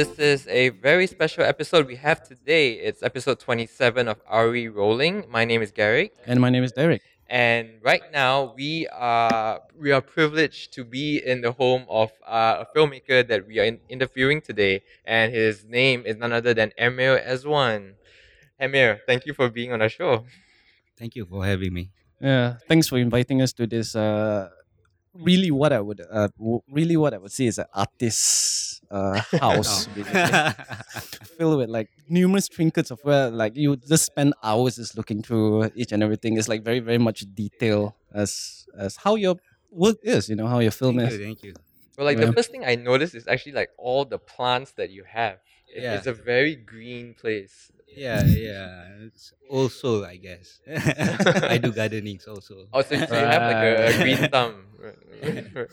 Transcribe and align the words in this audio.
This 0.00 0.18
is 0.18 0.48
a 0.48 0.70
very 0.70 1.06
special 1.06 1.44
episode 1.44 1.86
we 1.86 1.96
have 1.96 2.26
today. 2.26 2.72
It's 2.72 3.02
episode 3.02 3.38
27 3.38 4.08
of 4.08 4.18
Are 4.26 4.48
We 4.48 4.68
Rolling? 4.68 5.26
My 5.28 5.44
name 5.44 5.60
is 5.60 5.72
Garrick. 5.72 6.14
And 6.24 6.40
my 6.40 6.48
name 6.48 6.64
is 6.64 6.72
Derek. 6.72 7.02
And 7.28 7.68
right 7.82 8.00
now, 8.10 8.54
we 8.56 8.88
are 8.88 9.60
we 9.78 9.92
are 9.92 10.00
privileged 10.00 10.72
to 10.72 10.84
be 10.84 11.20
in 11.22 11.42
the 11.42 11.52
home 11.52 11.84
of 11.90 12.12
uh, 12.26 12.64
a 12.64 12.66
filmmaker 12.74 13.28
that 13.28 13.46
we 13.46 13.58
are 13.58 13.64
in- 13.64 13.80
interviewing 13.90 14.40
today, 14.40 14.80
and 15.04 15.34
his 15.34 15.66
name 15.66 16.04
is 16.06 16.16
none 16.16 16.32
other 16.32 16.54
than 16.54 16.72
Emir 16.78 17.20
Ezwan. 17.20 17.96
Emir, 18.58 19.02
thank 19.06 19.26
you 19.26 19.34
for 19.34 19.50
being 19.50 19.70
on 19.70 19.82
our 19.82 19.90
show. 19.90 20.24
Thank 20.96 21.14
you 21.14 21.26
for 21.26 21.44
having 21.44 21.74
me. 21.74 21.90
Yeah, 22.22 22.56
thanks 22.66 22.88
for 22.88 22.96
inviting 22.96 23.42
us 23.42 23.52
to 23.52 23.66
this. 23.66 23.94
Uh, 23.94 24.48
really, 25.14 25.50
what 25.50 25.72
I 25.72 25.80
would 25.80 26.00
uh, 26.00 26.28
w- 26.38 26.60
really 26.70 26.96
what 26.96 27.14
I 27.14 27.18
would 27.18 27.32
say 27.32 27.46
is 27.46 27.58
an 27.58 27.66
artist's 27.74 28.80
uh, 28.90 29.20
house, 29.40 29.88
Oh. 29.88 29.92
basically, 29.94 30.64
filled 31.38 31.58
with 31.58 31.68
like 31.70 31.88
numerous 32.08 32.48
trinkets 32.48 32.90
of 32.90 33.00
where 33.02 33.30
like 33.30 33.56
you 33.56 33.76
just 33.76 34.04
spend 34.06 34.34
hours 34.42 34.76
just 34.76 34.96
looking 34.96 35.22
through 35.22 35.70
each 35.74 35.92
and 35.92 36.02
everything. 36.02 36.36
It's 36.36 36.48
like 36.48 36.62
very 36.64 36.80
very 36.80 36.98
much 36.98 37.24
detail 37.34 37.96
as 38.14 38.66
as 38.78 38.96
how 38.96 39.14
your 39.16 39.36
work 39.70 39.96
is. 40.02 40.28
You 40.28 40.36
know 40.36 40.46
how 40.48 40.58
your 40.60 40.72
film 40.72 40.98
thank 40.98 41.12
is. 41.12 41.18
you, 41.18 41.24
thank 41.24 41.42
you. 41.42 41.54
Well, 41.96 42.06
like 42.06 42.18
Yeah. 42.18 42.26
the 42.26 42.32
first 42.32 42.50
thing 42.50 42.64
I 42.64 42.74
noticed 42.76 43.14
is 43.14 43.26
actually 43.28 43.52
like 43.52 43.70
all 43.78 44.04
the 44.04 44.18
plants 44.18 44.72
that 44.72 44.90
you 44.90 45.04
have. 45.04 45.34
It- 45.68 45.82
Yeah. 45.82 45.94
It's 45.96 46.06
a 46.06 46.12
very 46.14 46.56
green 46.56 47.14
place. 47.14 47.70
Yeah, 47.96 48.24
yeah. 48.24 49.06
It's 49.06 49.32
also, 49.48 50.04
I 50.04 50.16
guess. 50.16 50.60
I 50.68 51.58
do 51.58 51.72
gardenings 51.78 52.26
also. 52.26 52.66
Oh, 52.72 52.82
so, 52.82 52.96
so 52.96 53.14
you 53.14 53.26
have 53.26 53.42
like 53.42 53.62
a, 53.62 53.86
a 53.86 54.02
green 54.02 54.30
thumb. 54.30 54.66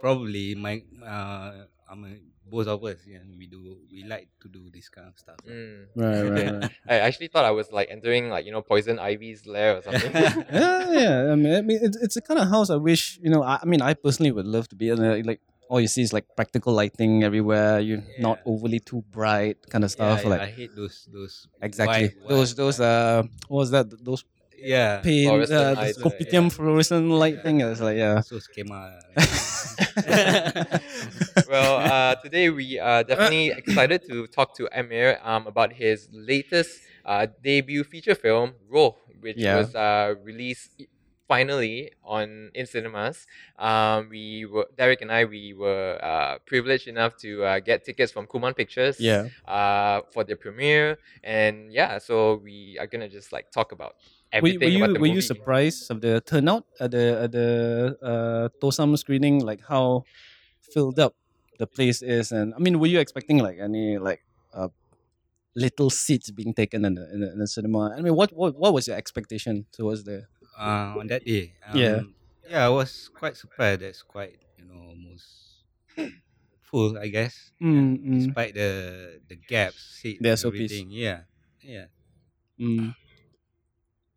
Probably 0.00 0.54
my 0.54 0.82
uh, 1.04 1.64
I 1.88 1.94
mean, 1.94 2.20
both 2.44 2.66
of 2.66 2.84
us, 2.84 2.98
yeah, 3.06 3.18
we 3.38 3.46
do 3.46 3.78
we 3.90 4.04
like 4.04 4.28
to 4.42 4.48
do 4.48 4.68
this 4.72 4.88
kind 4.88 5.08
of 5.08 5.18
stuff. 5.18 5.36
Mm. 5.48 5.86
Right, 5.96 6.22
right, 6.22 6.62
right. 6.62 6.70
I 6.88 6.96
actually 7.00 7.28
thought 7.28 7.44
I 7.44 7.50
was 7.52 7.72
like 7.72 7.88
entering 7.90 8.28
like 8.28 8.44
you 8.44 8.52
know 8.52 8.60
poison 8.60 8.98
ivy's 8.98 9.46
lair 9.46 9.78
or 9.78 9.82
something. 9.82 10.12
yeah, 10.12 10.92
yeah. 10.92 11.32
I 11.32 11.36
mean, 11.36 11.54
I 11.54 11.60
mean 11.62 11.78
it's, 11.80 11.96
it's 11.96 12.16
a 12.16 12.20
kind 12.20 12.38
of 12.40 12.48
house 12.48 12.68
I 12.68 12.76
wish, 12.76 13.18
you 13.22 13.30
know, 13.30 13.42
I, 13.42 13.60
I 13.62 13.64
mean, 13.64 13.80
I 13.80 13.94
personally 13.94 14.32
would 14.32 14.46
love 14.46 14.68
to 14.68 14.76
be 14.76 14.90
in. 14.90 15.00
Like, 15.24 15.40
all 15.68 15.80
you 15.80 15.88
see 15.88 16.02
is 16.02 16.12
like 16.12 16.26
practical 16.36 16.72
lighting 16.72 17.24
everywhere. 17.24 17.80
You 17.80 18.02
not 18.18 18.38
Yeah. 18.38 18.52
overly 18.52 18.80
too 18.80 19.02
bright 19.10 19.56
kind 19.70 19.84
of 19.84 19.90
stuff. 19.90 20.22
yeah, 20.22 20.28
like, 20.28 20.40
I 20.40 20.46
hate 20.50 20.74
those 20.76 21.08
those 21.12 21.48
exactly. 21.62 22.08
white- 22.14 22.28
those, 22.28 22.50
white- 22.50 22.56
those, 22.56 22.80
uh, 22.80 23.22
what 23.48 23.58
was 23.58 23.70
that? 23.70 23.86
Those 24.04 24.24
yeah 24.56 25.00
uh, 25.04 25.74
this 25.84 25.98
kopitiam 25.98 26.44
yeah. 26.44 26.48
fluorescent 26.48 27.08
light 27.10 27.42
thing. 27.42 27.60
It's 27.60 27.80
like, 27.80 27.96
yeah. 27.98 28.20
so 28.20 28.38
schema. 28.38 29.00
well, 31.48 31.76
uh, 31.78 32.14
today 32.16 32.50
we 32.50 32.78
are 32.78 33.02
definitely 33.04 33.48
excited 33.50 34.02
to 34.08 34.26
talk 34.28 34.54
to 34.56 34.68
Emir 34.72 35.18
um, 35.22 35.46
about 35.46 35.72
his 35.72 36.08
latest 36.12 36.80
uh, 37.04 37.26
debut 37.42 37.84
feature 37.84 38.14
film, 38.14 38.52
Roh, 38.68 38.96
which 39.20 39.36
Yeah. 39.36 39.56
was 39.58 39.74
uh, 39.74 40.14
released 40.22 40.70
finally 41.28 41.92
on 42.02 42.50
in 42.54 42.66
cinemas. 42.66 43.26
Um, 43.58 44.08
we 44.10 44.46
were 44.46 44.66
Derek 44.76 45.02
and 45.02 45.10
I 45.10 45.24
we 45.24 45.54
were 45.54 45.98
uh, 46.02 46.38
privileged 46.46 46.88
enough 46.88 47.16
to 47.18 47.44
uh, 47.44 47.60
get 47.60 47.84
tickets 47.84 48.12
from 48.12 48.26
Kuman 48.26 48.56
Pictures. 48.56 49.00
Yeah. 49.00 49.28
Uh, 49.46 50.02
for 50.12 50.24
the 50.24 50.36
premiere, 50.36 50.98
and 51.22 51.72
yeah, 51.72 51.98
so 51.98 52.36
we 52.42 52.76
are 52.78 52.86
gonna 52.86 53.08
just 53.08 53.32
like 53.32 53.50
talk 53.50 53.72
about 53.72 53.96
everything 54.32 54.60
were 54.60 54.68
you 54.68 54.84
about 54.84 54.94
the 54.94 55.00
were 55.00 55.06
movie. 55.06 55.16
you 55.16 55.22
surprised 55.22 55.90
of 55.90 56.00
the 56.00 56.20
turnout 56.20 56.64
at 56.80 56.90
the 56.90 57.20
at 57.22 57.32
the 57.32 57.96
uh, 58.02 58.48
Tosam 58.60 58.96
screening? 58.98 59.40
Like 59.40 59.60
how 59.66 60.04
filled 60.60 60.98
up 60.98 61.14
the 61.58 61.66
place 61.66 62.02
is, 62.02 62.32
and 62.32 62.54
I 62.54 62.58
mean, 62.58 62.78
were 62.80 62.88
you 62.88 62.98
expecting 62.98 63.38
like 63.38 63.58
any 63.60 63.98
like 63.98 64.22
uh, 64.52 64.68
little 65.54 65.90
seats 65.90 66.30
being 66.30 66.52
taken 66.52 66.84
in 66.84 66.94
the, 66.94 67.12
in 67.12 67.20
the 67.20 67.32
in 67.32 67.38
the 67.38 67.46
cinema? 67.46 67.94
I 67.96 68.00
mean, 68.02 68.14
what 68.14 68.32
what 68.32 68.56
what 68.56 68.74
was 68.74 68.88
your 68.88 68.96
expectation 68.96 69.66
towards 69.72 70.04
the? 70.04 70.26
Uh, 70.58 70.98
on 71.00 71.06
that 71.08 71.24
day. 71.24 71.54
Um, 71.66 71.78
Yeah. 71.78 72.00
Yeah, 72.44 72.66
I 72.66 72.68
was 72.68 73.08
quite 73.08 73.36
surprised. 73.36 73.80
That's 73.80 74.02
quite 74.02 74.36
you 74.58 74.64
know 74.68 74.76
almost 74.92 75.24
full, 76.62 76.98
I 76.98 77.08
guess. 77.08 77.52
Mm, 77.62 77.98
mm, 78.04 78.14
Despite 78.20 78.54
the 78.54 78.70
the 79.28 79.36
gaps, 79.36 79.80
seats, 80.00 80.20
The 80.20 80.28
and 80.28 80.38
SOPs. 80.38 80.54
everything. 80.54 80.90
Yeah, 80.90 81.20
yeah. 81.62 81.86
mm. 82.60 82.94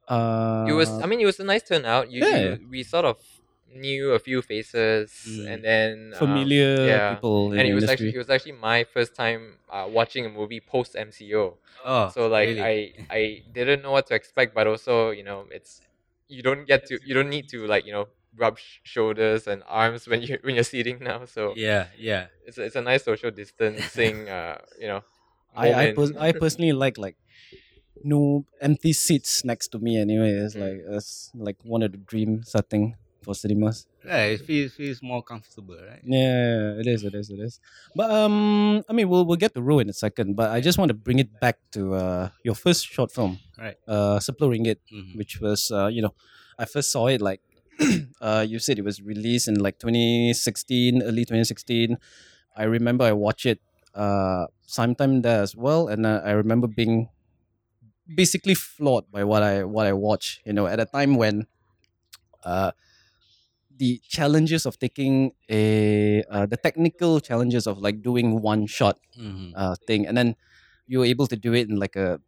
Uh, 0.07 0.63
it 0.69 0.71
was 0.71 0.87
i 1.03 1.05
mean 1.05 1.19
it 1.19 1.25
was 1.25 1.37
a 1.39 1.43
nice 1.43 1.63
turnout 1.63 2.09
you, 2.09 2.25
Yeah. 2.25 2.55
you- 2.55 2.67
we 2.69 2.81
sort 2.83 3.03
of 3.03 3.17
knew 3.75 4.11
a 4.13 4.19
few 4.19 4.41
faces 4.41 5.11
Mm. 5.27 5.47
and 5.53 5.59
then 5.65 6.13
um, 6.13 6.19
familiar 6.19 6.87
yeah. 6.87 7.15
people 7.15 7.51
and 7.51 7.59
the 7.59 7.67
it 7.67 7.73
was 7.73 7.83
industry. 7.83 8.07
actually 8.07 8.15
it 8.15 8.17
was 8.23 8.29
actually 8.29 8.53
my 8.53 8.85
first 8.85 9.13
time 9.15 9.57
uh, 9.69 9.85
watching 9.91 10.25
a 10.25 10.29
movie 10.29 10.61
post 10.61 10.95
mco 10.95 11.57
Oh, 11.85 12.07
so 12.13 12.27
like 12.27 12.47
really? 12.47 12.61
i 12.63 12.93
i 13.11 13.43
didn't 13.51 13.81
know 13.83 13.91
what 13.91 14.07
to 14.07 14.15
expect 14.15 14.55
but 14.55 14.65
also 14.65 15.11
you 15.11 15.23
know 15.23 15.45
it's 15.51 15.81
you 16.27 16.43
don't 16.43 16.65
get 16.65 16.85
to 16.87 16.99
you 17.03 17.13
don't 17.13 17.29
need 17.29 17.47
to 17.49 17.65
like 17.67 17.85
you 17.85 17.91
know 17.93 18.07
rub 18.35 18.57
sh- 18.59 18.79
shoulders 18.83 19.47
and 19.47 19.63
arms 19.67 20.07
when 20.07 20.21
you 20.21 20.37
when 20.43 20.55
you're 20.55 20.63
seating 20.63 20.99
now 20.99 21.25
so 21.25 21.53
Yeah, 21.55 21.87
yeah. 21.97 22.27
it's, 22.45 22.57
a- 22.57 22.63
it's 22.65 22.75
a 22.75 22.81
nice 22.81 23.03
social 23.03 23.31
distancing 23.31 24.29
uh 24.37 24.59
you 24.79 24.87
know 24.87 25.01
I 25.55 25.73
I, 25.73 25.85
pers- 25.93 26.15
I 26.17 26.31
personally 26.33 26.73
like 26.73 26.97
like 26.97 27.17
no 28.03 28.45
empty 28.61 28.93
seats 28.93 29.43
next 29.43 29.69
to 29.69 29.79
me 29.79 29.97
anyway. 29.97 30.31
It's 30.31 30.55
Mm. 30.55 30.61
like 30.61 30.79
it's 30.97 31.31
like 31.35 31.57
one 31.63 31.83
of 31.83 31.91
the 31.91 31.97
dream 31.97 32.43
setting 32.43 32.95
for 33.27 33.35
cinemas. 33.35 33.83
Yeah, 34.07 34.23
it 34.31 34.47
feels 34.47 34.71
feels 34.79 35.03
more 35.03 35.19
comfortable, 35.19 35.75
right? 35.75 35.99
Yeah, 35.99 36.79
it 36.79 36.87
is, 36.87 37.03
it 37.03 37.11
is, 37.11 37.27
it 37.27 37.43
is. 37.43 37.59
But 37.91 38.07
um, 38.07 38.79
I 38.87 38.95
mean, 38.95 39.11
we'll 39.11 39.27
we'll 39.27 39.35
get 39.35 39.51
to 39.59 39.61
Roh 39.61 39.83
in 39.83 39.91
a 39.91 39.97
second. 39.99 40.39
But 40.39 40.55
I 40.55 40.63
just 40.63 40.79
want 40.79 40.87
to 40.95 40.95
bring 40.95 41.19
it 41.19 41.27
back 41.43 41.59
to 41.75 41.81
uh 41.99 42.23
your 42.47 42.55
first 42.55 42.87
short 42.87 43.11
film, 43.11 43.43
Right. 43.59 43.75
uh, 43.83 44.23
Sepuluh 44.23 44.55
Ringgit, 44.55 44.79
Mhm. 44.87 45.19
which 45.19 45.43
was 45.43 45.67
uh 45.75 45.91
you 45.91 45.99
know, 45.99 46.15
I 46.55 46.63
first 46.63 46.87
saw 46.95 47.11
it 47.11 47.19
like, 47.19 47.43
uh, 48.23 48.47
you 48.47 48.63
said 48.63 48.79
it 48.79 48.87
was 48.87 49.03
released 49.03 49.51
in 49.51 49.59
like 49.59 49.75
2016, 49.77 51.03
early 51.03 51.27
2016. 51.27 51.99
I 52.55 52.63
remember 52.63 53.03
I 53.03 53.11
watched 53.11 53.43
it 53.45 53.59
uh 53.91 54.47
sometime 54.63 55.19
there 55.27 55.43
as 55.43 55.51
well, 55.51 55.91
and 55.91 56.07
uh, 56.07 56.23
I 56.23 56.31
remember 56.31 56.67
being 56.71 57.11
basically 58.07 58.55
flawed 58.55 59.11
by 59.11 59.23
what 59.27 59.43
I 59.43 59.63
what 59.67 59.85
I 59.85 59.93
watched. 59.93 60.41
You 60.47 60.53
know, 60.53 60.67
at 60.67 60.79
a 60.79 60.85
time 60.87 61.15
when, 61.19 61.47
uh, 62.43 62.71
the 63.77 64.01
challenges 64.07 64.65
of 64.65 64.79
taking 64.79 65.31
a 65.49 66.23
uh, 66.29 66.45
the 66.45 66.57
technical 66.57 67.19
challenges 67.19 67.67
of 67.67 67.77
like 67.79 68.01
doing 68.01 68.41
one 68.41 68.65
shot 68.67 68.97
Mhm. 69.17 69.53
uh 69.55 69.75
thing, 69.87 70.05
and 70.07 70.17
then 70.17 70.35
you 70.87 70.99
were 70.99 71.09
able 71.09 71.27
to 71.27 71.35
do 71.37 71.53
it 71.53 71.69
in 71.69 71.77
like 71.77 71.95
a 71.95 72.19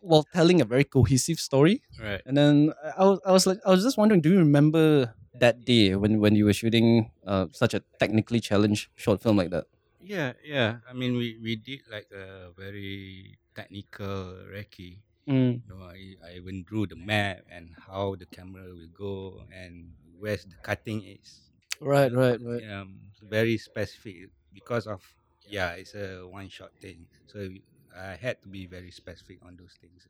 while 0.00 0.24
telling 0.32 0.60
a 0.60 0.64
very 0.64 0.84
cohesive 0.84 1.38
story. 1.40 1.82
Right. 1.98 2.22
And 2.26 2.36
then 2.36 2.72
I 2.96 3.04
was 3.04 3.18
I 3.26 3.32
was 3.32 3.44
like 3.46 3.58
I 3.66 3.70
was 3.70 3.82
just 3.82 3.98
wondering, 3.98 4.20
do 4.20 4.30
you 4.30 4.38
remember 4.38 5.14
that 5.40 5.64
day 5.64 5.94
when 5.94 6.20
when 6.20 6.34
you 6.34 6.44
were 6.46 6.56
shooting 6.56 7.10
uh, 7.26 7.46
such 7.52 7.74
a 7.74 7.82
technically 7.98 8.40
challenged 8.40 8.88
short 8.96 9.20
film 9.22 9.36
like 9.36 9.50
that? 9.50 9.66
Yeah, 10.00 10.38
yeah. 10.44 10.86
I 10.88 10.92
mean, 10.94 11.16
we 11.18 11.36
we 11.42 11.56
did 11.56 11.82
like 11.90 12.06
a 12.14 12.54
very 12.54 13.38
technical 13.54 14.38
recce. 14.46 15.02
Mm. 15.26 15.58
You 15.58 15.66
know, 15.66 15.82
I, 15.82 16.14
I 16.22 16.38
even 16.38 16.62
drew 16.62 16.86
the 16.86 16.94
map 16.94 17.42
and 17.50 17.74
how 17.74 18.14
the 18.14 18.30
camera 18.30 18.70
will 18.70 18.92
go 18.94 19.42
and 19.50 19.90
where 20.18 20.36
the 20.36 20.56
cutting 20.62 21.02
is. 21.04 21.40
Right, 21.80 22.12
right, 22.12 22.40
right. 22.40 22.62
Um, 22.70 23.00
very 23.22 23.58
specific 23.58 24.30
because 24.52 24.86
of 24.86 25.02
yeah, 25.48 25.72
it's 25.72 25.94
a 25.94 26.26
one 26.26 26.48
shot 26.48 26.70
thing. 26.80 27.06
So 27.26 27.48
I 27.96 28.16
had 28.16 28.42
to 28.42 28.48
be 28.48 28.66
very 28.66 28.90
specific 28.90 29.38
on 29.44 29.56
those 29.56 29.74
things. 29.80 30.06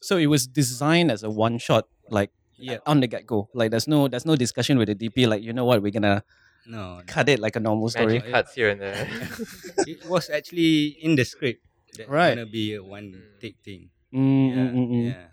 So 0.00 0.16
it 0.16 0.26
was 0.26 0.46
designed 0.46 1.10
as 1.10 1.22
a 1.22 1.30
one 1.30 1.58
shot, 1.58 1.88
like 2.10 2.30
Yeah. 2.58 2.78
on 2.86 3.00
the 3.00 3.06
get 3.08 3.26
go. 3.26 3.48
Like 3.54 3.70
there's 3.70 3.88
no 3.88 4.08
there's 4.08 4.26
no 4.26 4.36
discussion 4.36 4.78
with 4.78 4.88
the 4.88 4.94
DP. 4.94 5.26
Like 5.26 5.42
you 5.42 5.52
know 5.52 5.64
what, 5.64 5.82
we're 5.82 5.92
gonna 5.92 6.22
No, 6.66 6.98
no. 6.98 7.02
cut 7.06 7.28
it 7.28 7.38
like 7.40 7.56
a 7.56 7.60
normal 7.60 7.88
story. 7.88 8.20
cuts 8.20 8.54
here 8.54 8.70
and 8.70 8.80
there 8.80 9.08
it 9.86 10.04
was 10.06 10.28
actually 10.30 10.96
in 11.00 11.16
the 11.16 11.24
script. 11.24 11.62
That's 11.96 12.08
Right. 12.08 12.34
gonna 12.36 12.46
be 12.46 12.74
a 12.74 12.82
one 12.84 13.24
take 13.40 13.56
thing. 13.64 13.90
Mm, 14.12 14.20
mm, 14.20 14.48
Yeah, 14.54 14.70
mm, 14.72 14.88
mm. 14.90 15.04
yeah. 15.10 15.26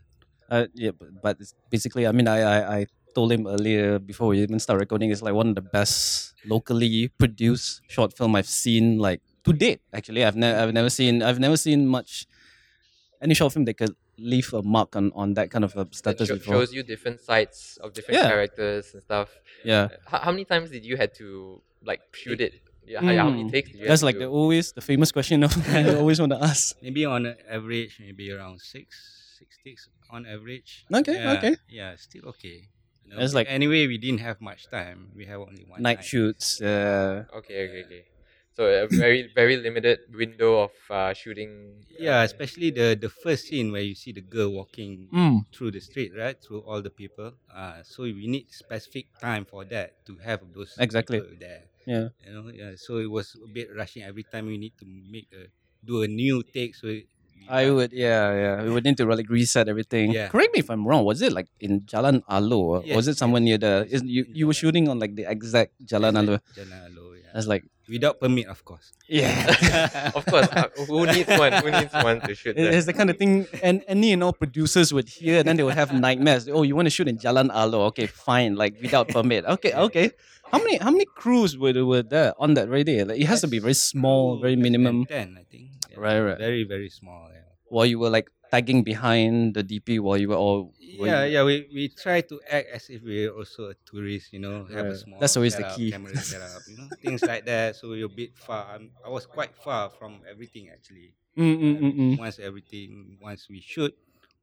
Uh, 0.50 0.66
yeah, 0.76 0.92
but, 0.92 1.10
but 1.22 1.38
it's 1.40 1.54
basically, 1.70 2.06
I 2.06 2.12
mean, 2.12 2.28
I, 2.28 2.40
I, 2.42 2.58
I 2.78 2.80
told 3.16 3.32
him 3.32 3.48
earlier 3.48 4.00
before 4.00 4.28
we 4.30 4.42
even 4.42 4.60
start 4.60 4.80
recording, 4.80 5.12
it's 5.12 5.22
like 5.22 5.34
one 5.34 5.50
of 5.50 5.56
the 5.56 5.62
best 5.62 6.34
locally 6.46 7.08
produced 7.18 7.82
short 7.88 8.16
film 8.18 8.36
I've 8.36 8.48
seen, 8.48 8.98
like 9.00 9.22
to 9.46 9.54
date. 9.54 9.82
Actually, 9.94 10.24
I've 10.26 10.36
never, 10.36 10.60
I've 10.60 10.74
never 10.74 10.90
seen, 10.90 11.22
I've 11.22 11.40
never 11.40 11.58
seen 11.58 11.88
much 11.88 12.26
any 13.22 13.34
short 13.34 13.54
film 13.54 13.66
that 13.66 13.78
could 13.78 13.96
leave 14.18 14.54
a 14.54 14.62
mark 14.62 14.96
on, 14.96 15.12
on 15.16 15.34
that 15.36 15.50
kind 15.50 15.64
of 15.64 15.72
a 15.76 15.86
that 15.86 15.96
status 15.96 16.28
sho- 16.28 16.36
before. 16.36 16.54
shows 16.56 16.74
you 16.74 16.84
different 16.84 17.20
sides 17.20 17.80
of 17.82 17.94
different 17.94 18.20
Yeah. 18.22 18.28
characters 18.30 18.94
and 18.94 19.02
stuff 19.02 19.30
Yeah, 19.66 19.88
how, 20.06 20.20
how 20.20 20.32
many 20.32 20.46
times 20.46 20.70
did 20.70 20.86
you 20.86 20.98
had 20.98 21.14
to 21.16 21.62
like 21.84 22.02
shoot 22.14 22.40
it 22.42 22.54
yeah, 22.86 23.00
how- 23.02 23.16
how 23.24 23.30
many 23.32 23.46
Mm. 23.46 23.52
takes 23.52 23.72
did 23.72 23.80
you 23.82 23.88
that's 23.88 24.04
like 24.04 24.16
to 24.16 24.26
the 24.28 24.28
always 24.28 24.72
the 24.74 24.82
famous 24.82 25.12
question 25.12 25.42
of 25.44 25.52
I 25.70 25.96
always 25.96 26.20
want 26.20 26.32
to 26.34 26.42
ask. 26.44 26.76
Maybe 26.82 27.06
on 27.06 27.26
average, 27.50 27.98
maybe 28.00 28.30
around 28.32 28.60
six, 28.62 28.88
six 29.40 29.58
takes 29.64 29.88
on 30.12 30.26
average. 30.28 30.86
Okay, 30.94 31.16
yeah, 31.16 31.32
okay. 31.38 31.56
Yeah, 31.70 31.96
still 31.96 32.26
okay. 32.36 32.68
You 33.06 33.20
It's 33.20 33.34
like- 33.34 33.48
anyway, 33.50 33.88
we 33.88 33.98
didn't 33.98 34.22
have 34.22 34.42
much 34.42 34.70
time. 34.70 35.12
We 35.16 35.26
have 35.26 35.40
only 35.42 35.66
one 35.68 35.82
Night 35.82 36.04
shoots. 36.04 36.62
Uh, 36.62 37.26
Okay, 37.34 37.68
okay, 37.70 37.84
okay. 37.86 38.04
So 38.54 38.66
a 38.70 38.88
very 38.88 39.32
very 39.34 39.58
limited 39.58 40.00
window 40.14 40.70
of 40.70 40.74
uh, 40.90 41.14
shooting. 41.14 41.82
Yeah, 41.90 42.22
uh, 42.22 42.24
especially 42.30 42.70
the 42.70 42.94
the 42.94 43.10
first 43.10 43.50
scene 43.50 43.72
where 43.74 43.82
you 43.82 43.96
see 43.98 44.14
the 44.14 44.22
girl 44.22 44.50
walking 44.54 45.10
Mm. 45.10 45.46
through 45.54 45.72
the 45.74 45.82
street, 45.82 46.14
right? 46.14 46.38
Through 46.38 46.62
all 46.70 46.82
the 46.82 46.94
people. 46.94 47.34
Uh, 47.50 47.82
so 47.82 48.04
we 48.06 48.26
need 48.30 48.54
specific 48.54 49.10
time 49.20 49.44
for 49.46 49.66
that 49.74 50.06
to 50.06 50.18
have 50.22 50.46
those 50.54 50.78
Exactly. 50.78 51.18
people 51.22 51.34
there. 51.42 51.66
Yeah. 51.90 52.08
You 52.26 52.30
know, 52.34 52.46
yeah. 52.54 52.72
So 52.78 52.98
it 53.02 53.10
was 53.10 53.34
a 53.42 53.50
bit 53.50 53.68
rushing 53.74 54.04
every 54.06 54.24
time 54.24 54.46
we 54.46 54.58
need 54.62 54.78
to 54.80 54.86
make 54.86 55.28
a 55.34 55.50
do 55.84 56.02
a 56.06 56.08
new 56.08 56.42
take. 56.46 56.78
So 56.78 56.88
it, 56.88 57.10
we 57.13 57.13
I 57.50 57.70
would, 57.70 57.92
yeah, 57.92 58.34
yeah. 58.34 58.64
We 58.64 58.70
would 58.72 58.84
need 58.84 58.98
to 58.98 59.06
like 59.06 59.30
reset 59.30 59.68
everything. 59.68 60.12
Yeah. 60.12 60.28
Correct 60.28 60.54
me 60.54 60.60
if 60.60 60.70
I'm 60.70 60.88
wrong. 60.88 61.04
Was 61.06 61.22
it 61.22 61.34
like 61.34 61.48
in 61.60 61.82
Jalan 61.82 62.24
Alor? 62.30 62.88
Or 62.88 62.96
was 62.96 63.08
it 63.08 63.18
somewhere 63.18 63.42
yes, 63.42 63.46
near 63.46 63.58
the? 63.58 63.88
Is, 63.90 64.04
you 64.04 64.26
you 64.30 64.48
were 64.48 64.54
shooting 64.54 64.88
on 64.88 65.00
like 65.00 65.16
the 65.16 65.30
exact 65.30 65.74
Jalan 65.86 66.16
Alor. 66.16 66.40
Jalan 66.56 66.80
Alor, 66.90 67.20
yeah. 67.20 67.30
That's 67.34 67.48
like 67.48 67.64
Without 67.90 68.22
permit, 68.22 68.48
of 68.48 68.64
course. 68.64 68.94
yeah. 69.10 70.12
of 70.16 70.26
course, 70.26 70.48
uh, 70.56 70.70
who 70.88 71.06
needs 71.06 71.28
one? 71.28 71.52
Who 71.52 71.70
needs 71.70 71.94
one 71.94 72.22
to 72.22 72.34
shoot? 72.34 72.58
It- 72.58 72.64
that? 72.64 72.74
It's 72.74 72.86
the 72.86 72.94
kind 72.94 73.10
of 73.10 73.18
thing, 73.18 73.46
and 73.62 73.84
any 73.88 74.14
and 74.14 74.24
all 74.24 74.32
producers 74.32 74.94
would 74.94 75.10
hear, 75.10 75.40
and 75.40 75.48
then 75.48 75.58
they 75.58 75.64
would 75.64 75.76
have 75.76 75.92
nightmares. 75.92 76.48
Oh, 76.48 76.64
you 76.64 76.78
want 76.78 76.86
to 76.86 76.90
shoot 76.90 77.10
in 77.10 77.18
Jalan 77.18 77.52
Alor? 77.52 77.92
Okay, 77.92 78.08
fine. 78.08 78.56
Like 78.56 78.80
without 78.82 79.10
permit. 79.10 79.44
Okay, 79.46 79.74
okay. 79.74 80.12
How 80.50 80.60
many 80.60 80.78
how 80.78 80.92
many 80.92 81.06
crews 81.06 81.58
were 81.58 81.74
there, 81.74 81.86
were 81.86 82.04
there 82.04 82.34
on 82.40 82.54
that 82.54 82.70
radio? 82.70 83.04
Like, 83.04 83.20
it 83.20 83.26
has 83.26 83.42
to 83.42 83.48
be 83.48 83.60
very 83.60 83.74
small, 83.74 84.40
very 84.40 84.56
minimum. 84.56 85.06
Ten, 85.06 85.36
I 85.38 85.44
think. 85.44 85.73
Yeah. 85.94 86.00
Right, 86.00 86.20
right. 86.20 86.38
Very, 86.38 86.64
very 86.64 86.90
small. 86.90 87.30
Yeah. 87.32 87.42
While 87.70 87.86
you 87.86 88.00
were 88.00 88.10
like 88.10 88.30
tagging 88.52 88.84
behind 88.84 89.54
the 89.56 89.64
DP, 89.64 90.00
while 90.00 90.18
you 90.18 90.30
were 90.30 90.36
all 90.38 90.74
Yeah, 90.80 91.26
you- 91.26 91.32
yeah. 91.34 91.44
We, 91.44 91.68
we 91.74 91.90
try 91.90 92.22
to 92.22 92.40
act 92.50 92.68
as 92.74 92.90
if 92.90 93.02
we're 93.02 93.32
also 93.32 93.70
a 93.72 93.76
tourist, 93.86 94.34
you 94.34 94.40
know, 94.40 94.66
have 94.66 94.86
a 94.88 94.98
small 94.98 95.20
That's 95.20 95.36
always 95.38 95.56
the 95.56 95.64
setup, 95.64 95.78
key. 95.78 95.92
camera 95.92 96.16
setup, 96.18 96.62
you 96.68 96.78
know, 96.78 96.90
things 97.02 97.24
like 97.24 97.46
that. 97.46 97.76
So 97.76 97.90
we're 97.90 98.06
a 98.06 98.10
bit 98.10 98.38
far. 98.38 98.68
I'm, 98.76 98.92
I 99.06 99.10
was 99.10 99.26
quite 99.26 99.56
far 99.56 99.90
from 99.90 100.22
everything 100.30 100.70
actually. 100.70 101.16
Mm, 101.38 101.58
mm, 101.60 101.80
mm, 101.82 101.94
mm. 101.98 102.18
Once 102.20 102.38
everything, 102.38 103.18
once 103.22 103.50
we 103.50 103.60
shoot 103.60 103.96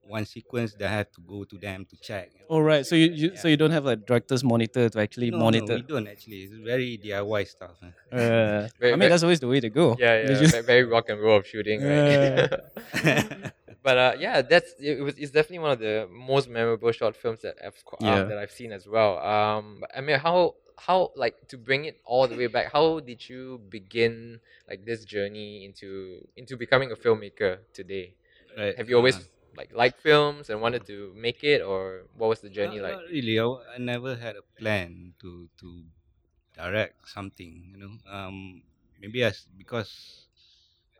one 0.02 0.24
sequence, 0.26 0.74
they 0.74 0.88
have 0.88 1.10
to 1.12 1.20
go 1.20 1.44
to 1.44 1.56
them 1.58 1.84
to 1.84 1.96
check. 1.96 2.30
you 2.32 2.40
know. 2.40 2.46
All 2.48 2.62
right. 2.62 2.84
So 2.84 2.94
you, 2.96 3.10
you 3.12 3.36
so 3.36 3.46
you 3.48 3.56
don't 3.56 3.70
have 3.70 3.86
a 3.86 3.96
director's 3.96 4.42
monitor 4.42 4.88
to 4.88 5.00
actually 5.00 5.30
no, 5.30 5.38
monitor. 5.38 5.66
No, 5.66 5.74
we 5.76 5.82
don't 5.82 6.08
actually. 6.08 6.42
It's 6.44 6.54
very 6.54 6.98
DIY 6.98 7.46
stuff. 7.48 7.76
huh. 7.80 7.86
Uh, 8.10 8.18
Very- 8.18 8.92
I 8.92 8.96
mean, 8.96 8.98
very- 8.98 9.08
that's 9.10 9.22
always 9.22 9.40
the 9.40 9.46
way 9.48 9.60
to 9.60 9.70
go. 9.70 9.96
yeah, 9.98 10.22
You 10.22 10.32
yeah, 10.32 10.38
just- 10.40 10.54
ve- 10.56 10.62
very 10.62 10.84
rock 10.84 11.08
and 11.10 11.20
roll 11.20 11.38
of 11.38 11.46
shooting, 11.46 11.82
right? 11.82 12.50
but 13.82 13.96
uh, 13.98 14.12
yeah, 14.18 14.42
that's 14.42 14.74
it 14.80 15.00
was. 15.00 15.14
It's 15.16 15.30
definitely 15.30 15.60
one 15.60 15.72
of 15.72 15.78
the 15.78 16.08
most 16.10 16.48
memorable 16.48 16.92
short 16.92 17.16
films 17.16 17.40
that 17.42 17.56
I've 17.64 17.74
uh, 17.92 17.96
Yeah. 18.00 18.24
that 18.24 18.38
I've 18.38 18.50
seen 18.52 18.72
as 18.72 18.86
well. 18.88 19.18
Um, 19.18 19.82
I 19.94 20.00
mean, 20.00 20.18
how 20.18 20.54
how 20.76 21.12
like 21.14 21.36
to 21.48 21.56
bring 21.58 21.84
it 21.84 22.00
all 22.04 22.26
the 22.26 22.36
way 22.36 22.46
back? 22.46 22.72
How 22.72 23.00
did 23.00 23.28
you 23.28 23.60
begin 23.68 24.40
like 24.68 24.84
this 24.84 25.04
journey 25.04 25.64
into 25.64 26.26
into 26.36 26.56
becoming 26.56 26.90
a 26.90 26.96
filmmaker 26.96 27.58
today? 27.72 28.14
right. 28.58 28.76
Have 28.76 28.88
you 28.90 28.96
always 28.96 29.16
uh, 29.58 29.64
like 29.74 29.98
films 30.00 30.50
and 30.50 30.60
wanted 30.60 30.86
to 30.86 31.12
make 31.16 31.42
it, 31.44 31.62
or 31.62 32.04
what 32.16 32.28
was 32.28 32.40
the 32.40 32.50
journey 32.50 32.76
not, 32.78 32.84
like? 32.90 32.96
Not 32.96 33.10
really. 33.10 33.38
I, 33.38 33.42
w- 33.42 33.62
I 33.74 33.78
never 33.78 34.16
had 34.16 34.36
a 34.36 34.44
plan 34.58 35.14
to 35.20 35.48
to 35.60 35.68
direct 36.56 37.08
something. 37.08 37.72
You 37.72 37.78
know, 37.78 37.94
um, 38.10 38.62
maybe 39.00 39.22
as 39.22 39.46
because 39.58 40.26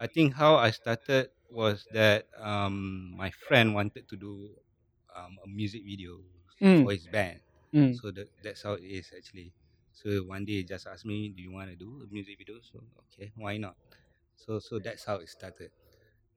I 0.01 0.07
think 0.07 0.35
how 0.35 0.57
I 0.57 0.71
started 0.71 1.31
was 1.51 1.87
that 1.93 2.27
um, 2.39 3.15
my 3.17 3.31
friend 3.31 3.75
wanted 3.75 4.09
to 4.09 4.17
do 4.17 4.51
um, 5.17 5.39
a 5.45 5.49
music 5.49 5.83
video 5.85 6.21
Mm. 6.61 6.85
for 6.85 6.93
his 6.93 7.07
band. 7.09 7.41
Mm. 7.73 7.97
So 7.97 8.11
that, 8.13 8.29
that's 8.45 8.63
how 8.63 8.75
it 8.75 8.85
is 8.85 9.11
actually. 9.17 9.53
So 9.93 10.11
one 10.29 10.45
day 10.45 10.61
he 10.61 10.65
just 10.65 10.87
asked 10.87 11.07
me, 11.07 11.33
"Do 11.35 11.41
you 11.43 11.51
want 11.53 11.71
to 11.71 11.77
do 11.77 12.05
a 12.05 12.07
music 12.13 12.37
video?" 12.37 12.61
So 12.61 12.85
okay, 13.09 13.33
why 13.35 13.57
not? 13.57 13.77
So 14.37 14.59
so 14.61 14.79
that's 14.79 15.05
how 15.05 15.17
it 15.25 15.29
started. 15.29 15.71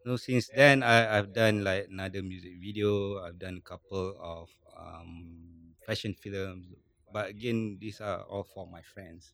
No, 0.05 0.15
since 0.17 0.49
then 0.49 0.83
I, 0.83 1.17
I've 1.17 1.31
done 1.33 1.63
like 1.63 1.87
another 1.89 2.21
music 2.21 2.53
video. 2.59 3.19
I've 3.23 3.39
done 3.39 3.57
a 3.57 3.61
couple 3.61 4.17
of 4.19 4.49
um, 4.75 5.75
fashion 5.85 6.13
films, 6.13 6.67
but 7.11 7.29
again, 7.29 7.77
these 7.79 8.01
are 8.01 8.23
all 8.23 8.43
for 8.43 8.67
my 8.67 8.81
friends. 8.81 9.33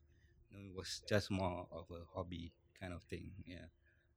You 0.50 0.58
know, 0.58 0.66
it 0.70 0.76
was 0.76 1.02
just 1.08 1.32
more 1.32 1.68
of 1.72 1.90
a 1.92 2.06
hobby 2.14 2.54
kind 2.80 2.94
of 2.94 3.04
thing. 3.04 3.34
Yeah. 3.46 3.66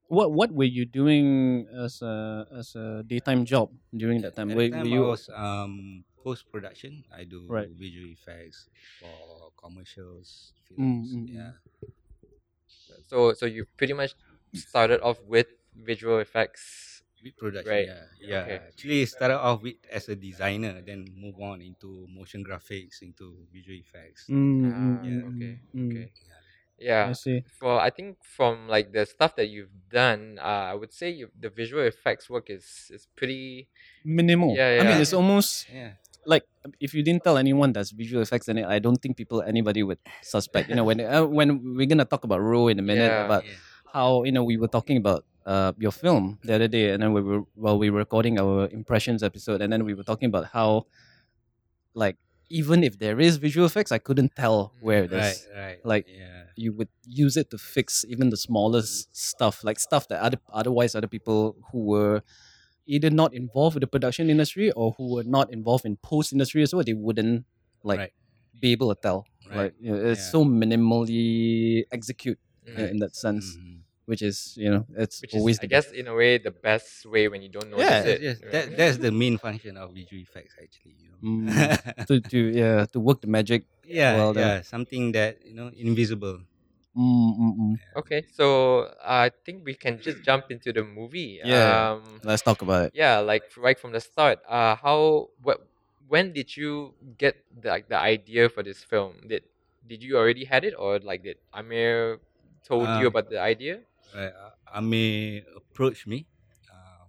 What 0.08 0.32
what 0.32 0.52
were 0.52 0.69
you 0.69 0.84
doing 0.84 1.66
as 1.72 2.02
a 2.02 2.46
as 2.52 2.75
a 2.76 3.02
daytime 3.06 3.44
job 3.46 3.72
during 3.96 4.20
that 4.22 4.37
time? 4.37 4.50
At 4.50 4.54
Were, 4.54 4.69
the 4.69 4.76
time 4.76 4.93
were 4.93 5.00
I 5.00 5.00
was 5.00 5.28
um, 5.31 6.04
post 6.22 6.50
production. 6.50 7.04
I 7.10 7.25
do 7.25 7.43
Right. 7.46 7.70
visual 7.76 8.10
effects 8.12 8.69
for 8.99 9.50
commercials, 9.56 10.54
Mm, 10.78 10.84
films. 10.84 11.08
mm, 11.12 11.28
mm. 11.28 11.46
yeah. 11.46 11.52
So 13.08 13.32
so 13.34 13.46
you 13.46 13.66
pretty 13.76 13.93
much 13.93 14.14
started 14.52 15.00
off 15.00 15.22
with 15.22 15.49
visual 15.76 16.19
effects. 16.19 17.02
With 17.22 17.36
production, 17.38 17.70
Right. 17.70 17.86
yeah, 17.86 18.04
yeah. 18.19 18.42
Okay. 18.42 18.58
Actually, 18.66 19.06
started 19.06 19.38
off 19.38 19.62
with 19.62 19.78
as 19.86 20.08
a 20.10 20.16
designer, 20.16 20.82
then 20.82 21.06
move 21.14 21.38
on 21.38 21.62
into 21.62 22.06
motion 22.10 22.42
graphics, 22.42 22.98
into 23.02 23.46
visual 23.52 23.78
effects. 23.78 24.26
Mm, 24.26 24.58
mm, 24.58 24.74
Ah, 24.74 25.02
mm, 25.06 25.22
okay, 25.30 25.54
mm, 25.70 25.86
okay. 25.86 26.06
I 26.90 27.12
see. 27.14 27.44
For 27.60 27.78
I 27.78 27.90
think 27.90 28.19
from 28.24 28.66
like 28.66 28.90
the 28.90 29.06
stuff 29.06 29.36
that 29.36 29.46
you've 29.54 29.70
done, 29.86 30.38
uh, 30.42 30.72
I 30.72 30.74
would 30.74 30.92
say 30.92 31.10
you, 31.10 31.30
the 31.38 31.50
visual 31.50 31.86
effects 31.86 32.26
work 32.28 32.50
is 32.50 32.90
is 32.90 33.06
pretty. 33.14 33.68
Minimal. 34.04 34.50
I 34.52 34.58
Yeah, 34.58 34.82
I 34.82 34.84
mean, 34.88 34.98
it's 34.98 35.12
almost 35.14 35.70
Yeah, 35.70 35.94
like 36.26 36.42
if 36.80 36.94
you 36.94 37.02
didn't 37.02 37.22
tell 37.22 37.38
anyone 37.38 37.72
that's 37.72 37.90
visual 37.94 38.22
effects 38.22 38.48
in 38.48 38.58
it, 38.58 38.66
I 38.66 38.78
don't 38.78 38.98
think 38.98 39.16
people 39.16 39.42
anybody 39.42 39.82
would 39.82 39.98
suspect. 40.22 40.68
You 40.68 40.75
know, 40.75 40.84
when 40.84 41.00
uh, 41.00 41.22
when 41.26 41.76
we're 41.78 41.86
gonna 41.86 42.04
talk 42.04 42.25
about 42.25 42.40
Roh 42.42 42.66
in 42.68 42.78
a 42.78 42.82
minute 42.82 43.14
Yeah. 43.14 43.25
about 43.26 43.46
yeah. 43.46 43.54
how 43.92 44.25
you 44.25 44.32
know 44.32 44.42
we 44.42 44.56
were 44.56 44.68
talking 44.70 44.96
about 44.98 45.25
uh 45.46 45.72
your 45.78 45.92
film 45.92 46.38
the 46.44 46.54
other 46.54 46.68
day, 46.68 46.90
and 46.92 47.02
then 47.02 47.12
we 47.12 47.20
were 47.22 47.42
while 47.54 47.78
we 47.78 47.90
were 47.90 47.98
recording 47.98 48.38
our 48.38 48.68
impressions 48.68 49.22
episode, 49.22 49.60
and 49.62 49.72
then 49.72 49.84
we 49.84 49.94
were 49.94 50.04
talking 50.04 50.26
about 50.28 50.46
how 50.52 50.86
like 51.94 52.16
even 52.50 52.84
if 52.84 52.99
there 52.99 53.18
is 53.20 53.37
visual 53.38 53.66
effects, 53.66 53.92
I 53.92 53.99
couldn't 53.99 54.37
tell 54.37 54.72
where 54.80 55.04
it 55.04 55.12
is. 55.12 55.46
right, 55.54 55.64
right. 55.64 55.78
like, 55.84 56.06
yeah, 56.06 56.44
You 56.54 56.72
would 56.75 56.88
use 57.06 57.38
it 57.38 57.49
to 57.50 57.56
fix 57.58 58.04
even 58.06 58.28
the 58.28 58.37
smallest 58.37 59.08
stuff, 59.16 59.64
like 59.64 59.78
stuff 59.80 60.06
that 60.08 60.20
other 60.20 60.38
otherwise 60.52 60.94
other 60.94 61.08
people 61.08 61.56
who 61.72 61.78
were 61.84 62.22
either 62.87 63.08
not 63.11 63.32
involved 63.32 63.75
with 63.75 63.80
the 63.80 63.87
production 63.87 64.28
industry 64.28 64.70
or 64.72 64.92
who 64.99 65.14
were 65.14 65.25
not 65.25 65.50
involved 65.52 65.87
in 65.87 65.96
post 65.96 66.32
industry 66.32 66.62
as 66.62 66.75
well, 66.75 66.84
they 66.84 66.92
wouldn't 66.92 67.46
like 67.84 67.99
Right. 68.00 68.12
be 68.61 68.72
able 68.72 68.94
to 68.94 69.00
tell. 69.00 69.25
Right. 69.49 69.56
Like 69.56 69.75
you 69.80 69.90
know, 69.92 70.04
it's 70.11 70.20
Yeah. 70.20 70.30
so 70.37 70.44
minimally 70.44 71.84
execute 71.90 72.38
uh, 72.68 72.78
Mhm. 72.80 72.90
in 72.90 72.96
that 72.99 73.16
sense, 73.16 73.56
Mhm. 73.56 73.81
Which 74.06 74.23
is 74.23 74.54
you 74.56 74.71
know 74.71 74.87
it's 74.97 75.21
Which 75.23 75.35
is, 75.35 75.40
always 75.40 75.59
I 75.62 75.66
guess, 75.66 75.90
in 75.92 76.09
a 76.09 76.14
way, 76.14 76.38
the 76.38 76.50
best 76.50 77.06
way 77.06 77.28
when 77.28 77.42
you 77.42 77.49
don't 77.49 77.71
notice 77.71 77.87
Yeah, 77.88 78.12
it. 78.14 78.21
Yes, 78.23 78.37
right? 78.42 78.52
that, 78.52 78.76
that's 78.76 78.97
the 78.99 79.12
main 79.12 79.38
function 79.38 79.76
of 79.76 79.94
visual 79.94 80.21
effects, 80.23 80.54
actually. 80.61 80.97
You 80.99 81.09
know. 81.11 81.18
Mm. 81.23 82.06
to 82.09 82.14
to 82.21 82.38
yeah 82.50 82.87
to 82.92 82.99
work 83.00 83.21
the 83.21 83.28
magic. 83.30 83.66
yeah, 83.87 84.16
Well 84.16 84.32
done. 84.35 84.42
yeah, 84.42 84.56
something 84.62 85.12
that 85.12 85.38
you 85.44 85.54
know 85.54 85.71
invisible. 85.75 86.40
Mm, 86.97 87.30
mm, 87.40 87.52
mm. 87.56 87.75
Okay, 87.97 88.25
so 88.32 88.88
I 89.04 89.30
think 89.44 89.64
we 89.64 89.75
can 89.75 90.00
just 90.00 90.23
jump 90.25 90.50
into 90.50 90.73
the 90.73 90.85
movie. 90.85 91.40
Yeah. 91.44 91.92
Um, 91.97 92.21
Let's 92.25 92.42
talk 92.42 92.61
about 92.62 92.87
it. 92.87 92.92
yeah, 92.94 93.18
like 93.18 93.44
right 93.56 93.78
from 93.78 93.92
the 93.92 94.00
start. 94.00 94.40
Uh, 94.49 94.76
how 94.76 95.28
what 95.42 95.64
when 96.09 96.32
did 96.32 96.56
you 96.56 96.94
get 97.16 97.37
the, 97.52 97.68
like 97.68 97.88
the 97.88 97.97
idea 97.99 98.49
for 98.49 98.62
this 98.62 98.82
film? 98.82 99.16
Did 99.28 99.44
did 99.87 100.02
you 100.02 100.16
already 100.16 100.44
had 100.44 100.64
it 100.64 100.75
or 100.76 100.99
like 101.00 101.23
did 101.23 101.37
Amir 101.52 102.21
told 102.64 102.88
you 102.97 103.09
Um, 103.09 103.12
about 103.12 103.30
the 103.30 103.40
idea? 103.40 103.80
Right, 104.14 104.33
uh, 104.33 104.78
Amir 104.78 105.42
approached 105.57 106.07
me, 106.07 106.26
um, 106.71 107.09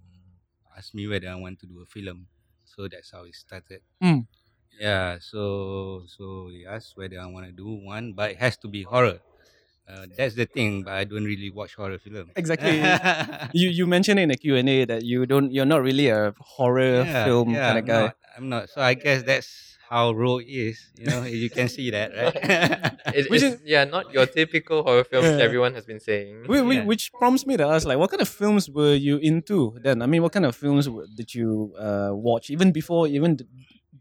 asked 0.77 0.95
me 0.95 1.07
whether 1.07 1.27
I 1.29 1.35
want 1.35 1.59
to 1.59 1.65
do 1.67 1.81
a 1.81 1.85
film. 1.85 2.27
So 2.63 2.87
that's 2.87 3.11
how 3.11 3.23
it 3.25 3.35
started. 3.35 3.81
Mm. 4.01 4.25
Yeah, 4.79 5.17
so 5.21 6.03
so 6.07 6.49
he 6.49 6.65
asked 6.65 6.97
whether 6.97 7.19
I 7.19 7.27
want 7.27 7.45
to 7.45 7.51
do 7.51 7.67
one, 7.85 8.13
but 8.13 8.31
it 8.31 8.37
has 8.37 8.57
to 8.57 8.67
be 8.67 8.83
horror. 8.83 9.19
Uh, 9.87 10.07
that's 10.17 10.35
the 10.35 10.45
thing, 10.45 10.83
but 10.83 10.93
I 10.93 11.03
don't 11.03 11.25
really 11.25 11.51
watch 11.51 11.75
horror 11.75 11.99
film. 11.99 12.31
Exactly. 12.35 12.79
You 13.53 13.69
you 13.69 13.85
mentioned 13.85 14.19
in 14.19 14.29
the 14.29 14.37
Q 14.37 14.55
and 14.55 14.69
A 14.69 14.85
that 14.85 15.03
you 15.03 15.25
don't 15.25 15.51
you're 15.51 15.67
not 15.67 15.83
really 15.83 16.07
a 16.07 16.33
horror 16.39 17.03
film 17.05 17.53
kind 17.53 17.77
of 17.77 17.85
guy. 17.85 18.01
Not, 18.01 18.15
I'm 18.37 18.49
not. 18.49 18.69
So 18.69 18.81
I 18.81 18.93
guess 18.95 19.23
that's 19.23 19.72
how 19.93 20.07
Roh 20.21 20.39
is. 20.65 20.77
You 21.01 21.05
know, 21.11 21.21
you 21.43 21.49
can 21.57 21.67
see 21.75 21.87
that, 21.97 22.09
right? 22.19 22.35
It, 23.17 23.23
Which 23.31 23.43
it's, 23.47 23.61
yeah, 23.73 23.83
not 23.95 24.05
your 24.15 24.25
typical 24.39 24.77
horror 24.85 25.03
films 25.11 25.27
Yeah. 25.37 25.45
everyone 25.47 25.73
has 25.77 25.85
been 25.91 25.99
saying. 26.09 26.33
Whi- 26.51 26.65
whi- 26.67 26.75
Yeah. 26.81 26.85
Which 26.91 27.03
prompts 27.19 27.43
me 27.49 27.53
to 27.61 27.65
ask, 27.73 27.83
like, 27.89 27.99
what 28.01 28.09
kind 28.13 28.21
of 28.27 28.29
films 28.41 28.63
were 28.77 28.95
you 29.07 29.15
into 29.31 29.57
then? 29.85 29.97
I 30.01 30.07
mean, 30.11 30.21
what 30.25 30.33
kind 30.37 30.45
of 30.49 30.53
films 30.63 30.85
did 31.19 31.29
you 31.39 31.49
uh, 31.87 32.11
watch 32.27 32.45
even 32.55 32.67
before 32.79 33.03
even 33.17 33.31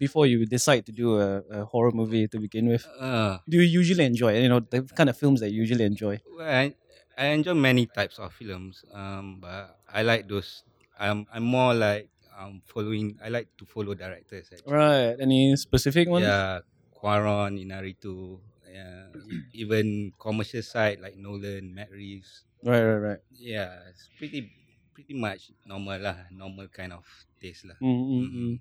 before 0.05 0.25
you 0.33 0.39
decide 0.57 0.83
to 0.89 0.93
do 1.03 1.09
a, 1.21 1.29
a 1.59 1.61
horror 1.73 1.93
movie 2.01 2.27
to 2.33 2.37
begin 2.47 2.67
with? 2.73 2.85
uh, 2.99 3.39
Do 3.49 3.57
you 3.61 3.69
usually 3.81 4.05
enjoy? 4.13 4.31
You 4.45 4.49
know, 4.53 4.61
the 4.75 4.81
kind 4.99 5.09
of 5.13 5.17
films 5.23 5.39
that 5.43 5.51
you 5.53 5.59
usually 5.65 5.85
enjoy. 5.93 6.15
well, 6.37 6.49
I, 6.63 6.75
I 7.23 7.25
enjoy 7.37 7.55
many 7.71 7.85
types 7.87 8.17
of 8.25 8.33
films. 8.33 8.75
Um, 9.01 9.27
but 9.45 9.77
I 9.93 10.01
like 10.11 10.23
those. 10.33 10.51
I'm 10.99 11.27
I'm 11.35 11.45
more 11.59 11.73
like 11.75 12.09
um 12.43 12.61
following. 12.67 13.15
I 13.23 13.29
like 13.31 13.49
to 13.59 13.65
follow 13.65 13.95
directors. 13.95 14.51
Actually. 14.53 14.73
Right. 14.75 15.15
Any 15.21 15.55
specific 15.57 16.09
ones? 16.11 16.27
Yeah, 16.27 16.61
Cuarón, 16.95 17.55
Iñárritu. 17.59 18.39
Yeah, 18.67 19.07
even 19.55 20.13
commercial 20.19 20.63
side 20.63 20.99
like 21.01 21.17
Nolan, 21.17 21.75
Matt 21.75 21.91
Reeves. 21.93 22.45
Right, 22.65 22.83
right, 22.83 23.03
right. 23.17 23.23
Yeah, 23.35 23.71
it's 23.91 24.09
pretty 24.19 24.51
pretty 24.95 25.15
much 25.15 25.51
normal 25.67 25.99
lah, 26.01 26.17
normal 26.31 26.69
kind 26.69 26.93
of 26.93 27.05
taste 27.41 27.65
lah. 27.69 27.77
Mm, 27.81 27.89
mm, 27.89 28.23
Mhm. 28.23 28.33
mm. 28.33 28.55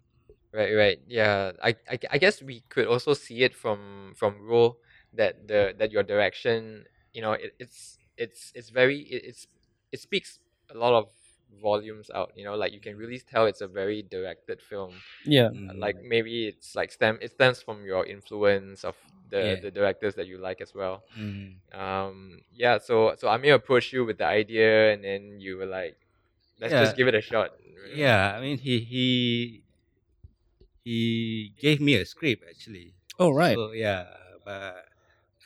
Right, 0.51 0.73
right. 0.75 0.99
Yeah. 1.07 1.55
I, 1.63 1.79
I, 1.87 1.95
I 2.11 2.17
guess 2.19 2.43
we 2.43 2.59
could 2.67 2.83
also 2.87 3.15
see 3.15 3.39
it 3.47 3.55
from 3.55 4.11
from 4.19 4.35
Roh 4.43 4.75
that 5.15 5.47
the 5.47 5.71
that 5.79 5.95
your 5.95 6.03
direction, 6.03 6.83
you 7.15 7.23
know, 7.23 7.31
it, 7.39 7.55
it's 7.55 7.95
it's 8.19 8.51
it's 8.51 8.67
very 8.67 8.99
it, 9.07 9.31
it's 9.31 9.47
it 9.95 9.99
speaks 10.03 10.39
a 10.67 10.75
lot 10.75 10.91
of 10.91 11.07
volumes 11.61 12.09
out, 12.13 12.31
you 12.35 12.43
know, 12.43 12.55
like 12.55 12.73
you 12.73 12.79
can 12.79 12.95
really 12.97 13.19
tell 13.19 13.45
it's 13.45 13.61
a 13.61 13.67
very 13.67 14.01
directed 14.03 14.61
film. 14.61 14.93
Yeah. 15.25 15.49
Mm. 15.49 15.79
Like 15.79 15.97
maybe 16.03 16.47
it's 16.47 16.75
like 16.75 16.91
stem 16.91 17.17
it 17.21 17.31
stems 17.31 17.61
from 17.61 17.83
your 17.85 18.05
influence 18.05 18.83
of 18.83 18.95
the, 19.29 19.39
Yeah. 19.39 19.55
the 19.61 19.71
directors 19.71 20.15
that 20.15 20.27
you 20.27 20.37
like 20.37 20.61
as 20.61 20.73
well. 20.73 21.03
Mm. 21.17 21.55
Um 21.73 22.39
yeah, 22.53 22.77
so 22.77 23.15
so 23.17 23.27
Amir 23.27 23.55
approached 23.55 23.93
you 23.93 24.05
with 24.05 24.17
the 24.17 24.25
idea 24.25 24.93
and 24.93 25.03
then 25.03 25.39
you 25.39 25.57
were 25.57 25.65
like, 25.65 25.97
let's 26.59 26.73
just 26.73 26.95
give 26.95 27.07
it 27.07 27.15
a 27.15 27.21
shot. 27.21 27.51
Yeah, 27.95 28.35
I 28.35 28.41
mean 28.41 28.57
he 28.57 28.79
he 28.79 29.63
he 30.83 31.53
gave 31.59 31.81
me 31.81 31.95
a 31.95 32.05
script 32.05 32.43
actually. 32.49 32.93
Oh, 33.19 33.31
right. 33.31 33.55
So 33.55 33.71
yeah, 33.71 34.05
but 34.45 34.85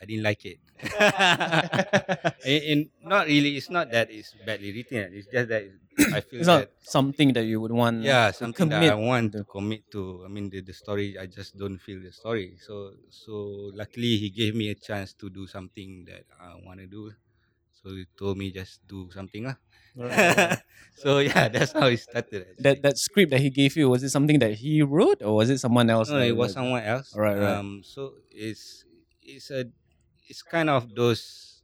I 0.00 0.04
didn't 0.04 0.22
like 0.24 0.44
it. 0.44 0.58
in, 2.44 2.62
in 2.62 2.78
not 3.02 3.26
really, 3.26 3.56
it's 3.56 3.70
not 3.70 3.90
that 3.92 4.10
it's 4.10 4.34
badly 4.44 4.72
written. 4.72 5.12
It's 5.12 5.26
just 5.28 5.48
that 5.48 5.64
I 6.12 6.20
feel 6.20 6.40
It's 6.40 6.46
not 6.46 6.68
something 6.82 7.32
that 7.32 7.44
you 7.44 7.60
would 7.60 7.72
want. 7.72 8.02
yeah, 8.02 8.28
to 8.30 8.36
something 8.36 8.68
that 8.68 8.92
I 8.92 8.94
want 8.94 9.32
to. 9.32 9.38
to 9.38 9.44
commit 9.44 9.90
to. 9.92 10.22
I 10.24 10.28
mean, 10.28 10.50
the, 10.50 10.60
the 10.60 10.72
story, 10.72 11.16
I 11.18 11.26
just 11.26 11.56
don't 11.56 11.78
feel 11.78 12.00
the 12.02 12.12
story. 12.12 12.56
So 12.60 12.92
so 13.08 13.70
luckily 13.72 14.16
he 14.18 14.28
gave 14.30 14.54
me 14.54 14.70
a 14.70 14.74
chance 14.76 15.14
to 15.14 15.30
do 15.30 15.46
something 15.46 16.04
that 16.08 16.24
I 16.40 16.54
want 16.64 16.80
to 16.80 16.86
do. 16.86 17.12
So 17.72 17.90
he 17.90 18.04
told 18.18 18.36
me 18.38 18.50
just 18.52 18.86
do 18.86 19.08
something 19.12 19.44
lah. 19.44 19.56
Right, 19.96 20.58
so 21.00 21.18
yeah, 21.24 21.48
that's 21.48 21.72
how 21.72 21.86
it 21.88 21.96
started. 22.00 22.44
Actually. 22.52 22.60
that 22.64 22.82
that 22.82 22.96
script 22.98 23.30
that 23.32 23.40
he 23.40 23.48
gave 23.48 23.76
you 23.76 23.88
was 23.88 24.02
it 24.04 24.10
something 24.12 24.38
that 24.40 24.60
he 24.60 24.82
wrote 24.84 25.22
or 25.24 25.36
was 25.40 25.48
it 25.48 25.58
someone 25.58 25.88
else? 25.88 26.10
No, 26.10 26.20
it 26.20 26.36
was 26.36 26.50
wrote? 26.52 26.60
someone 26.60 26.84
else. 26.84 27.16
Right, 27.16 27.36
right. 27.40 27.56
Um, 27.56 27.80
so 27.84 28.20
it's 28.30 28.84
it's 29.24 29.48
a 29.50 29.64
it's 30.28 30.42
kind 30.42 30.68
of 30.68 30.92
those 30.94 31.62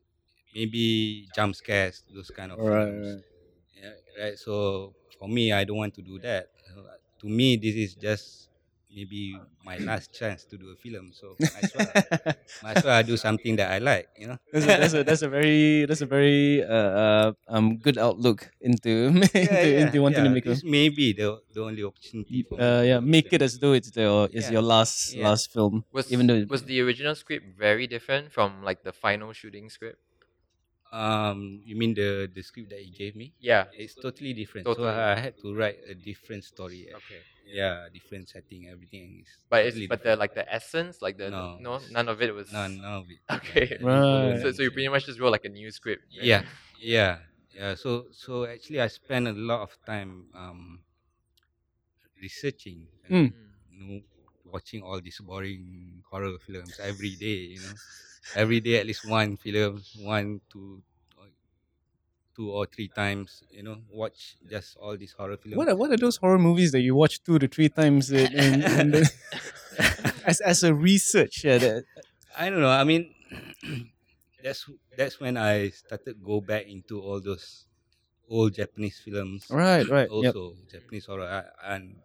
maybe 0.54 1.28
jump 1.34 1.56
scares, 1.56 2.04
those 2.14 2.30
kind 2.30 2.52
of 2.52 2.58
Right, 2.58 2.86
films. 2.88 3.06
right. 3.16 3.24
Yeah, 3.82 3.94
right. 4.24 4.38
So 4.38 4.94
for 5.18 5.28
me, 5.28 5.52
I 5.52 5.64
don't 5.64 5.76
want 5.78 5.94
to 5.94 6.02
do 6.02 6.18
that. 6.20 6.46
Uh, 6.70 6.96
To 7.22 7.28
me, 7.30 7.54
this 7.56 7.74
is 7.78 7.94
just 7.94 8.50
maybe 8.90 9.38
my 9.64 9.78
last 9.78 10.10
chance 10.12 10.44
to 10.50 10.58
do 10.58 10.66
a 10.74 10.76
film. 10.76 11.12
So 11.14 11.36
might 11.38 11.64
as 11.64 11.72
well, 11.74 12.34
might 12.62 12.76
as 12.78 12.84
well 12.84 12.96
I 12.98 13.02
do 13.02 13.16
something 13.16 13.54
that 13.56 13.70
I 13.70 13.78
like. 13.78 14.08
You 14.18 14.26
know. 14.34 14.38
that's, 14.52 14.64
a, 14.66 14.68
that's 14.68 14.94
a 14.94 15.02
that's 15.04 15.22
a 15.22 15.30
very 15.30 15.86
that's 15.86 16.02
a 16.02 16.06
very 16.06 16.62
uh, 16.66 16.90
uh 17.04 17.28
um 17.48 17.78
good 17.78 17.96
outlook 17.98 18.50
into 18.60 18.90
into, 19.34 19.68
into 19.86 20.02
wanting 20.02 20.24
to 20.24 20.30
make 20.30 20.46
a 20.46 20.50
This 20.50 20.64
may 20.64 20.88
be 20.90 21.12
the 21.14 21.38
the 21.54 21.62
only 21.62 21.82
opportunity 21.86 22.42
for 22.42 22.60
uh 22.60 22.82
yeah 22.82 23.00
make 23.00 23.32
it 23.32 23.40
as 23.42 23.58
though 23.62 23.72
it's 23.72 23.90
the 23.94 24.28
it's 24.32 24.46
Yeah. 24.50 24.58
your 24.58 24.66
last 24.66 25.14
Yeah. 25.14 25.30
last 25.30 25.52
film 25.54 25.84
Was 25.94 26.10
even 26.12 26.26
though 26.26 26.42
was 26.50 26.64
the 26.66 26.80
original 26.82 27.14
script 27.14 27.46
very 27.58 27.86
different 27.86 28.32
from 28.34 28.62
like 28.66 28.82
the 28.82 28.92
final 28.92 29.32
shooting 29.32 29.70
script? 29.70 30.02
Um, 30.92 31.62
you 31.64 31.74
mean 31.76 31.94
the 31.94 32.28
the 32.32 32.42
script 32.42 32.70
that 32.70 32.80
he 32.80 32.90
gave 32.92 33.16
me? 33.16 33.32
Yeah. 33.40 33.64
It's 33.72 33.94
totally 33.96 34.34
different. 34.34 34.66
Totally. 34.66 34.92
So 34.92 34.92
I 34.92 35.16
had 35.18 35.34
to 35.40 35.54
write 35.54 35.78
a 35.88 35.94
different 35.94 36.44
story. 36.44 36.86
eh. 36.90 36.96
Okay. 36.96 37.22
Yeah, 37.48 37.88
different 37.92 38.28
setting, 38.28 38.68
everything 38.68 39.20
is. 39.24 39.28
But 39.50 39.64
it's 39.66 39.76
totally 39.76 39.86
but 39.88 40.02
the 40.04 40.16
like 40.16 40.34
the 40.34 40.46
essence, 40.52 41.02
like 41.02 41.16
the 41.18 41.30
No, 41.30 41.56
no, 41.60 41.80
none 41.90 42.08
of 42.08 42.20
it 42.22 42.34
was 42.34 42.52
none, 42.52 42.80
none 42.80 42.92
of 43.02 43.06
it. 43.10 43.18
Okay. 43.40 43.66
Yeah, 43.80 43.88
I 43.88 43.90
didn't 43.90 44.04
follow 44.04 44.28
Right. 44.32 44.40
So, 44.42 44.52
so 44.52 44.62
you 44.62 44.70
pretty 44.70 44.88
much 44.88 45.06
just 45.06 45.18
wrote 45.20 45.32
like 45.32 45.44
a 45.44 45.48
new 45.48 45.70
script. 45.70 46.02
right? 46.12 46.24
Yeah, 46.24 46.42
yeah, 46.80 47.18
yeah. 47.56 47.74
So 47.74 48.06
so 48.12 48.44
actually, 48.44 48.80
I 48.80 48.88
spent 48.88 49.28
a 49.28 49.32
lot 49.32 49.60
of 49.62 49.72
time 49.86 50.28
um 50.34 50.80
researching, 52.20 52.86
Mm. 53.10 53.16
and, 53.16 53.34
you 53.70 53.78
know, 53.86 54.00
watching 54.44 54.82
all 54.82 55.00
these 55.00 55.18
boring 55.20 56.02
horror 56.10 56.38
films 56.38 56.78
every 56.80 57.16
day. 57.16 57.38
You 57.54 57.60
know, 57.60 57.76
every 58.34 58.60
day 58.60 58.78
at 58.80 58.86
least 58.86 59.08
one 59.08 59.36
film, 59.36 59.82
one 60.00 60.40
two, 60.50 60.82
or- 61.18 61.28
two 62.36 62.50
or 62.50 62.66
three 62.66 62.88
times. 62.88 63.42
You 63.50 63.62
know, 63.62 63.78
watch 63.90 64.36
just 64.48 64.76
all 64.76 64.96
these 64.96 65.12
horror 65.12 65.36
films. 65.36 65.56
what 65.56 65.68
are, 65.68 65.76
what 65.76 65.90
are 65.90 65.96
those 65.96 66.16
horror 66.16 66.38
movies 66.38 66.72
that 66.72 66.80
you 66.80 66.94
watch 66.94 67.22
two 67.22 67.38
to 67.38 67.48
three 67.48 67.68
times 67.68 68.10
in, 68.10 68.32
in, 68.32 68.62
in 68.62 68.90
the, 68.92 69.10
as 70.26 70.40
as 70.40 70.62
a 70.62 70.74
research 70.74 71.44
yeah 71.44 71.58
that, 71.58 71.84
I 72.36 72.48
don't 72.50 72.60
know. 72.60 72.70
I 72.70 72.84
mean, 72.84 73.14
that's 74.42 74.68
that's 74.96 75.20
when 75.20 75.36
I 75.36 75.68
started 75.70 76.22
go 76.22 76.40
back 76.40 76.66
into 76.66 77.00
all 77.00 77.20
those 77.20 77.66
old 78.28 78.54
Japanese 78.54 78.98
films. 79.04 79.46
right 79.50 79.86
right 79.88 80.08
yep. 80.10 80.34
Also 80.34 80.56
Japanese 80.70 81.06
horror, 81.06 81.44
and 81.64 81.96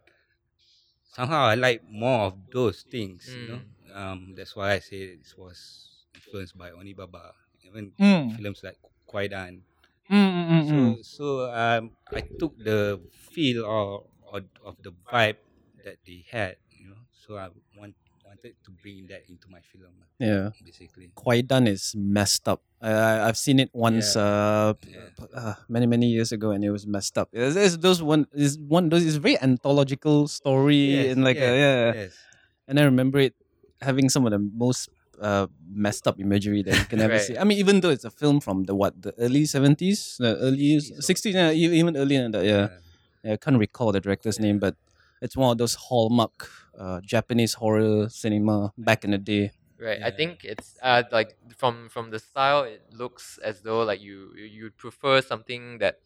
somehow 1.14 1.46
I 1.46 1.56
like 1.56 1.82
more 1.90 2.26
of 2.28 2.36
those 2.52 2.84
things. 2.84 3.28
You 3.28 3.48
know, 3.48 3.62
um, 3.94 4.34
that's 4.36 4.56
why 4.56 4.74
I 4.74 4.80
say 4.80 4.98
it 5.18 5.34
was 5.38 5.97
influenced 6.18 6.58
by 6.58 6.72
Onibaba, 6.74 7.34
even 7.64 7.94
Mm. 8.00 8.36
films 8.38 8.62
like 8.66 8.78
Kwaidan. 9.10 9.62
Mm, 10.10 10.64
So 10.68 10.76
mm. 10.76 11.06
so 11.06 11.26
um, 11.52 11.92
I 12.16 12.22
took 12.40 12.56
the 12.58 13.00
feel 13.12 13.66
or, 13.68 14.08
or 14.24 14.40
of 14.64 14.76
the 14.84 14.92
vibe 15.12 15.38
that 15.84 16.00
they 16.08 16.24
had. 16.32 16.56
You 16.72 16.90
know, 16.96 17.02
so 17.12 17.36
I 17.38 17.50
want 17.76 17.96
wanted 18.24 18.56
to 18.64 18.70
bring 18.84 19.08
that 19.12 19.28
into 19.28 19.48
my 19.52 19.60
film. 19.62 19.94
yeah 20.20 20.50
Basically. 20.64 21.12
Kwaidan 21.16 21.68
is 21.68 21.94
messed 21.96 22.48
up. 22.48 22.62
I, 22.82 23.28
I've 23.28 23.38
seen 23.38 23.60
it 23.60 23.70
once 23.74 24.16
uh, 24.16 24.74
Yeah. 24.88 25.10
uh, 25.34 25.56
many 25.68 25.86
many 25.88 26.08
years 26.08 26.32
ago, 26.32 26.52
and 26.52 26.64
it 26.64 26.72
was 26.72 26.86
messed 26.88 27.18
up. 27.18 27.30
It's, 27.34 27.56
it's 27.56 27.78
those 27.78 28.02
one 28.04 28.28
is 28.34 28.58
one 28.60 28.90
those 28.90 29.04
is 29.04 29.18
very 29.18 29.38
anthological 29.40 30.28
story 30.28 31.08
Yes, 31.08 31.12
and 31.12 31.24
like 31.24 31.38
yes, 31.38 31.50
a, 31.50 31.58
yeah. 31.58 31.94
yes. 31.94 32.14
And 32.68 32.80
I 32.80 32.84
remember 32.84 33.20
it 33.20 33.36
having 33.82 34.10
some 34.10 34.26
of 34.26 34.32
the 34.32 34.40
most 34.40 34.90
uh, 35.22 35.48
messed 35.70 36.08
up 36.08 36.20
imagery 36.20 36.64
that 36.64 36.78
you 36.78 36.86
can 36.86 37.02
ever 37.06 37.14
Right. 37.14 37.22
see. 37.22 37.38
I 37.38 37.44
mean, 37.44 37.58
even 37.58 37.82
though 37.82 37.90
it's 37.90 38.06
a 38.06 38.12
film 38.12 38.40
from 38.40 38.64
the 38.66 38.76
what 38.76 39.02
the 39.02 39.14
early 39.18 39.46
seventies, 39.46 40.18
the 40.20 40.36
early 40.38 40.78
60s 40.80 41.34
yeah, 41.34 41.52
even 41.52 41.98
earlier 41.98 42.22
than 42.24 42.32
that. 42.32 42.46
Yeah. 42.46 42.68
yeah, 43.24 43.34
I 43.34 43.38
can't 43.38 43.58
recall 43.58 43.92
the 43.92 44.00
director's 44.00 44.40
name, 44.40 44.60
but 44.60 44.76
it's 45.22 45.36
one 45.36 45.52
of 45.52 45.58
those 45.58 45.76
hallmark 45.76 46.50
uh, 46.78 47.02
Japanese 47.02 47.56
horror 47.56 48.08
cinema 48.10 48.72
back 48.78 49.04
in 49.04 49.12
the 49.12 49.18
day. 49.18 49.52
Right. 49.80 50.02
I 50.02 50.10
think 50.10 50.44
it's 50.44 50.76
uh 50.82 51.04
like 51.12 51.38
from 51.56 51.90
from 51.90 52.10
the 52.10 52.18
style, 52.20 52.64
it 52.64 52.82
looks 52.94 53.38
as 53.44 53.62
though 53.62 53.84
like 53.84 54.02
you 54.02 54.34
you 54.36 54.46
you'd 54.46 54.78
prefer 54.78 55.22
something 55.22 55.80
that. 55.80 55.98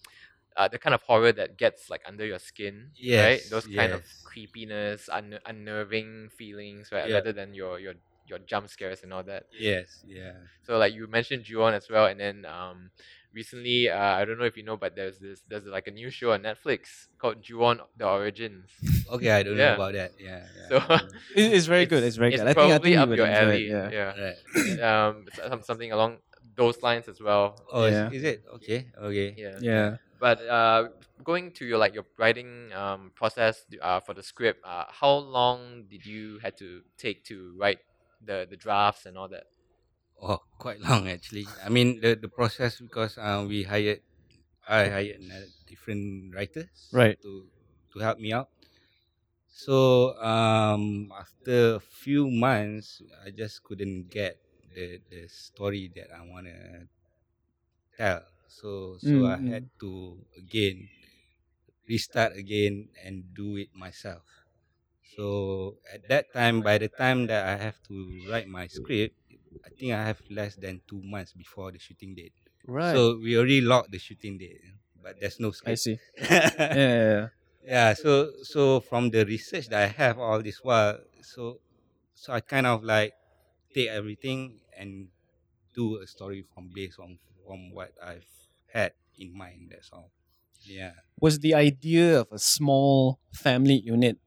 Uh, 0.58 0.68
the 0.68 0.78
kind 0.78 0.94
of 0.94 1.02
horror 1.04 1.32
that 1.32 1.56
gets 1.56 1.90
like 1.90 2.02
under 2.06 2.26
your 2.26 2.38
skin, 2.38 2.92
right? 2.92 3.40
Yes, 3.40 3.48
Those 3.50 3.68
kind 3.72 3.94
of 3.96 4.04
creepiness, 4.26 5.08
un- 5.08 5.40
unnerving 5.46 6.28
feelings, 6.36 6.92
right? 6.92 7.08
Yeah. 7.08 7.16
Rather 7.24 7.32
than 7.32 7.54
your 7.54 7.80
your 7.80 7.94
your 8.32 8.40
jump 8.52 8.66
scares 8.76 9.04
and 9.04 9.12
all 9.14 9.24
that. 9.32 9.44
Yes, 9.54 9.88
yeah. 10.08 10.34
So 10.66 10.78
like 10.84 10.94
you 10.98 11.06
mentioned 11.18 11.44
Ju-on 11.44 11.74
as 11.76 11.86
well, 11.94 12.06
and 12.12 12.18
then 12.20 12.38
um, 12.58 12.90
recently 13.34 13.90
uh, 13.90 13.98
I 14.20 14.26
don't 14.26 14.40
know 14.40 14.46
if 14.46 14.58
you 14.58 14.64
know, 14.64 14.78
but 14.78 14.96
there's 14.96 15.20
this 15.20 15.44
there's 15.50 15.66
like 15.78 15.88
a 15.88 15.92
new 16.00 16.10
show 16.10 16.32
on 16.36 16.42
Netflix 16.50 17.08
called 17.20 17.44
Ju-on: 17.44 17.82
The 18.00 18.08
Origins. 18.08 18.70
Okay, 19.12 19.32
I 19.32 19.44
don't 19.44 19.58
Yeah. 19.58 19.76
know 19.76 19.76
about 19.82 19.94
that. 20.00 20.12
Yeah. 20.20 20.42
yeah. 20.58 20.70
So 20.72 20.76
It- 21.36 21.52
it's 21.56 21.68
very 21.68 21.86
good. 21.86 22.04
It's 22.08 22.16
very 22.16 22.34
it's 22.34 22.42
good. 22.42 22.50
I 22.50 22.54
think 22.54 22.66
I 22.66 22.70
probably 22.80 22.92
think 22.92 23.02
up 23.04 23.10
would 23.10 23.18
your 23.20 23.28
alley. 23.28 23.66
it. 23.68 23.72
Yeah. 23.76 23.90
yeah. 23.92 24.12
right. 24.24 24.80
Um, 25.10 25.14
some- 25.36 25.64
something 25.64 25.92
along 25.92 26.12
those 26.56 26.82
lines 26.82 27.08
as 27.08 27.20
well. 27.22 27.46
Oh, 27.72 27.86
Yeah. 27.86 28.08
is, 28.08 28.14
is 28.20 28.24
it? 28.32 28.38
Okay. 28.56 28.80
Okay. 29.08 29.30
Yeah. 29.38 29.58
Yeah. 29.62 29.90
But 30.20 30.38
uh, 30.48 30.90
going 31.24 31.52
to 31.58 31.66
your 31.66 31.80
like 31.80 31.94
your 31.98 32.06
writing 32.18 32.72
um 32.74 33.12
process 33.16 33.66
uh, 33.82 34.00
for 34.06 34.14
the 34.14 34.22
script, 34.24 34.60
uh, 34.64 34.86
how 35.02 35.14
long 35.38 35.86
did 35.90 36.06
you 36.06 36.40
had 36.44 36.56
to 36.64 36.82
take 36.98 37.24
to 37.32 37.56
write 37.58 37.80
the 38.24 38.48
the 38.50 38.58
drafts 38.58 39.06
and 39.06 39.18
all 39.18 39.30
that? 39.30 39.46
Oh, 40.22 40.40
quite 40.58 40.80
long 40.80 41.08
actually. 41.10 41.46
I 41.66 41.70
mean 41.70 42.00
the 42.00 42.16
the 42.16 42.30
process 42.30 42.80
because 42.80 43.18
um 43.18 43.48
we 43.50 43.64
hired 43.64 44.02
I 44.68 44.90
hired 44.90 45.22
another 45.22 45.50
different 45.68 46.34
writers 46.36 46.72
Right. 46.92 47.18
to 47.24 47.50
to 47.94 48.00
help 48.00 48.20
me 48.20 48.32
out. 48.34 48.50
So 49.64 50.18
um 50.34 51.12
after 51.24 51.76
a 51.76 51.80
few 52.04 52.24
months 52.32 53.02
I 53.26 53.30
just 53.32 53.64
couldn't 53.64 54.10
get 54.10 54.34
the 54.76 54.88
the 55.12 55.28
story 55.30 55.92
that 55.96 56.10
I 56.12 56.22
wanna 56.32 56.88
tell. 57.98 58.24
So 58.48 58.98
so 59.00 59.26
I 59.26 59.38
Mm, 59.44 59.54
had 59.54 59.70
to 59.80 60.26
again 60.38 60.90
restart 61.88 62.36
again 62.36 62.90
and 63.04 63.34
do 63.36 63.58
it 63.58 63.70
myself. 63.76 64.26
So 65.16 65.78
at 65.94 66.08
that 66.10 66.32
time, 66.34 66.62
by 66.62 66.78
the 66.78 66.88
time 66.88 67.28
that 67.28 67.48
I 67.48 67.62
have 67.62 67.76
to 67.88 67.96
write 68.30 68.48
my 68.48 68.68
script, 68.68 69.16
I 69.66 69.70
think 69.70 69.92
I 69.94 70.04
have 70.06 70.22
less 70.30 70.56
than 70.56 70.82
two 70.88 71.02
months 71.04 71.34
before 71.34 71.72
the 71.72 71.80
shooting 71.80 72.16
date. 72.16 72.34
Right. 72.66 72.96
So 72.96 73.18
we 73.18 73.38
already 73.38 73.62
locked 73.62 73.92
the 73.92 74.00
shooting 74.00 74.38
date, 74.38 74.62
but 75.04 75.20
there's 75.20 75.40
no 75.40 75.52
script. 75.52 75.72
I 75.72 75.76
see. 75.76 75.98
Yeah. 76.18 76.50
yeah, 76.60 76.76
yeah. 76.76 77.28
yeah. 77.66 77.94
So 77.94 78.32
so 78.44 78.80
from 78.80 79.10
the 79.10 79.26
research 79.26 79.68
that 79.70 79.84
I 79.84 79.88
have 79.88 80.20
all 80.20 80.42
this 80.42 80.64
while, 80.64 81.00
so 81.22 81.60
so 82.14 82.34
I 82.34 82.40
kind 82.40 82.68
of 82.68 82.84
like 82.84 83.14
take 83.74 83.90
everything 83.90 84.60
and 84.78 85.08
do 85.74 86.00
a 86.00 86.08
story 86.08 86.46
from 86.54 86.70
based 86.74 87.00
on 87.00 87.18
from 87.46 87.72
what 87.74 87.92
I've 88.02 88.28
had 88.72 88.94
in 89.18 89.36
mind. 89.36 89.72
That's 89.72 89.90
all. 89.92 90.12
Yeah. 90.64 90.94
Was 91.20 91.40
the 91.40 91.54
idea 91.54 92.22
of 92.22 92.28
a 92.32 92.40
small 92.40 93.20
family 93.34 93.82
unit 93.84 94.18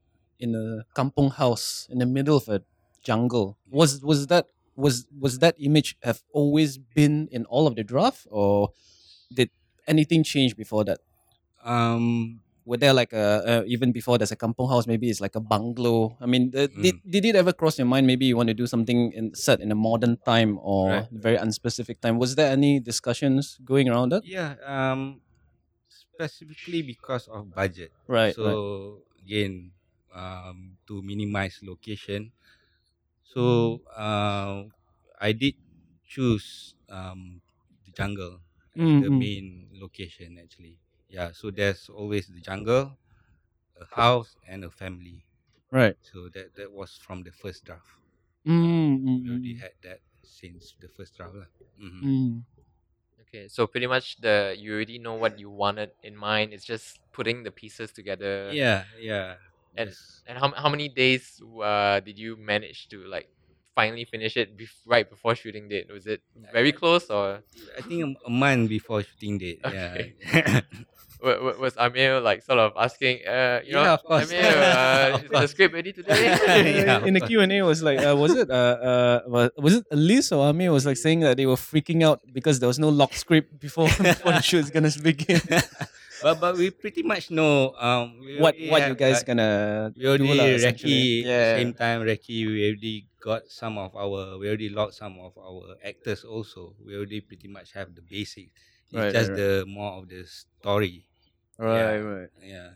in 0.45 0.51
a 0.55 0.67
kampong 0.97 1.31
house 1.41 1.67
in 1.93 1.99
the 2.03 2.09
middle 2.17 2.37
of 2.43 2.47
a 2.57 2.59
jungle 3.09 3.47
was 3.81 3.91
was 4.11 4.21
that 4.33 4.45
was 4.85 4.95
was 5.25 5.33
that 5.45 5.55
image 5.69 5.91
have 6.09 6.21
always 6.39 6.71
been 6.99 7.17
in 7.37 7.43
all 7.53 7.65
of 7.71 7.75
the 7.79 7.85
draft 7.93 8.21
or 8.31 8.71
did 9.39 9.49
anything 9.87 10.23
change 10.33 10.53
before 10.63 10.85
that? 10.89 10.99
Um. 11.65 12.41
Were 12.65 12.81
there 12.81 12.97
like 12.97 13.13
a, 13.13 13.27
uh 13.45 13.63
even 13.75 13.93
before 13.93 14.17
there's 14.17 14.33
a 14.33 14.41
kampong 14.41 14.73
house, 14.73 14.87
maybe 14.89 15.13
it's 15.13 15.21
like 15.21 15.37
a 15.37 15.45
bungalow. 15.53 16.17
I 16.17 16.25
mean, 16.25 16.49
uh, 16.57 16.65
did 16.85 16.97
did 17.05 17.23
it 17.29 17.37
ever 17.37 17.53
cross 17.53 17.77
your 17.77 17.85
mind? 17.85 18.09
Maybe 18.09 18.25
you 18.25 18.41
want 18.41 18.49
to 18.49 18.57
do 18.57 18.65
something 18.65 19.13
in, 19.13 19.37
set 19.37 19.61
in 19.61 19.69
a 19.69 19.77
modern 19.77 20.17
time 20.25 20.57
or 20.65 20.83
Right. 20.89 21.09
very 21.13 21.37
unspecific 21.37 22.01
time. 22.01 22.17
Was 22.17 22.41
there 22.41 22.49
any 22.49 22.81
discussions 22.81 23.61
going 23.71 23.93
around 23.93 24.17
that? 24.17 24.25
Yeah. 24.25 24.57
Um. 24.65 25.21
Specifically 25.93 26.81
because 26.81 27.29
of 27.29 27.53
budget. 27.53 27.93
Right. 28.09 28.33
so 28.35 28.43
right. 28.49 29.21
again, 29.21 29.53
um, 30.15 30.79
to 30.89 31.03
minimize 31.03 31.61
location, 31.63 32.33
so 33.23 33.83
uh, 33.97 34.65
I 35.21 35.33
did 35.33 35.57
choose 36.07 36.75
um 36.89 37.43
the 37.87 37.93
jungle 37.93 38.41
as 38.79 38.95
the 39.01 39.09
Mm, 39.09 39.11
mm. 39.11 39.25
main 39.25 39.71
location 39.75 40.39
actually. 40.43 40.79
Yeah, 41.09 41.33
so 41.33 41.51
there's 41.51 41.89
always 41.89 42.29
the 42.29 42.41
jungle, 42.41 42.99
a 43.81 43.87
house, 43.87 44.37
and 44.49 44.65
a 44.65 44.71
family. 44.71 45.27
Right. 45.71 45.97
So 46.03 46.29
that 46.35 46.55
that 46.57 46.73
was 46.73 46.97
from 46.99 47.25
the 47.25 47.33
first 47.33 47.65
draft. 47.67 47.89
Mm, 48.47 49.05
mm, 49.05 49.21
We 49.25 49.31
already 49.31 49.55
mm, 49.57 49.61
had 49.61 49.73
that 49.83 50.03
since 50.23 50.77
the 50.79 50.89
first 50.89 51.17
draft 51.17 51.35
lah. 51.35 51.51
Mhm. 51.83 52.07
mm. 52.07 52.45
Okay, 53.23 53.49
so 53.49 53.67
pretty 53.67 53.87
much 53.87 54.17
the 54.19 54.55
you 54.59 54.75
already 54.75 54.99
know 54.99 55.15
what 55.15 55.39
you 55.39 55.51
wanted 55.51 55.93
in 56.03 56.17
mind. 56.17 56.53
It's 56.55 56.65
just 56.65 57.01
putting 57.13 57.45
the 57.45 57.51
pieces 57.53 57.93
together. 57.93 58.59
Yeah, 58.59 58.85
yeah. 58.99 59.37
And 59.77 59.91
and 60.27 60.39
how 60.39 60.53
how 60.55 60.69
many 60.69 60.89
days 60.89 61.41
uh 61.63 62.01
did 62.01 62.19
you 62.19 62.37
manage 62.37 62.89
to 62.89 63.05
like 63.07 63.29
finally 63.75 64.05
finish 64.05 64.37
it 64.37 64.57
bef- 64.57 64.87
right 64.87 65.09
before 65.09 65.35
shooting 65.35 65.69
date? 65.69 65.91
Was 65.93 66.07
it 66.07 66.23
very 66.53 66.73
close 66.73 67.11
or 67.11 67.43
I 67.77 67.83
think 67.83 68.05
a, 68.05 68.27
a 68.27 68.31
month 68.31 68.69
before 68.71 69.03
shooting 69.03 69.39
date. 69.39 69.61
Okay. 69.67 70.15
Yeah. 70.23 70.61
wa- 71.25 71.41
wa- 71.43 71.59
was 71.59 71.75
Amir 71.77 72.21
like 72.21 72.43
sort 72.43 72.59
of 72.59 72.73
asking, 72.77 73.27
uh, 73.27 73.61
you 73.65 73.73
Yeah, 73.75 73.97
know. 74.07 74.15
Amir, 74.15 74.47
uh, 74.47 75.19
is 75.25 75.31
the 75.31 75.49
script 75.49 75.75
ready 75.75 75.93
today? 75.93 76.37
Yeah, 76.87 77.05
in 77.05 77.15
the 77.15 77.21
Q 77.21 77.41
and 77.41 77.51
A 77.53 77.63
was 77.63 77.83
like, 77.83 77.99
uh, 77.99 78.15
was 78.17 78.35
it 78.35 78.51
uh, 78.51 78.55
uh 78.55 79.21
was, 79.27 79.51
was 79.59 79.75
it 79.81 79.85
Elise 79.91 80.31
or 80.33 80.47
Amir 80.49 80.71
was 80.71 80.87
like 80.87 80.97
saying 80.97 81.21
that 81.21 81.37
they 81.37 81.47
were 81.47 81.57
freaking 81.59 82.05
out 82.05 82.21
because 82.33 82.61
there 82.61 82.69
was 82.69 82.79
no 82.79 82.89
lock 82.91 83.15
script 83.15 83.59
before 83.59 83.89
before 83.89 84.33
the 84.33 84.43
shoot's 84.43 84.71
gonna 84.71 84.91
begin. 85.03 85.41
But 86.25 86.41
but 86.41 86.57
we 86.57 86.73
pretty 86.73 87.03
much 87.05 87.29
know 87.31 87.77
um 87.77 88.17
what 88.41 88.57
what 88.65 88.81
you 88.89 88.97
have, 88.97 88.97
guys 88.97 89.21
like, 89.21 89.27
gonna 89.29 89.93
we 89.93 90.09
already 90.09 90.25
do 90.25 90.33
lah. 90.41 90.49
Reki 90.57 90.97
Yeah. 91.21 91.53
same 91.55 91.73
time 91.77 92.01
Reki 92.09 92.49
we 92.49 92.59
already 92.73 92.97
got 93.21 93.45
some 93.53 93.77
of 93.77 93.93
our 93.95 94.39
we 94.41 94.49
already 94.49 94.73
locked 94.73 94.97
some 94.97 95.21
of 95.21 95.37
our 95.37 95.77
actors 95.85 96.25
also 96.25 96.73
we 96.81 96.97
already 96.97 97.21
pretty 97.21 97.49
much 97.49 97.73
have 97.77 97.93
the 97.95 98.01
basics 98.03 98.57
it's 98.91 99.05
Right, 99.05 99.13
right, 99.15 99.15
just 99.17 99.31
right. 99.33 99.37
the 99.37 99.65
more 99.69 99.93
of 100.01 100.09
the 100.09 100.25
story 100.25 101.05
Right, 101.59 101.99
Yeah. 101.99 102.01
right. 102.01 102.31
yeah 102.43 102.71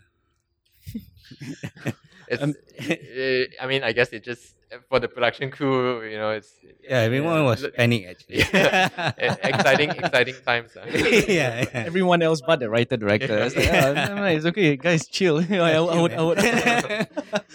It's, 2.30 2.42
Um, 2.42 2.54
eh, 2.78 3.46
I 3.58 3.66
mean, 3.66 3.82
I 3.82 3.92
guess 3.92 4.12
it 4.12 4.22
just 4.22 4.54
for 4.90 5.00
the 5.00 5.08
production 5.08 5.50
crew, 5.50 6.04
you 6.04 6.18
know, 6.18 6.28
it's 6.36 6.52
yeah 6.84 7.00
everyone 7.08 7.44
was 7.44 7.62
Look- 7.62 7.74
panic 7.74 8.04
actually 8.04 8.44
Yeah. 8.52 9.12
Exciting, 9.42 9.90
exciting 9.96 10.34
times. 10.44 10.76
ah. 10.76 10.84
yeah, 10.92 11.64
yeah. 11.64 11.88
Everyone 11.88 12.20
else 12.20 12.42
but 12.46 12.60
the 12.60 12.68
writer 12.68 12.98
director. 13.00 13.32
It's 13.48 13.56
like, 13.56 13.64
Yeah. 13.64 14.12
"Ah, 14.12 14.26
it's 14.36 14.44
okay, 14.44 14.76
guys, 14.76 15.08
chill. 15.08 15.40
You 15.40 15.56
know, 15.56 15.64
I, 15.64 15.72
I 15.96 15.96
would, 16.02 16.12
I 16.12 16.22
would. 16.28 16.38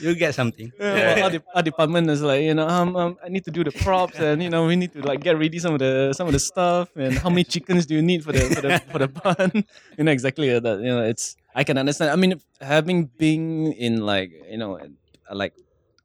you'll 0.01 0.15
get 0.17 0.33
something 0.33 0.71
Yeah, 0.79 1.21
our, 1.23 1.29
de- 1.29 1.45
our 1.53 1.61
department 1.61 2.09
is 2.09 2.21
like 2.25 2.41
you 2.41 2.55
know 2.57 2.65
um, 2.67 2.95
um 2.97 3.11
I 3.23 3.29
need 3.29 3.45
to 3.45 3.51
do 3.53 3.61
the 3.63 3.71
props 3.85 4.17
and 4.17 4.41
you 4.41 4.49
know 4.49 4.65
we 4.65 4.75
need 4.75 4.91
to 4.97 5.01
like 5.05 5.21
get 5.21 5.37
ready 5.37 5.59
some 5.61 5.73
of 5.77 5.81
the 5.85 6.13
some 6.17 6.25
of 6.25 6.33
the 6.33 6.41
stuff 6.41 6.89
and 6.97 7.13
how 7.21 7.29
many 7.29 7.43
chickens 7.45 7.85
do 7.85 7.93
you 7.93 8.01
need 8.01 8.23
for 8.25 8.31
the 8.33 8.41
for 8.55 8.61
the 8.65 8.71
for 8.91 8.99
the 9.05 9.09
bun 9.21 9.51
you 9.97 10.03
know 10.03 10.11
exactly 10.11 10.49
that 10.49 10.77
you 10.81 10.89
know 10.89 11.03
it's 11.05 11.37
I 11.55 11.63
can 11.63 11.77
understand. 11.77 12.11
I 12.11 12.15
mean 12.15 12.39
having 12.61 13.05
been 13.17 13.71
in 13.73 14.05
like 14.05 14.31
you 14.49 14.57
know 14.57 14.77
uh, 14.77 14.87
like 15.35 15.53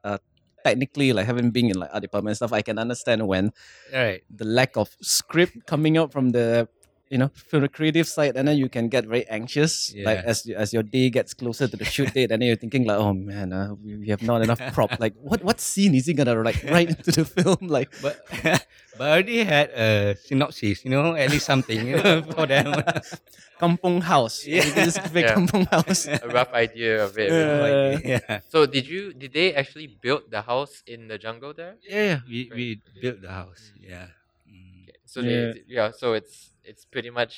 uh 0.04 0.18
technically 0.64 1.12
like 1.12 1.26
having 1.26 1.50
been 1.50 1.70
in 1.70 1.78
like 1.78 1.90
art 1.92 2.02
department 2.02 2.32
and 2.32 2.36
stuff 2.36 2.52
I 2.52 2.62
can 2.62 2.78
understand 2.78 3.26
when 3.26 3.52
right. 3.92 4.22
the 4.30 4.44
lack 4.44 4.76
of 4.76 4.88
script 5.00 5.66
coming 5.66 5.96
out 5.96 6.12
from 6.12 6.30
the 6.30 6.68
you 7.10 7.16
know 7.16 7.30
from 7.48 7.62
the 7.62 7.68
creative 7.68 8.06
side 8.06 8.36
and 8.36 8.46
then 8.46 8.58
you 8.58 8.68
can 8.68 8.88
get 8.88 9.06
very 9.06 9.26
anxious 9.28 9.94
Yeah. 9.94 10.04
like 10.04 10.18
as 10.18 10.46
as 10.54 10.74
your 10.74 10.82
day 10.82 11.08
gets 11.08 11.32
closer 11.32 11.66
to 11.66 11.76
the 11.76 11.84
shoot 11.84 12.12
date 12.12 12.30
and 12.30 12.42
then 12.42 12.48
you're 12.48 12.56
thinking 12.56 12.84
like 12.84 12.98
oh 12.98 13.14
man 13.14 13.52
uh, 13.52 13.72
we, 13.82 13.96
we 13.96 14.08
have 14.08 14.22
not 14.22 14.42
enough 14.42 14.60
prop. 14.74 14.90
Like 15.00 15.14
what 15.16 15.42
what 15.42 15.58
scene 15.58 15.94
is 15.94 16.04
he 16.06 16.12
gonna 16.12 16.34
like 16.42 16.62
write 16.70 16.90
into 16.90 17.12
the 17.12 17.24
film? 17.24 17.68
Like 17.68 17.88
but 18.02 18.20
but 18.98 19.06
I 19.08 19.12
already 19.22 19.44
had 19.46 19.70
a 19.70 20.16
synopsis 20.18 20.84
you 20.84 20.90
know 20.90 21.14
at 21.14 21.30
least 21.30 21.46
something 21.46 21.86
you 21.86 21.96
know 22.02 22.22
for 22.34 22.46
them 22.46 22.74
kampong 23.62 24.00
house 24.02 24.46
Yeah. 24.46 24.64
you 24.66 24.72
can 24.74 24.84
just 24.86 25.00
Yeah. 25.14 25.34
kampong 25.34 25.66
house 25.70 26.06
A 26.26 26.28
rough 26.28 26.52
idea 26.54 27.04
of 27.04 27.18
it. 27.18 27.30
Yeah. 27.32 27.58
Like, 27.62 28.04
yeah 28.04 28.40
So 28.50 28.66
did 28.66 28.86
you 28.86 29.12
did 29.14 29.32
they 29.34 29.54
actually 29.54 29.86
build 29.98 30.30
the 30.30 30.42
house 30.42 30.82
in 30.86 31.08
the 31.10 31.18
jungle 31.18 31.54
there? 31.54 31.74
Yeah, 31.82 32.02
yeah, 32.04 32.18
we, 32.28 32.38
we 32.54 32.64
built 33.02 33.18
the 33.22 33.30
house. 33.34 33.72
Yeah. 33.78 34.14
Mm. 34.46 34.86
Okay. 34.86 34.98
So 35.06 35.18
Yeah. 35.20 35.52
they, 35.54 35.62
yeah, 35.66 35.88
so 35.90 36.12
it's 36.14 36.54
it's 36.62 36.84
pretty 36.86 37.10
much 37.10 37.34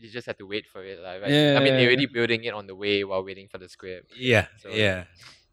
you 0.00 0.08
just 0.10 0.26
have 0.26 0.38
to 0.42 0.46
wait 0.48 0.66
for 0.66 0.82
it, 0.82 0.98
like, 0.98 1.22
right? 1.22 1.30
I 1.30 1.60
mean, 1.62 1.78
they're 1.78 1.86
already 1.86 2.06
building 2.10 2.42
it 2.42 2.54
on 2.54 2.66
the 2.66 2.74
way 2.74 3.04
while 3.04 3.22
waiting 3.22 3.46
for 3.46 3.58
the 3.58 3.68
script. 3.68 4.10
Yeah, 4.18 4.46
So- 4.58 4.72
yeah. 4.74 5.04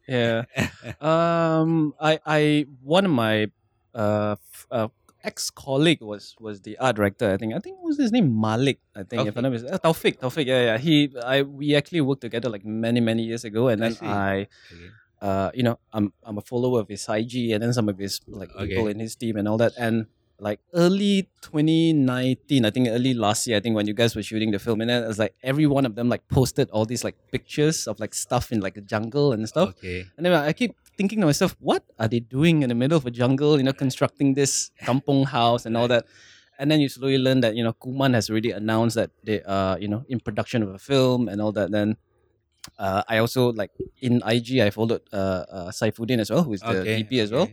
yeah 0.10 0.50
um 1.06 1.94
i 2.02 2.18
i 2.26 2.66
one 2.82 3.06
of 3.06 3.14
my 3.14 3.46
uh, 3.94 4.36
f- 4.42 4.66
uh 4.74 4.88
ex 5.24 5.50
colleague 5.50 6.02
was 6.02 6.36
was 6.40 6.62
the 6.62 6.78
art 6.78 6.96
director 6.96 7.32
i 7.34 7.38
think. 7.38 7.54
I 7.54 7.60
think 7.60 7.78
what 7.78 7.88
was 7.90 7.98
his 7.98 8.12
name? 8.12 8.28
Malik 8.40 8.80
i 8.96 9.04
think 9.04 9.28
if 9.28 9.36
i'm 9.38 9.44
not 9.44 9.52
mistaken 9.52 9.76
uh, 9.76 9.80
taufik 9.80 10.20
taufik 10.20 10.46
yeah 10.46 10.62
yeah. 10.70 10.78
He 10.78 11.12
i 11.26 11.42
we 11.42 11.76
actually 11.76 12.02
worked 12.02 12.22
together 12.22 12.50
like 12.50 12.64
many 12.66 13.00
many 13.02 13.24
years 13.24 13.44
ago 13.44 13.68
and 13.68 13.82
then 13.84 13.98
i 14.02 14.48
Okay. 14.74 14.90
uh 15.22 15.50
you 15.54 15.64
know 15.64 15.78
i'm 15.92 16.14
i'm 16.24 16.38
a 16.38 16.42
follower 16.52 16.80
of 16.80 16.88
his 16.88 17.04
ig 17.10 17.36
and 17.52 17.62
then 17.64 17.74
some 17.74 17.90
of 17.90 17.98
his 17.98 18.22
like 18.28 18.50
people 18.56 18.88
in 18.88 19.00
his 19.00 19.16
team 19.16 19.36
and 19.36 19.48
all 19.48 19.58
that. 19.58 19.74
And 19.78 20.06
like 20.40 20.60
early 20.74 21.28
2019 21.42 22.66
i 22.66 22.70
think 22.70 22.88
early 22.88 23.14
last 23.14 23.46
year 23.48 23.58
i 23.58 23.60
think 23.60 23.76
when 23.76 23.88
you 23.88 23.94
guys 23.94 24.16
were 24.16 24.24
shooting 24.24 24.52
the 24.52 24.60
film 24.60 24.80
and 24.82 24.90
then 24.90 25.06
was 25.06 25.20
like 25.20 25.34
every 25.44 25.66
one 25.68 25.86
of 25.86 25.96
them 25.96 26.08
like 26.08 26.24
posted 26.30 26.70
all 26.72 26.86
these 26.86 27.04
like 27.04 27.18
pictures 27.32 27.88
of 27.88 28.00
like 28.00 28.14
stuff 28.14 28.52
in 28.54 28.60
like 28.62 28.76
the 28.76 28.82
jungle 28.82 29.34
and 29.34 29.48
stuff. 29.50 29.70
Okay. 29.70 30.06
and 30.16 30.26
then 30.26 30.34
I 30.34 30.54
keep 30.54 30.76
thinking 31.00 31.20
to 31.22 31.28
myself, 31.32 31.52
what 31.70 31.84
are 32.02 32.10
they 32.14 32.20
doing 32.38 32.56
in 32.64 32.70
the 32.74 32.76
middle 32.82 32.98
of 33.02 33.06
a 33.12 33.14
jungle, 33.22 33.54
you 33.60 33.64
know, 33.68 33.74
constructing 33.86 34.30
this 34.40 34.52
kampong 34.88 35.24
house 35.38 35.64
and 35.68 35.74
all 35.80 35.88
that? 35.94 36.04
And 36.60 36.70
then 36.70 36.80
you 36.84 36.90
slowly 36.90 37.18
learn 37.28 37.40
that, 37.46 37.56
you 37.58 37.64
know, 37.64 37.74
Kuman 37.84 38.14
has 38.18 38.30
already 38.30 38.52
announced 38.62 38.96
that 39.00 39.12
they 39.24 39.40
are, 39.44 39.80
you 39.84 39.88
know, 39.94 40.02
in 40.14 40.18
production 40.20 40.60
of 40.66 40.70
a 40.80 40.82
film 40.90 41.22
and 41.32 41.38
all 41.44 41.54
that. 41.60 41.72
Then 41.78 41.96
uh, 42.78 43.02
I 43.08 43.16
also, 43.24 43.42
like, 43.62 43.72
in 44.02 44.22
IG, 44.36 44.60
I 44.60 44.70
followed 44.70 45.02
uh, 45.14 45.46
uh, 45.58 45.70
Saifuddin 45.72 46.20
as 46.20 46.30
well, 46.30 46.44
who 46.44 46.54
is 46.54 46.62
the 46.62 46.82
Okay. 46.82 47.04
DP 47.04 47.22
as 47.26 47.32
well. 47.32 47.48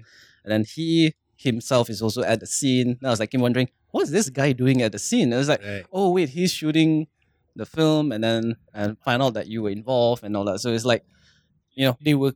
And 0.44 0.50
then 0.52 0.64
he 0.74 1.14
himself 1.36 1.88
is 1.94 2.02
also 2.02 2.22
at 2.22 2.40
the 2.40 2.46
scene. 2.46 2.88
And 2.98 3.06
I 3.06 3.10
was 3.10 3.20
like, 3.20 3.32
him 3.32 3.42
wondering, 3.42 3.68
what's 3.92 4.10
this 4.10 4.28
guy 4.40 4.50
doing 4.52 4.82
at 4.82 4.90
the 4.92 4.98
scene? 4.98 5.26
And 5.30 5.34
I 5.34 5.38
was 5.38 5.48
like, 5.54 5.62
Right. 5.62 5.84
oh 5.92 6.10
wait, 6.10 6.30
he's 6.30 6.52
shooting 6.52 7.06
the 7.54 7.66
film, 7.66 8.10
and 8.12 8.22
then 8.22 8.56
and 8.74 8.98
find 9.06 9.22
out 9.22 9.34
that 9.34 9.46
you 9.46 9.62
were 9.62 9.70
involved 9.70 10.22
and 10.24 10.36
all 10.36 10.44
that. 10.44 10.58
So 10.58 10.68
it's 10.72 10.84
like, 10.84 11.04
you 11.74 11.86
know, 11.86 11.96
they 12.06 12.14
were 12.14 12.32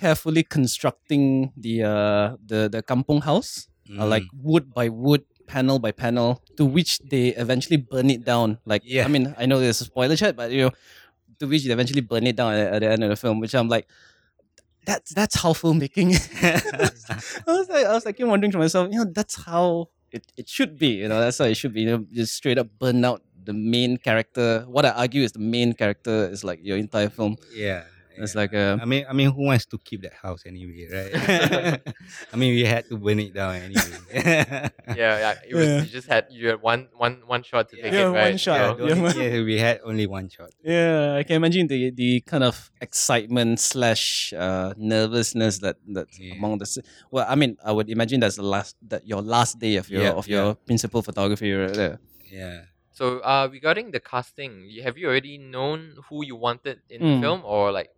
carefully 0.00 0.42
constructing 0.42 1.52
the 1.56 1.74
uh 1.84 2.26
the 2.50 2.60
the 2.74 2.80
kampong 2.82 3.20
house, 3.30 3.68
uh, 3.98 4.06
like 4.06 4.24
Mm. 4.24 4.42
wood 4.48 4.64
by 4.78 4.86
wood, 4.88 5.22
panel 5.46 5.78
by 5.78 5.92
panel, 5.92 6.40
to 6.56 6.64
which 6.64 6.92
they 7.12 7.34
eventually 7.44 7.76
burn 7.92 8.08
it 8.08 8.22
down. 8.24 8.58
Like, 8.64 8.82
Yeah. 8.84 9.04
I 9.04 9.08
mean, 9.14 9.34
I 9.36 9.44
know 9.46 9.58
there's 9.60 9.80
a 9.84 9.88
spoiler 9.92 10.16
chat, 10.16 10.36
but 10.40 10.48
you 10.54 10.62
know, 10.64 10.72
to 11.40 11.46
which 11.50 11.64
they 11.66 11.72
eventually 11.72 12.00
burn 12.02 12.26
it 12.30 12.36
down 12.40 12.54
at, 12.54 12.68
at 12.74 12.80
the 12.82 12.88
end 12.94 13.02
of 13.04 13.10
the 13.12 13.16
film, 13.24 13.40
which 13.44 13.54
I'm 13.54 13.68
like. 13.68 13.86
That's 14.88 15.12
that's 15.12 15.36
how 15.42 15.52
filmmaking. 15.52 16.16
I 17.46 17.50
was 17.52 17.68
like, 17.68 17.84
I 17.84 17.92
was 17.92 18.04
like, 18.08 18.16
keep 18.16 18.26
wondering 18.26 18.50
to 18.52 18.58
myself, 18.58 18.88
you 18.90 18.98
know, 19.04 19.10
that's 19.12 19.36
how 19.44 19.92
it, 20.10 20.24
it 20.40 20.48
should 20.48 20.78
be. 20.80 21.04
You 21.04 21.08
know, 21.12 21.20
that's 21.20 21.36
how 21.36 21.44
it 21.44 21.56
should 21.60 21.74
be. 21.76 21.82
You 21.84 21.90
know, 21.90 22.06
just 22.10 22.32
straight 22.34 22.56
up 22.58 22.68
burn 22.80 23.04
out 23.04 23.20
the 23.44 23.52
main 23.52 23.98
character. 24.00 24.64
What 24.66 24.86
I 24.88 24.90
argue 25.04 25.20
is 25.22 25.32
the 25.36 25.44
main 25.56 25.74
character 25.74 26.28
is 26.32 26.44
like 26.48 26.60
your 26.64 26.78
entire 26.80 27.10
film. 27.12 27.36
yeah. 27.54 27.84
It's 28.16 28.34
like 28.34 28.52
a 28.52 28.78
I 28.80 28.84
mean, 28.84 29.04
I 29.08 29.12
mean, 29.12 29.30
who 29.30 29.44
wants 29.46 29.66
to 29.66 29.78
keep 29.78 30.02
that 30.02 30.14
house 30.14 30.42
anyway, 30.46 30.88
right? 30.92 31.80
I 32.32 32.36
mean, 32.36 32.54
we 32.54 32.64
had 32.64 32.88
to 32.88 32.96
burn 32.98 33.18
it 33.20 33.32
down 33.34 33.54
anyway. 33.56 33.98
Yeah, 34.90 35.18
yeah. 35.22 35.34
It 35.48 35.54
was 35.54 35.66
Yeah. 35.68 35.80
you 35.82 35.86
just 35.88 36.08
had 36.08 36.26
you 36.30 36.48
had 36.48 36.60
one 36.60 36.88
one 36.96 37.22
one 37.26 37.42
shot 37.42 37.68
to 37.70 37.76
take 37.76 37.92
Yeah, 37.92 38.10
it, 38.10 38.12
right? 38.12 38.28
one 38.30 38.36
shot. 38.38 38.78
So- 38.78 38.86
the 38.86 38.96
Yeah, 38.96 39.12
yeah, 39.38 39.42
we 39.42 39.56
had 39.58 39.80
only 39.84 40.06
one 40.06 40.28
shot. 40.28 40.50
Yeah, 40.64 41.14
I 41.14 41.22
can 41.22 41.36
imagine 41.36 41.66
the 41.68 41.90
the 41.90 42.20
kind 42.26 42.42
of 42.44 42.70
excitement 42.80 43.60
slash 43.60 44.32
uh, 44.36 44.74
nervousness 44.76 45.58
that 45.60 45.76
that's 45.86 46.18
Yeah. 46.18 46.34
among 46.34 46.58
the. 46.58 46.66
Well, 47.10 47.24
I 47.28 47.34
mean, 47.36 47.56
I 47.64 47.70
would 47.72 47.88
imagine 47.88 48.20
that's 48.20 48.36
the 48.36 48.42
last 48.46 48.76
that 48.88 49.06
your 49.06 49.22
last 49.22 49.58
day 49.58 49.76
of 49.76 49.88
your 49.88 50.02
Yeah, 50.02 50.18
of 50.18 50.26
your 50.28 50.54
principal 50.66 51.02
photography 51.02 51.52
right 51.52 51.72
there. 51.72 51.96
Yeah. 52.30 52.66
So, 52.92 53.20
uh, 53.24 53.48
regarding 53.50 53.92
the 53.96 54.00
casting, 54.00 54.68
have 54.84 54.98
you 54.98 55.08
already 55.08 55.38
known 55.38 55.96
who 56.10 56.20
you 56.24 56.36
wanted 56.36 56.82
in 56.90 57.00
the 57.00 57.14
Mm. 57.16 57.20
film, 57.24 57.40
or 57.46 57.72
like 57.72 57.88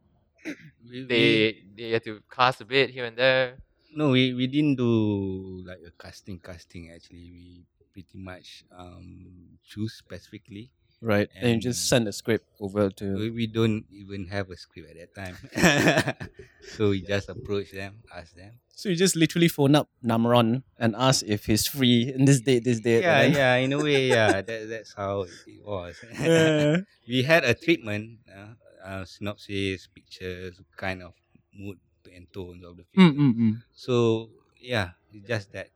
We, 0.45 0.55
we, 0.91 1.05
they 1.07 1.57
they 1.77 1.91
had 1.91 2.05
to 2.05 2.21
cast 2.31 2.61
a 2.61 2.65
bit 2.65 2.91
here 2.91 3.05
and 3.07 3.17
there? 3.17 3.57
no, 3.95 4.09
we, 4.11 4.33
we 4.33 4.47
didn't 4.47 4.77
do 4.77 5.63
like 5.67 5.81
a 5.87 5.93
casting 6.03 6.39
casting 6.41 6.91
actually. 6.95 7.31
We 7.33 7.65
pretty 7.93 8.17
much 8.19 8.65
um 8.77 9.59
choose 9.65 9.93
specifically. 9.95 10.71
Right, 11.03 11.29
and, 11.35 11.55
you 11.55 11.59
just 11.59 11.89
send 11.89 12.03
And- 12.03 12.07
the 12.09 12.13
script 12.13 12.47
over 12.61 12.89
to. 12.89 13.15
We, 13.19 13.31
we 13.31 13.47
don't 13.49 13.85
even 13.91 14.27
have 14.29 14.51
a 14.51 14.57
script 14.57 14.87
at 14.97 14.97
that 15.03 15.11
time. 15.19 15.35
so 16.77 16.91
we 16.91 17.03
just 17.03 17.29
approach 17.29 17.73
them, 17.73 17.97
ask 18.15 18.35
them. 18.37 18.53
So 18.75 18.89
you 18.89 18.95
just 18.95 19.17
literally 19.17 19.49
phone 19.49 19.75
up 19.75 19.89
Namron 20.05 20.63
and 20.79 20.95
ask 20.97 21.27
if 21.27 21.47
he's 21.47 21.67
free 21.67 22.13
in 22.15 22.25
this 22.25 22.41
date, 22.41 22.63
this 22.63 22.79
date. 22.79 23.03
Yeah, 23.03 23.23
then- 23.23 23.33
yeah, 23.33 23.55
in 23.57 23.73
a 23.73 23.83
way, 23.83 24.09
yeah. 24.09 24.43
That, 24.43 24.69
that's 24.71 24.95
how 24.95 25.23
it 25.23 25.61
was. 25.67 25.97
Yeah. 26.21 26.77
we 27.09 27.25
had 27.25 27.43
a 27.45 27.55
treatment, 27.55 28.21
uh, 28.31 28.55
uh, 28.85 29.05
synopsis, 29.05 29.89
pictures, 29.89 30.61
kind 30.77 31.03
of 31.03 31.15
mood 31.55 31.79
and 32.15 32.27
tones 32.33 32.65
of 32.65 32.77
the 32.77 32.85
Mm, 32.97 33.15
film. 33.15 33.17
mm, 33.17 33.35
mm. 33.41 33.55
So 33.73 34.31
yeah, 34.61 34.91
it's 35.13 35.27
just 35.29 35.53
that, 35.53 35.69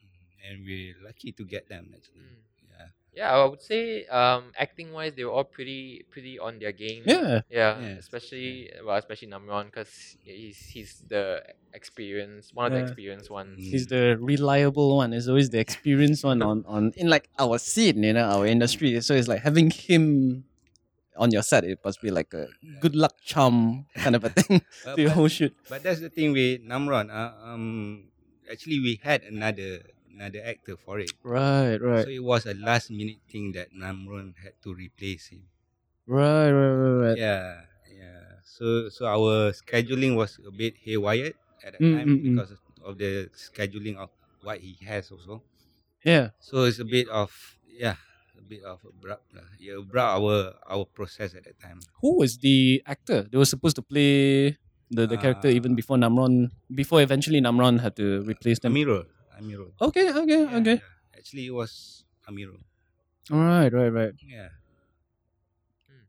Mm, 0.00 0.50
and 0.50 0.64
we're 0.66 0.94
lucky 1.04 1.32
to 1.32 1.44
get 1.44 1.68
them 1.68 1.92
actually. 1.94 2.20
Mm. 2.22 2.42
Yeah, 2.70 2.88
Yeah, 3.14 3.28
I 3.36 3.44
would 3.44 3.60
say 3.62 4.06
um, 4.06 4.52
acting 4.56 4.92
wise, 4.92 5.12
they 5.14 5.24
were 5.24 5.32
all 5.32 5.44
pretty 5.44 6.04
pretty 6.10 6.38
on 6.38 6.58
their 6.58 6.72
game. 6.72 7.04
Yeah. 7.06 7.42
Yeah, 7.50 7.80
Yes, 7.80 7.98
especially 8.08 8.70
well, 8.84 8.96
especially 8.96 9.28
Namron 9.28 9.66
because 9.66 10.16
he's 10.24 10.58
he's 10.72 11.04
the 11.08 11.42
experienced 11.74 12.54
one 12.54 12.66
of 12.66 12.72
the 12.72 12.78
Yeah. 12.78 12.84
experienced 12.88 13.30
ones. 13.30 13.58
He's 13.60 13.86
the 13.86 14.16
reliable 14.20 14.96
one. 14.96 15.12
He's 15.12 15.28
always 15.28 15.50
the 15.50 15.58
experienced 15.60 16.24
one 16.24 16.40
on, 16.42 16.64
on 16.66 16.92
in 16.96 17.08
like 17.08 17.28
our 17.38 17.58
scene, 17.58 18.02
you 18.02 18.14
know, 18.14 18.24
our 18.24 18.46
industry. 18.46 18.98
So 19.02 19.14
it's 19.14 19.28
like 19.28 19.42
having 19.42 19.70
him 19.70 20.44
on 21.16 21.30
your 21.30 21.42
set. 21.42 21.64
It 21.64 21.78
must 21.84 22.00
be 22.00 22.10
like 22.10 22.32
a 22.34 22.48
good 22.80 22.94
luck 22.96 23.14
charm 23.24 23.86
kind 23.96 24.16
of 24.16 24.24
a 24.24 24.30
thing 24.30 24.62
but, 24.84 24.96
to 24.96 25.02
your 25.02 25.10
whole 25.12 25.28
shoot. 25.28 25.54
but 25.68 25.82
that's 25.82 26.00
the 26.00 26.08
thing 26.10 26.32
with 26.32 26.62
Namron. 26.66 27.10
Uh, 27.10 27.32
um, 27.44 28.04
actually, 28.50 28.80
we 28.80 29.00
had 29.02 29.22
another 29.24 29.82
another 30.12 30.40
actor 30.44 30.76
for 30.76 31.00
it. 31.00 31.12
Right, 31.24 31.76
right, 31.80 32.04
So 32.04 32.10
it 32.10 32.22
was 32.22 32.46
a 32.46 32.54
last 32.54 32.90
minute 32.90 33.20
thing 33.30 33.52
that 33.52 33.72
Namron 33.72 34.34
had 34.42 34.52
to 34.64 34.74
replace 34.74 35.28
him. 35.28 35.48
right, 36.06 36.50
right, 36.50 36.74
right, 36.74 37.08
right. 37.08 37.18
Yeah, 37.18 37.62
yeah. 37.88 38.40
So 38.44 38.88
so 38.88 39.06
our 39.06 39.52
scheduling 39.52 40.16
was 40.16 40.38
a 40.46 40.50
bit 40.50 40.74
haywire 40.84 41.32
at 41.64 41.72
that 41.78 41.80
Mm, 41.80 41.94
time 41.96 42.08
mm, 42.08 42.18
mm. 42.22 42.34
because 42.36 42.52
of 42.84 42.98
the 42.98 43.30
scheduling 43.34 43.96
of 43.96 44.10
what 44.42 44.58
he 44.60 44.76
has 44.84 45.10
also. 45.10 45.42
Yeah. 46.04 46.30
So 46.40 46.64
it's 46.64 46.78
a 46.80 46.84
bit 46.84 47.08
of 47.08 47.30
yeah, 47.70 47.96
a 48.42 48.44
bit 48.44 48.62
of 48.66 48.82
abrupt. 48.82 49.30
lah. 49.30 49.46
It 49.62 49.70
abrupt 49.70 50.12
our 50.18 50.36
our 50.66 50.84
process 50.84 51.32
at 51.38 51.46
that 51.46 51.62
time. 51.62 51.78
Who 52.02 52.18
was 52.18 52.38
the 52.42 52.82
actor? 52.84 53.22
They 53.30 53.38
were 53.38 53.46
supposed 53.48 53.78
to 53.78 53.84
play 53.86 54.58
the, 54.90 55.06
the 55.06 55.16
character 55.16 55.46
even 55.48 55.72
Uh, 55.72 55.78
before 55.78 55.96
Namron, 55.96 56.50
before 56.68 57.00
eventually 57.00 57.40
Namron 57.40 57.78
had 57.80 57.94
to 57.96 58.26
replace 58.26 58.58
them. 58.58 58.74
Amerul. 58.74 59.06
Amerul. 59.38 59.70
Okay, 59.80 60.10
okay, 60.10 60.42
Yeah, 60.44 60.58
okay. 60.58 60.76
yeah. 60.82 61.16
Actually, 61.16 61.46
it 61.46 61.54
was 61.54 62.04
Amerul. 62.28 62.60
Alright, 63.30 63.72
right, 63.72 63.88
right. 63.94 64.14
Yeah. 64.26 64.50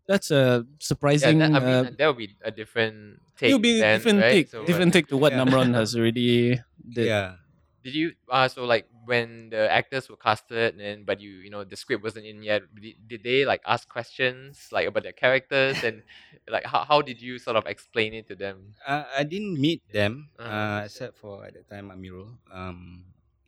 That's 0.09 0.31
a 0.35 0.67
Yeah, 0.67 0.83
surprising. 0.83 1.39
that, 1.39 1.53
I 1.55 1.57
uh, 1.63 1.83
that 1.95 2.07
would 2.11 2.17
be 2.19 2.35
a 2.43 2.51
different 2.51 3.21
take. 3.39 3.49
it'll 3.55 3.63
be 3.63 3.79
a 3.79 3.81
then, 3.81 3.93
different 3.99 4.19
right? 4.19 4.31
take, 4.43 4.47
So, 4.51 4.65
different 4.67 4.91
take 4.91 5.07
to 5.07 5.17
what 5.17 5.31
Yeah. 5.35 5.45
Namron 5.47 5.71
has 5.79 5.95
already 5.95 6.59
did. 6.83 7.07
Yeah. 7.07 7.39
Did 7.83 7.95
you 7.95 8.13
uh 8.31 8.47
so 8.47 8.63
like 8.63 8.87
when 9.05 9.49
the 9.51 9.67
actors 9.67 10.07
were 10.09 10.15
casted 10.15 10.79
and 10.79 11.05
but 11.05 11.19
you 11.19 11.43
you 11.43 11.51
know 11.51 11.63
the 11.67 11.75
script 11.75 12.03
wasn't 12.03 12.25
in 12.25 12.41
yet 12.41 12.63
did, 12.79 12.95
did 13.07 13.21
they 13.23 13.43
like 13.43 13.59
ask 13.67 13.87
questions 13.89 14.69
like 14.71 14.87
about 14.87 15.03
their 15.03 15.11
characters 15.15 15.83
and 15.83 16.01
like 16.47 16.63
how, 16.65 16.85
how 16.87 17.01
did 17.01 17.19
you 17.21 17.37
sort 17.37 17.57
of 17.57 17.67
explain 17.67 18.13
it 18.13 18.27
to 18.31 18.35
them? 18.35 18.75
Uh, 18.87 19.03
I 19.17 19.23
didn't 19.23 19.59
meet 19.59 19.83
them 19.91 20.31
Uh-huh. 20.39 20.47
uh, 20.49 20.81
except 20.85 21.17
for 21.19 21.43
at 21.45 21.53
that 21.59 21.67
time 21.69 21.91
Amerul. 21.91 22.39
Um, 22.51 23.03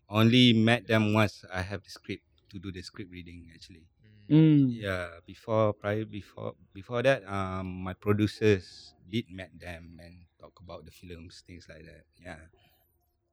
only 0.09 0.53
met 0.53 0.85
them 0.87 1.13
once 1.13 1.43
I 1.51 1.61
have 1.63 1.83
the 1.83 1.89
script 1.89 2.23
to 2.51 2.59
do 2.59 2.71
the 2.71 2.81
script 2.83 3.11
reading 3.11 3.49
actually. 3.55 3.87
Mm. 4.29 4.67
Yeah, 4.81 5.21
before 5.25 5.73
prior 5.73 6.03
before 6.05 6.55
before 6.73 7.03
that, 7.03 7.23
um, 7.29 7.87
my 7.87 7.93
producers 7.93 8.93
did 9.07 9.29
met 9.29 9.53
them 9.59 10.01
and 10.03 10.25
talk 10.41 10.59
about 10.59 10.83
the 10.85 10.91
films, 10.91 11.43
things 11.45 11.67
like 11.69 11.85
that. 11.85 12.03
Yeah. 12.19 12.41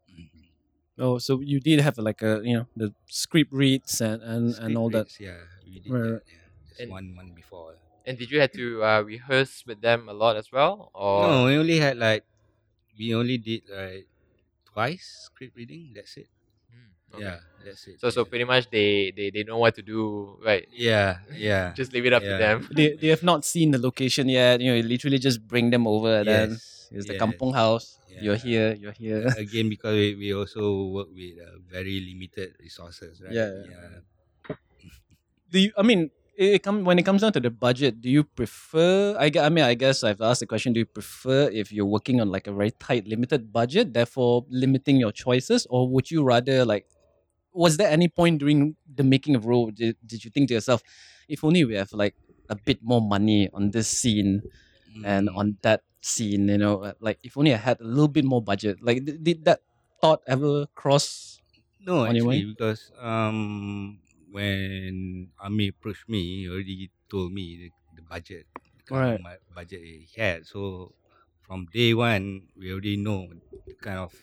Mhm. 0.09 0.52
Oh, 1.03 1.19
so 1.19 1.41
you 1.43 1.59
did 1.59 1.81
have 1.83 1.99
like 1.99 2.23
a 2.23 2.41
you 2.47 2.55
know 2.57 2.67
the 2.79 2.95
script 3.11 3.51
reads 3.53 4.01
and 4.01 4.23
and, 4.23 4.45
and 4.47 4.55
Script 4.55 4.77
all 4.79 4.91
that. 4.91 5.09
Yeah, 5.19 5.41
we 5.67 5.81
did 5.83 5.91
Right, 5.91 6.03
that. 6.15 6.23
Yeah, 6.31 6.47
just 6.69 6.81
And- 6.81 6.91
one 6.95 7.09
month 7.15 7.35
before. 7.35 7.75
And 8.07 8.19
did 8.19 8.31
you 8.35 8.41
have 8.43 8.51
to 8.59 8.83
uh, 8.83 9.01
rehearse 9.07 9.63
with 9.67 9.79
them 9.81 10.09
a 10.11 10.13
lot 10.13 10.35
as 10.35 10.51
well? 10.51 10.91
Or 10.95 11.23
No, 11.27 11.47
we 11.47 11.55
only 11.55 11.79
had 11.79 11.99
like 11.99 12.25
we 12.99 13.15
only 13.15 13.39
did 13.39 13.63
like 13.71 14.07
twice 14.67 15.31
script 15.31 15.55
reading. 15.57 15.93
That's 15.95 16.17
it. 16.19 16.27
Hmm, 16.71 17.15
okay. 17.15 17.25
Yeah, 17.25 17.39
that's 17.65 17.87
it. 17.87 18.01
So 18.03 18.11
so 18.11 18.23
yeah. 18.23 18.31
pretty 18.31 18.47
much 18.47 18.67
they, 18.75 19.13
they 19.15 19.31
they 19.31 19.45
know 19.47 19.59
what 19.59 19.75
to 19.79 19.83
do, 19.87 20.35
right? 20.45 20.67
Yeah, 20.75 21.19
yeah. 21.35 21.73
Just 21.79 21.93
leave 21.95 22.07
it 22.07 22.13
up 22.13 22.23
to 22.27 22.35
them. 22.39 22.67
They 22.75 22.95
they 22.99 23.09
have 23.15 23.23
not 23.23 23.45
seen 23.47 23.71
the 23.71 23.79
location 23.79 24.27
yet. 24.29 24.59
You 24.61 24.71
know, 24.75 24.77
you 24.79 24.87
literally 24.87 25.19
just 25.23 25.39
bring 25.47 25.71
them 25.71 25.87
over. 25.87 26.23
and 26.23 26.27
Then 26.27 26.49
it's 26.93 27.07
the 27.07 27.15
yes. 27.15 27.21
kampong 27.23 27.53
house. 27.55 27.99
You're 28.21 28.37
here. 28.37 28.75
You're 28.75 28.93
here. 28.93 29.27
Again, 29.39 29.69
because 29.69 29.95
we, 29.95 30.15
we 30.15 30.35
also 30.35 30.85
work 30.93 31.09
with 31.15 31.41
uh, 31.41 31.59
very 31.71 32.01
limited 32.01 32.55
resources, 32.61 33.21
right? 33.25 33.33
Yeah, 33.33 33.51
yeah. 33.69 34.57
do 35.51 35.59
you? 35.59 35.73
I 35.77 35.83
mean, 35.83 36.11
it, 36.37 36.55
it 36.55 36.63
come 36.63 36.85
when 36.85 36.99
it 36.99 37.05
comes 37.05 37.23
down 37.23 37.33
to 37.33 37.41
the 37.41 37.51
budget. 37.51 38.01
Do 38.01 38.11
you 38.11 38.25
prefer? 38.25 39.17
I, 39.19 39.31
I 39.41 39.49
mean, 39.49 39.65
I 39.65 39.75
guess 39.75 40.05
I've 40.05 40.21
asked 40.21 40.41
the 40.41 40.47
question. 40.47 40.73
Do 40.73 40.81
you 40.81 40.87
prefer 40.87 41.49
if 41.53 41.73
you're 41.73 41.87
working 41.87 42.21
on 42.21 42.29
like 42.31 42.47
a 42.47 42.53
very 42.53 42.73
tight, 42.73 43.07
limited 43.07 43.53
budget, 43.53 43.95
therefore 43.95 44.45
limiting 44.51 44.97
your 44.97 45.13
choices, 45.13 45.67
or 45.71 45.89
would 45.89 46.11
you 46.11 46.23
rather 46.23 46.65
like? 46.65 46.87
Was 47.55 47.77
there 47.77 47.91
any 47.91 48.09
point 48.09 48.39
during 48.39 48.77
the 48.89 49.05
making 49.05 49.35
of 49.37 49.45
Roh 49.45 49.71
did, 49.71 49.97
did 50.07 50.25
you 50.25 50.31
think 50.31 50.49
to 50.49 50.55
yourself, 50.55 50.83
if 51.29 51.45
only 51.45 51.65
we 51.65 51.75
have 51.75 51.93
like 51.93 52.15
a 52.49 52.57
bit 52.57 52.79
more 52.83 53.03
money 53.03 53.51
on 53.53 53.71
this 53.73 53.89
scene 53.89 54.41
and 55.05 55.29
Mm. 55.29 55.37
on 55.37 55.57
that 55.63 55.83
scene, 56.03 56.49
you 56.49 56.59
know, 56.59 56.85
uh, 56.85 56.95
like 57.01 57.19
if 57.23 57.39
only 57.39 57.55
I 57.55 57.59
had 57.59 57.81
a 57.81 57.85
little 57.85 58.09
bit 58.09 58.25
more 58.25 58.43
budget. 58.43 58.83
Like, 58.83 59.05
did, 59.05 59.25
did 59.25 59.45
that 59.47 59.63
thought 60.01 60.23
ever 60.27 60.67
cross? 60.75 61.41
No, 61.81 62.05
actually, 62.07 62.45
because 62.45 62.93
um, 62.99 64.01
when 64.31 65.33
Ami 65.39 65.69
approached 65.69 66.09
me, 66.09 66.21
he 66.43 66.49
already 66.49 66.91
told 67.11 67.33
me 67.33 67.45
the, 67.61 67.69
the 67.97 68.03
budget, 68.03 68.47
the 68.77 68.83
kind 68.85 69.09
Right. 69.09 69.21
budget 69.55 69.83
he 69.83 70.09
had. 70.17 70.47
So 70.47 70.95
from 71.41 71.67
day 71.67 71.93
one, 71.95 72.49
we 72.57 72.71
already 72.73 72.97
know 72.97 73.29
the 73.67 73.75
kind 73.75 73.99
of 73.99 74.15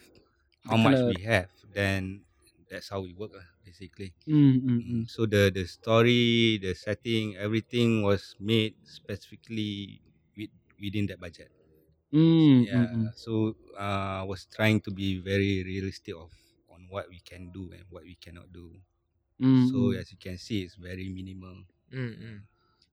how 0.67 0.75
The 0.75 0.77
much 0.77 1.05
kinda- 1.05 1.05
we 1.05 1.17
have. 1.21 1.49
Then 1.73 2.25
that's 2.69 2.89
how 2.89 3.01
we 3.01 3.13
work, 3.13 3.31
basically. 3.65 4.13
Mm, 4.27 4.61
mm, 4.63 4.79
mm. 4.91 5.09
So 5.13 5.25
the 5.25 5.51
the 5.53 5.65
story, 5.67 6.57
the 6.59 6.73
setting, 6.75 7.35
everything 7.37 8.03
was 8.03 8.35
made 8.39 8.75
specifically 8.85 10.01
with, 10.37 10.51
within 10.79 11.07
that 11.07 11.19
budget. 11.19 11.51
Mm, 12.13 12.67
yeah. 12.67 12.74
mm, 12.74 12.88
mm. 12.93 13.13
So 13.15 13.56
uh, 13.78 14.22
I 14.22 14.24
was 14.24 14.45
trying 14.45 14.82
to 14.82 14.91
be 14.91 15.19
very 15.19 15.63
realistic 15.63 16.15
of 16.15 16.32
on 16.69 16.88
what 16.89 17.10
we 17.10 17.19
can 17.19 17.52
do 17.52 17.72
and 17.72 17.86
what 17.89 18.04
we 18.04 18.15
cannot 18.15 18.52
do. 18.54 18.80
Mm, 19.41 19.48
So 19.58 19.78
mm. 19.78 20.00
as 20.00 20.12
you 20.12 20.17
can 20.19 20.38
see, 20.38 20.63
it's 20.63 20.76
very 20.76 21.10
minimal. 21.10 21.65
Mm-mm. 21.93 22.41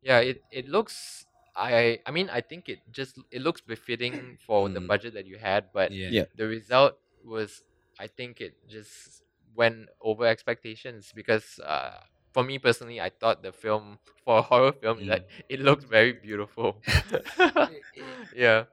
Yeah, 0.02 0.20
it, 0.20 0.42
it 0.50 0.68
looks. 0.68 1.26
I 1.56 2.00
I 2.06 2.10
mean 2.10 2.28
I 2.30 2.40
think 2.40 2.68
it 2.68 2.80
just 2.92 3.18
it 3.30 3.40
looks 3.40 3.60
befitting 3.60 4.36
for 4.46 4.68
the 4.68 4.80
Mm. 4.80 4.86
budget 4.90 5.14
that 5.14 5.26
you 5.26 5.38
had, 5.38 5.72
but 5.72 5.92
Yeah. 5.92 6.10
Yeah. 6.10 6.26
the 6.34 6.46
result 6.46 6.98
was 7.24 7.62
I 7.98 8.06
think 8.08 8.40
it 8.40 8.56
just 8.68 9.22
went 9.54 9.88
over 10.00 10.26
expectations 10.26 11.12
because 11.14 11.58
uh, 11.64 12.00
for 12.32 12.44
me 12.44 12.58
personally 12.58 13.00
I 13.00 13.08
thought 13.10 13.42
the 13.42 13.52
film 13.52 13.98
for 14.24 14.38
a 14.38 14.42
horror 14.42 14.72
film 14.72 15.00
Mm. 15.00 15.06
that 15.06 15.26
it 15.48 15.60
looked 15.60 15.84
very 15.84 16.12
beautiful. 16.12 16.82
yeah. 18.32 18.64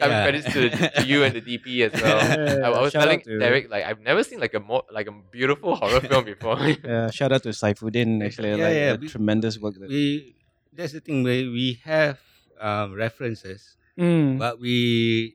I 0.00 0.06
mean 0.08 0.22
credits 0.22 0.46
to, 0.52 0.60
to 1.00 1.06
you 1.06 1.24
and 1.24 1.34
the 1.34 1.40
DP 1.42 1.66
as 1.86 1.92
well. 2.00 2.18
I, 2.64 2.68
I 2.68 2.80
was 2.82 2.92
Shout 2.92 3.02
telling 3.04 3.20
to- 3.22 3.38
Derek 3.38 3.70
like 3.70 3.84
I've 3.84 4.00
never 4.00 4.22
seen 4.22 4.38
like 4.40 4.54
a 4.54 4.60
more 4.60 4.84
like 4.92 5.08
a 5.08 5.14
beautiful 5.32 5.74
horror 5.76 6.00
film 6.00 6.24
before. 6.24 6.56
Yeah, 6.84 7.10
shout 7.10 7.32
out 7.32 7.42
to 7.44 7.50
Saifuddin 7.50 8.24
actually, 8.24 8.50
Yeah, 8.56 8.64
like 8.66 8.74
yeah, 8.74 8.92
the 8.94 8.98
we- 9.00 9.08
tremendous 9.08 9.58
work 9.58 9.74
that 9.80 9.88
We 9.88 10.36
that's 10.72 10.92
the 10.92 11.00
thing 11.00 11.22
where 11.24 11.42
we 11.50 11.80
have 11.84 12.18
um, 12.60 12.94
references 12.94 13.74
Mm. 13.98 14.38
but 14.38 14.60
we 14.62 15.34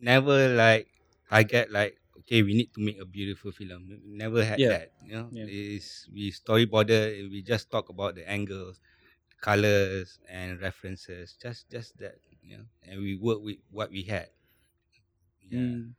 never 0.00 0.48
like 0.54 0.88
I 1.30 1.42
get 1.46 1.70
like 1.70 1.94
okay 2.26 2.42
we 2.42 2.54
need 2.54 2.74
to 2.74 2.80
make 2.82 2.98
a 3.00 3.04
beautiful 3.06 3.52
film 3.52 3.86
We 3.86 4.02
never 4.02 4.42
had 4.44 4.58
Yeah. 4.58 4.68
that 4.74 4.86
you 5.06 5.14
know 5.14 5.28
Yeah. 5.30 5.46
is 5.46 6.08
we 6.12 6.32
storyboarded 6.34 7.30
we 7.30 7.42
just 7.42 7.70
talk 7.70 7.88
about 7.88 8.14
the 8.18 8.26
angles 8.28 8.80
colors 9.40 10.18
and 10.28 10.58
references 10.60 11.36
just 11.40 11.70
just 11.70 11.94
that 12.02 12.18
you 12.48 12.56
know 12.58 12.68
and 12.88 13.00
we 13.00 13.16
work 13.16 13.40
with 13.44 13.58
what 13.70 13.90
we 13.90 14.02
had 14.02 14.28
yeah 15.50 15.58
Mm. 15.60 15.94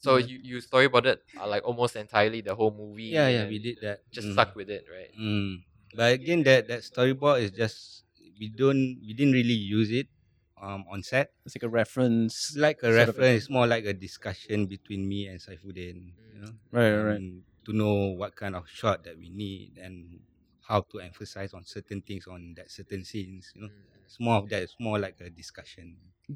So 0.00 0.16
Yeah. 0.16 0.26
you 0.32 0.36
you 0.42 0.56
storyboarded 0.64 1.20
uh, 1.36 1.46
like 1.48 1.64
almost 1.64 1.94
entirely 1.96 2.40
the 2.40 2.54
whole 2.56 2.72
movie. 2.72 3.12
yeah 3.12 3.28
yeah 3.28 3.44
we 3.48 3.58
did 3.60 3.78
that 3.84 4.00
Just 4.10 4.28
Mm. 4.28 4.32
stuck 4.32 4.56
with 4.56 4.70
it, 4.72 4.84
right? 4.88 5.12
Mm. 5.12 5.60
But 5.92 6.14
again, 6.16 6.40
that 6.48 6.68
that 6.72 6.80
storyboard 6.86 7.42
is 7.44 7.50
just 7.52 8.04
we 8.40 8.48
don't 8.48 8.96
we 9.04 9.12
didn't 9.12 9.36
really 9.36 9.58
use 9.58 9.90
it 9.92 10.08
um 10.56 10.84
on 10.88 11.02
set. 11.04 11.32
It's 11.44 11.52
like 11.56 11.66
a 11.68 11.72
reference. 11.72 12.56
Like 12.56 12.80
a 12.80 12.88
Sort 12.88 12.96
a 12.96 12.96
reference. 13.12 13.36
It's 13.44 13.52
more 13.52 13.66
like 13.68 13.84
a 13.84 13.92
discussion 13.92 14.64
between 14.66 15.04
me 15.04 15.26
and 15.28 15.36
Saifuddin. 15.40 16.16
You 16.16 16.40
know, 16.40 16.52
Right, 16.72 16.90
right, 16.96 17.04
right. 17.04 17.16
and 17.20 17.44
To 17.68 17.76
know 17.76 18.16
what 18.16 18.32
kind 18.40 18.56
of 18.56 18.64
shot 18.72 19.04
that 19.04 19.20
we 19.20 19.28
need 19.28 19.76
and 19.76 20.24
how 20.70 20.80
to 20.92 20.96
emphasize 21.00 21.52
on 21.58 21.64
certain 21.64 22.00
things 22.08 22.24
on 22.34 22.54
that 22.56 22.70
certain 22.70 23.02
scenes. 23.10 23.44
You 23.54 23.62
know, 23.62 23.68
Mm. 23.68 24.04
it's 24.06 24.18
more 24.26 24.36
of 24.40 24.48
that. 24.50 24.62
It's 24.66 24.76
more 24.88 24.98
like 25.06 25.18
a 25.20 25.30
discussion. 25.30 25.86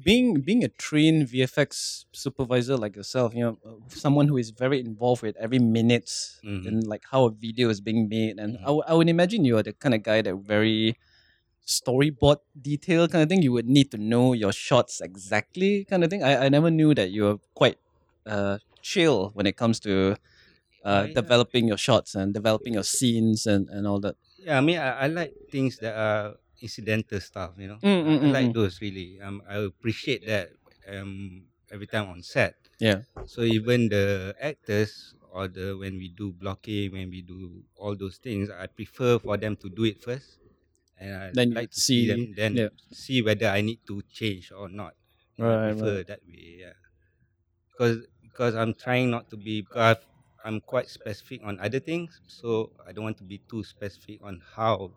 being 0.09 0.41
being 0.47 0.61
a 0.63 0.67
trained 0.85 1.21
VFX 1.31 2.05
supervisor 2.11 2.75
like 2.83 2.95
yourself, 2.99 3.33
you 3.33 3.43
know, 3.45 3.55
uh, 3.65 3.75
someone 3.87 4.27
who 4.27 4.37
is 4.43 4.49
very 4.63 4.79
involved 4.89 5.21
with 5.27 5.35
every 5.45 5.59
minute 5.77 6.09
Mhm. 6.43 6.65
in 6.67 6.75
like 6.93 7.03
how 7.11 7.21
a 7.29 7.31
video 7.45 7.69
is 7.69 7.79
being 7.89 8.09
made, 8.09 8.35
and 8.43 8.51
Mhm. 8.57 8.63
I, 8.67 8.71
would- 8.75 8.85
would 8.97 9.09
imagine 9.17 9.45
you 9.45 9.55
are 9.59 9.63
the 9.63 9.71
kind 9.83 9.95
of 9.95 10.03
guy 10.03 10.19
that 10.21 10.35
very 10.55 10.97
storyboard 11.65 12.37
detail 12.61 13.07
kind 13.07 13.23
of 13.23 13.29
thing. 13.29 13.41
You 13.41 13.53
would 13.53 13.67
need 13.67 13.91
to 13.91 13.97
know 13.97 14.33
your 14.33 14.51
shots 14.51 15.01
exactly, 15.01 15.85
kind 15.85 16.03
of 16.03 16.09
thing. 16.09 16.23
I, 16.23 16.45
I 16.45 16.49
never 16.49 16.69
knew 16.69 16.93
that 16.95 17.11
you 17.11 17.23
were 17.23 17.37
quite 17.55 17.77
uh 18.25 18.57
chill 18.81 19.31
when 19.33 19.45
it 19.47 19.57
comes 19.57 19.79
to 19.81 20.15
uh, 20.85 21.07
developing 21.07 21.67
your 21.67 21.77
shots 21.77 22.15
and 22.15 22.33
developing 22.33 22.73
your 22.73 22.83
scenes 22.97 23.45
and, 23.45 23.67
and 23.69 23.87
all 23.87 23.99
that. 23.99 24.15
Yeah, 24.37 24.57
I 24.57 24.61
mean, 24.61 24.77
I, 24.77 24.89
I 25.05 25.07
like 25.07 25.33
things 25.51 25.77
that 25.79 25.95
are 25.97 26.35
incidental 26.61 27.19
stuff. 27.19 27.51
You 27.57 27.67
know, 27.69 27.79
Mm, 27.83 28.05
mm, 28.05 28.07
I, 28.07 28.13
I 28.13 28.19
mm, 28.29 28.33
like 28.33 28.47
mm. 28.47 28.53
those 28.53 28.79
really. 28.81 29.19
Um, 29.21 29.41
I 29.49 29.55
appreciate 29.57 30.25
that. 30.27 30.49
Um, 30.87 31.45
every 31.71 31.87
time 31.87 32.07
on 32.09 32.21
set. 32.21 32.55
Yeah. 32.79 33.01
So 33.25 33.41
even 33.41 33.89
the 33.89 34.35
actors 34.39 35.15
or 35.33 35.47
the 35.47 35.75
when 35.75 35.97
we 35.97 36.09
do 36.09 36.31
blocking, 36.31 36.91
when 36.93 37.09
we 37.09 37.21
do 37.21 37.63
all 37.75 37.95
those 37.97 38.17
things, 38.17 38.49
I 38.53 38.67
prefer 38.67 39.17
for 39.17 39.35
them 39.37 39.55
to 39.57 39.69
do 39.69 39.83
it 39.85 39.97
first, 40.03 40.37
and 40.99 41.15
I 41.15 41.31
Then 41.33 41.51
like 41.57 41.71
to 41.71 41.79
see 41.81 42.07
them, 42.07 42.33
then 42.37 42.55
yeah. 42.55 42.69
see 42.91 43.21
whether 43.23 43.47
I 43.47 43.61
need 43.61 43.79
to 43.87 44.01
change 44.13 44.51
or 44.51 44.69
not. 44.69 44.93
Right, 45.39 45.69
I 45.69 45.73
prefer 45.73 46.03
that 46.03 46.21
way. 46.27 46.61
Yeah. 46.61 46.77
Because 47.71 48.05
because 48.21 48.55
I'm 48.55 48.73
trying 48.73 49.09
not 49.11 49.29
to 49.31 49.37
be 49.37 49.61
because 49.61 49.97
I've- 49.97 50.05
I'm 50.45 50.61
quite 50.61 50.89
specific 50.89 51.41
on 51.43 51.59
other 51.59 51.79
things, 51.81 52.21
so 52.27 52.71
I 52.87 52.93
don't 52.93 53.03
want 53.03 53.17
to 53.17 53.23
be 53.25 53.41
too 53.49 53.63
specific 53.63 54.21
on 54.23 54.41
how 54.55 54.91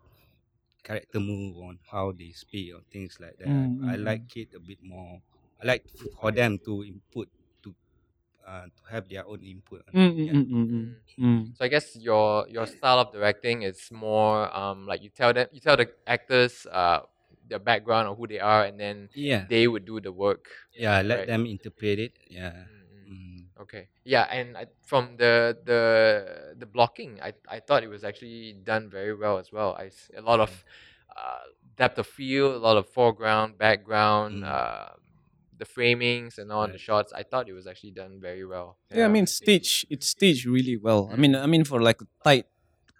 character 0.85 1.21
move, 1.21 1.57
on 1.59 1.79
how 1.91 2.13
they 2.13 2.31
speak, 2.33 2.75
or 2.75 2.81
things 2.93 3.17
like 3.21 3.37
that. 3.39 3.49
Mm, 3.49 3.81
I 3.89 3.97
mm, 3.97 4.05
like 4.05 4.37
it 4.37 4.49
a 4.55 4.61
bit 4.61 4.79
more. 4.83 5.21
I 5.63 5.67
like 5.67 5.85
for 6.21 6.31
them 6.31 6.59
to 6.67 6.85
input 6.85 7.29
to 7.65 7.75
uh, 8.47 8.67
to 8.69 8.83
have 8.93 9.09
their 9.09 9.27
own 9.27 9.41
input. 9.43 9.83
Mm, 9.95 9.97
it, 9.97 10.17
mm, 10.17 10.27
yeah. 10.27 10.33
mm, 10.33 10.47
mm, 10.53 10.67
mm, 10.69 10.87
mm. 11.19 11.41
So 11.57 11.65
I 11.65 11.69
guess 11.69 11.97
your 11.97 12.47
your 12.49 12.67
style 12.67 13.01
of 13.01 13.13
directing 13.13 13.63
is 13.63 13.89
more 13.91 14.47
um 14.55 14.87
like 14.87 15.03
you 15.03 15.11
tell 15.11 15.33
them 15.33 15.49
you 15.53 15.61
tell 15.61 15.77
the 15.77 15.89
actors 16.07 16.67
uh 16.71 17.01
their 17.49 17.59
background 17.59 18.09
or 18.09 18.15
who 18.15 18.27
they 18.29 18.39
are 18.41 18.65
and 18.69 18.79
then 18.79 19.09
Yeah, 19.17 19.49
they 19.49 19.67
would 19.67 19.85
do 19.89 20.01
the 20.01 20.13
work. 20.13 20.45
yeah. 20.77 21.01
Let 21.01 21.27
them 21.27 21.47
interpret 21.47 21.99
it. 21.99 22.13
Yeah. 22.29 22.69
Mm, 23.59 23.63
mm. 23.63 23.63
Mm. 23.63 23.63
Okay. 23.63 23.89
Yeah, 24.05 24.23
and 24.31 24.57
I, 24.57 24.67
from 24.87 25.17
the 25.17 25.57
the 25.65 26.55
the 26.59 26.67
blocking, 26.67 27.21
I 27.23 27.33
I 27.49 27.61
thought 27.61 27.83
it 27.83 27.89
was 27.89 28.05
actually 28.05 28.55
done 28.65 28.89
very 28.89 29.15
well 29.15 29.39
as 29.39 29.51
well. 29.53 29.77
I 29.79 29.91
a 30.17 30.23
lot 30.23 30.41
of 30.41 30.65
uh, 31.17 31.45
depth 31.77 31.99
of 31.99 32.07
field, 32.07 32.55
a 32.55 32.59
lot 32.59 32.77
of 32.77 32.89
foreground, 32.89 33.59
background, 33.59 34.45
Mm. 34.45 34.47
uh, 34.47 34.89
the 35.59 35.65
framings 35.67 36.39
and 36.39 36.53
all 36.53 36.69
the 36.69 36.79
shots. 36.79 37.13
I 37.13 37.25
thought 37.25 37.49
it 37.49 37.53
was 37.53 37.67
actually 37.67 37.91
done 37.91 38.21
very 38.21 38.45
well. 38.47 38.79
Yeah, 38.95 39.07
I 39.07 39.09
mean 39.09 39.27
stage 39.27 39.85
it's 39.91 40.09
staged 40.09 40.47
really 40.47 40.77
well. 40.77 41.11
I 41.13 41.17
mean 41.17 41.35
I 41.35 41.47
mean 41.47 41.65
for 41.65 41.83
like 41.83 42.01
a 42.01 42.07
tight 42.25 42.47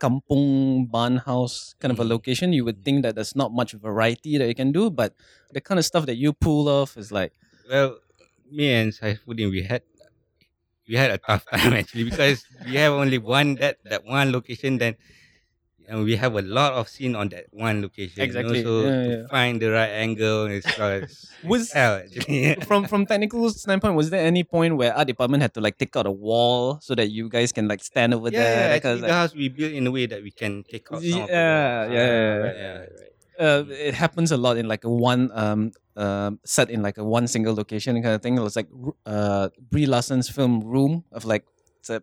kampung 0.03 0.87
barn 0.91 1.17
house 1.19 1.75
kind 1.81 1.91
of 1.93 1.99
a 2.01 2.05
Mm. 2.05 2.09
location, 2.11 2.53
you 2.53 2.65
would 2.65 2.85
think 2.85 3.03
that 3.03 3.15
there's 3.15 3.35
not 3.35 3.53
much 3.53 3.73
variety 3.73 4.39
that 4.39 4.47
you 4.47 4.55
can 4.55 4.71
do, 4.73 4.91
but 4.91 5.15
the 5.53 5.61
kind 5.61 5.79
of 5.79 5.85
stuff 5.85 6.07
that 6.07 6.17
you 6.17 6.33
pull 6.33 6.69
off 6.69 6.97
is 6.97 7.11
like 7.11 7.33
Well, 7.71 7.99
me 8.51 8.73
and 8.73 8.93
Saifuddin, 8.93 9.51
we 9.51 9.63
had 9.63 9.83
we 10.89 10.97
had 10.97 11.11
a 11.11 11.19
tough 11.19 11.45
time 11.53 11.73
actually 11.75 12.05
because 12.05 12.45
we 12.67 12.75
have 12.77 12.93
only 12.93 13.19
one 13.19 13.57
that 13.57 13.79
that 13.85 14.05
one 14.05 14.33
location. 14.33 14.79
Then 14.79 14.97
and 15.89 16.05
we 16.05 16.17
have 16.17 16.35
a 16.37 16.43
lot 16.43 16.75
of 16.75 16.87
scene 16.89 17.17
on 17.17 17.29
that 17.31 17.47
one 17.51 17.81
location. 17.81 18.21
Exactly, 18.21 18.59
You 18.59 18.65
know? 18.65 18.83
So 18.83 18.89
yeah, 18.89 19.05
to 19.05 19.11
yeah. 19.23 19.27
find 19.29 19.57
the 19.63 19.71
right 19.73 19.89
angle 19.89 20.45
is 20.47 20.65
oh, 20.79 21.01
was 21.01 21.29
Was- 21.45 21.73
hell 21.73 21.95
actually. 22.05 22.57
from 22.69 22.85
from 22.87 23.07
technical 23.07 23.49
standpoint, 23.51 23.95
was 23.97 24.11
there 24.11 24.21
any 24.21 24.45
point 24.45 24.77
where 24.77 24.93
art 24.93 25.07
department 25.09 25.41
had 25.41 25.55
to 25.55 25.61
like 25.63 25.79
take 25.79 25.97
out 25.97 26.05
a 26.07 26.13
wall 26.13 26.79
so 26.85 26.95
that 26.95 27.09
you 27.09 27.29
guys 27.31 27.53
can 27.53 27.69
like 27.69 27.83
stand 27.83 28.13
over 28.13 28.29
yeah, 28.29 28.39
there? 28.39 28.53
yeah, 28.53 28.69
that 28.69 28.83
kind 28.83 28.93
actually 28.93 28.93
of, 28.93 29.01
the 29.01 29.07
like- 29.09 29.17
house 29.17 29.33
we 29.35 29.49
built 29.49 29.73
in 29.73 29.87
a 29.87 29.91
way 29.91 30.05
that 30.07 30.21
we 30.23 30.31
can 30.31 30.63
take 30.69 30.87
out 30.93 31.01
some 31.01 31.23
of 31.23 31.29
the 31.29 31.33
Yeah, 31.33 31.81
walls. 31.89 31.93
yeah, 31.93 32.05
yeah, 32.05 32.37
right, 32.37 32.57
yeah. 32.57 32.73
right, 32.85 32.93
right. 33.01 33.13
Uh, 33.39 33.65
it 33.69 33.95
happens 33.95 34.33
a 34.33 34.37
lot 34.37 34.57
in 34.57 34.67
like 34.69 34.85
a 34.85 34.91
one 34.91 35.31
um 35.33 35.73
um 35.97 36.39
set 36.45 36.71
in 36.71 36.83
like 36.83 36.99
a 36.99 37.05
one 37.05 37.27
single 37.27 37.55
location 37.55 37.95
kind 38.03 38.15
of 38.15 38.23
thing. 38.23 38.37
It 38.37 38.43
was 38.43 38.57
like 38.57 38.69
uh 39.07 39.49
Brie 39.71 39.87
Larson's 39.87 40.29
film 40.29 40.61
Room 40.61 41.05
of 41.13 41.25
like 41.25 41.45
it's 41.81 41.91
a 41.91 42.03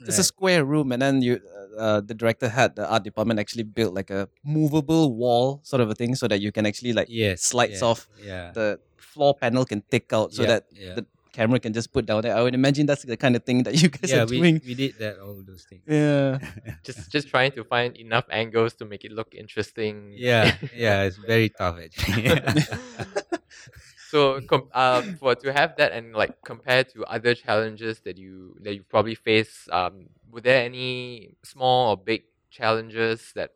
it's 0.00 0.18
a 0.18 0.24
square 0.24 0.64
room 0.64 0.90
and 0.92 1.00
then 1.00 1.22
you 1.22 1.40
uh, 1.78 2.00
the 2.00 2.12
director 2.14 2.48
had 2.48 2.76
the 2.76 2.84
art 2.90 3.02
department 3.04 3.38
actually 3.40 3.62
built 3.62 3.94
like 3.94 4.10
a 4.10 4.28
movable 4.44 5.14
wall 5.14 5.60
sort 5.62 5.80
of 5.80 5.88
a 5.90 5.94
thing 5.94 6.14
so 6.14 6.26
that 6.28 6.40
you 6.40 6.50
can 6.52 6.66
actually 6.66 6.92
like 6.92 7.06
yes, 7.08 7.42
slides 7.42 7.80
yeah, 7.80 7.88
off 7.88 8.08
Yeah. 8.18 8.50
the 8.52 8.78
floor 8.98 9.34
panel 9.34 9.64
can 9.64 9.82
take 9.90 10.12
out 10.12 10.32
so 10.34 10.42
yeah, 10.42 10.48
that 10.48 10.64
the 10.96 11.06
camera 11.32 11.58
can 11.58 11.72
just 11.72 11.92
put 11.92 12.06
down 12.06 12.22
there. 12.22 12.36
I 12.36 12.42
would 12.42 12.54
imagine 12.54 12.86
that's 12.86 13.02
the 13.02 13.16
kind 13.16 13.34
of 13.34 13.44
thing 13.44 13.62
that 13.64 13.80
you 13.82 13.88
guys 13.88 14.10
yeah, 14.10 14.22
are 14.22 14.26
we, 14.26 14.38
doing. 14.38 14.60
we 14.64 14.74
did 14.74 14.98
that 14.98 15.18
all 15.18 15.42
those 15.44 15.64
things. 15.64 15.82
Yeah. 15.86 16.38
Just 16.84 17.10
just 17.10 17.28
trying 17.28 17.52
to 17.52 17.64
find 17.64 17.96
enough 17.96 18.24
angles 18.30 18.74
to 18.74 18.84
make 18.84 19.04
it 19.04 19.12
look 19.12 19.34
interesting. 19.34 20.14
Yeah, 20.16 20.56
yeah, 20.74 21.02
it's 21.02 21.16
very 21.16 21.48
tough 21.48 21.78
actually. 21.78 22.26
so 24.10 24.40
com- 24.42 24.68
uh, 24.74 25.02
for 25.18 25.34
to 25.36 25.52
have 25.52 25.76
that 25.76 25.92
and 25.92 26.12
like 26.12 26.34
compared 26.44 26.90
to 26.90 27.04
other 27.04 27.34
challenges 27.34 28.00
that 28.00 28.18
you 28.18 28.56
that 28.62 28.74
you 28.74 28.82
probably 28.82 29.14
face 29.14 29.68
um 29.70 30.10
were 30.30 30.40
there 30.40 30.64
any 30.64 31.36
small 31.44 31.90
or 31.90 31.96
big 31.96 32.24
challenges 32.50 33.32
that 33.34 33.50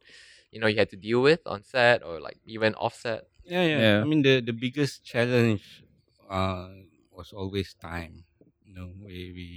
you 0.53 0.61
know 0.61 0.69
you 0.69 0.79
had 0.79 0.91
to 0.91 0.97
deal 0.97 1.21
with 1.21 1.41
on 1.47 1.65
set 1.65 2.03
or 2.05 2.21
like 2.21 2.39
even 2.47 2.75
offset 2.75 3.27
Yeah, 3.45 3.63
yeah. 3.63 3.79
Yeah. 3.79 3.99
I 4.03 4.05
mean, 4.05 4.23
the 4.23 4.41
the 4.41 4.55
biggest 4.55 5.05
challenge 5.05 5.83
uh, 6.31 6.69
was 7.17 7.33
always 7.33 7.75
time. 7.75 8.25
You 8.65 8.75
know, 8.75 8.91
we 9.01 9.33
we 9.33 9.49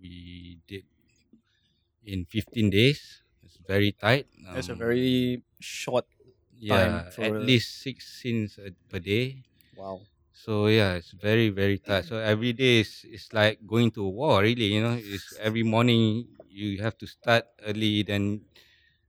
we 0.00 0.12
did 0.68 0.84
in 2.04 2.24
15 2.26 2.70
days. 2.70 3.22
It's 3.42 3.56
very 3.66 3.92
tight. 3.92 4.26
That's 4.52 4.68
a 4.68 4.74
Um, 4.74 4.74
very 4.74 5.42
short 5.60 6.06
yeah, 6.58 7.10
at 7.18 7.40
a- 7.40 7.40
least 7.40 7.80
six 7.82 8.06
scenes 8.20 8.58
a- 8.58 8.74
per 8.88 8.98
day. 8.98 9.44
wow. 9.72 10.06
So 10.32 10.66
yeah, 10.68 10.94
it's 10.94 11.12
very 11.12 11.50
very 11.50 11.78
tight. 11.78 12.06
So 12.06 12.18
every 12.18 12.52
day 12.52 12.80
is 12.80 13.04
it's 13.08 13.32
like 13.32 13.66
going 13.66 13.90
to 13.92 14.04
war. 14.08 14.42
Really, 14.42 14.66
you 14.74 14.82
know, 14.82 14.96
it's 15.00 15.32
every 15.38 15.62
morning 15.64 16.28
you 16.48 16.82
have 16.82 16.96
to 16.98 17.06
start 17.06 17.46
early. 17.62 18.02
Then 18.02 18.46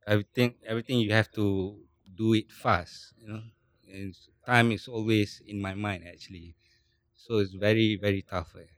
everything 0.08 0.56
everything 0.66 1.00
you 1.00 1.14
have 1.14 1.32
to 1.40 1.80
do 2.16 2.34
it 2.34 2.52
fast. 2.52 3.14
You 3.18 3.28
know, 3.34 3.44
and 3.88 4.16
time 4.46 4.72
is 4.72 4.88
always 4.88 5.42
in 5.46 5.62
my 5.62 5.74
mind 5.76 6.06
actually. 6.08 6.56
So 7.26 7.38
it's 7.40 7.54
very 7.54 7.98
very 8.02 8.22
tough. 8.34 8.56
eh. 8.58 8.70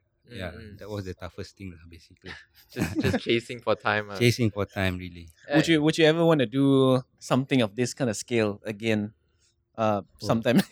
Yeah, 0.41 0.51
Mm, 0.56 0.79
that 0.79 0.89
was 0.89 1.06
the 1.06 1.13
toughest 1.13 1.58
thing 1.58 1.73
basically. 1.89 2.32
just 2.73 2.89
just 3.03 3.19
chasing 3.19 3.60
for 3.65 3.75
time 3.75 4.10
uh. 4.10 4.17
Chasing 4.17 4.49
for 4.51 4.65
time 4.65 4.97
really. 4.97 5.27
Would 5.53 5.67
you 5.67 5.77
would 5.84 5.97
you 5.99 6.06
ever 6.06 6.23
want 6.25 6.39
to 6.39 6.45
do 6.47 6.65
something 7.19 7.62
of 7.62 7.75
this 7.75 7.93
kind 7.93 8.10
of 8.10 8.15
scale 8.17 8.60
again? 8.65 9.13
Uh, 9.75 10.01
sometime 10.21 10.58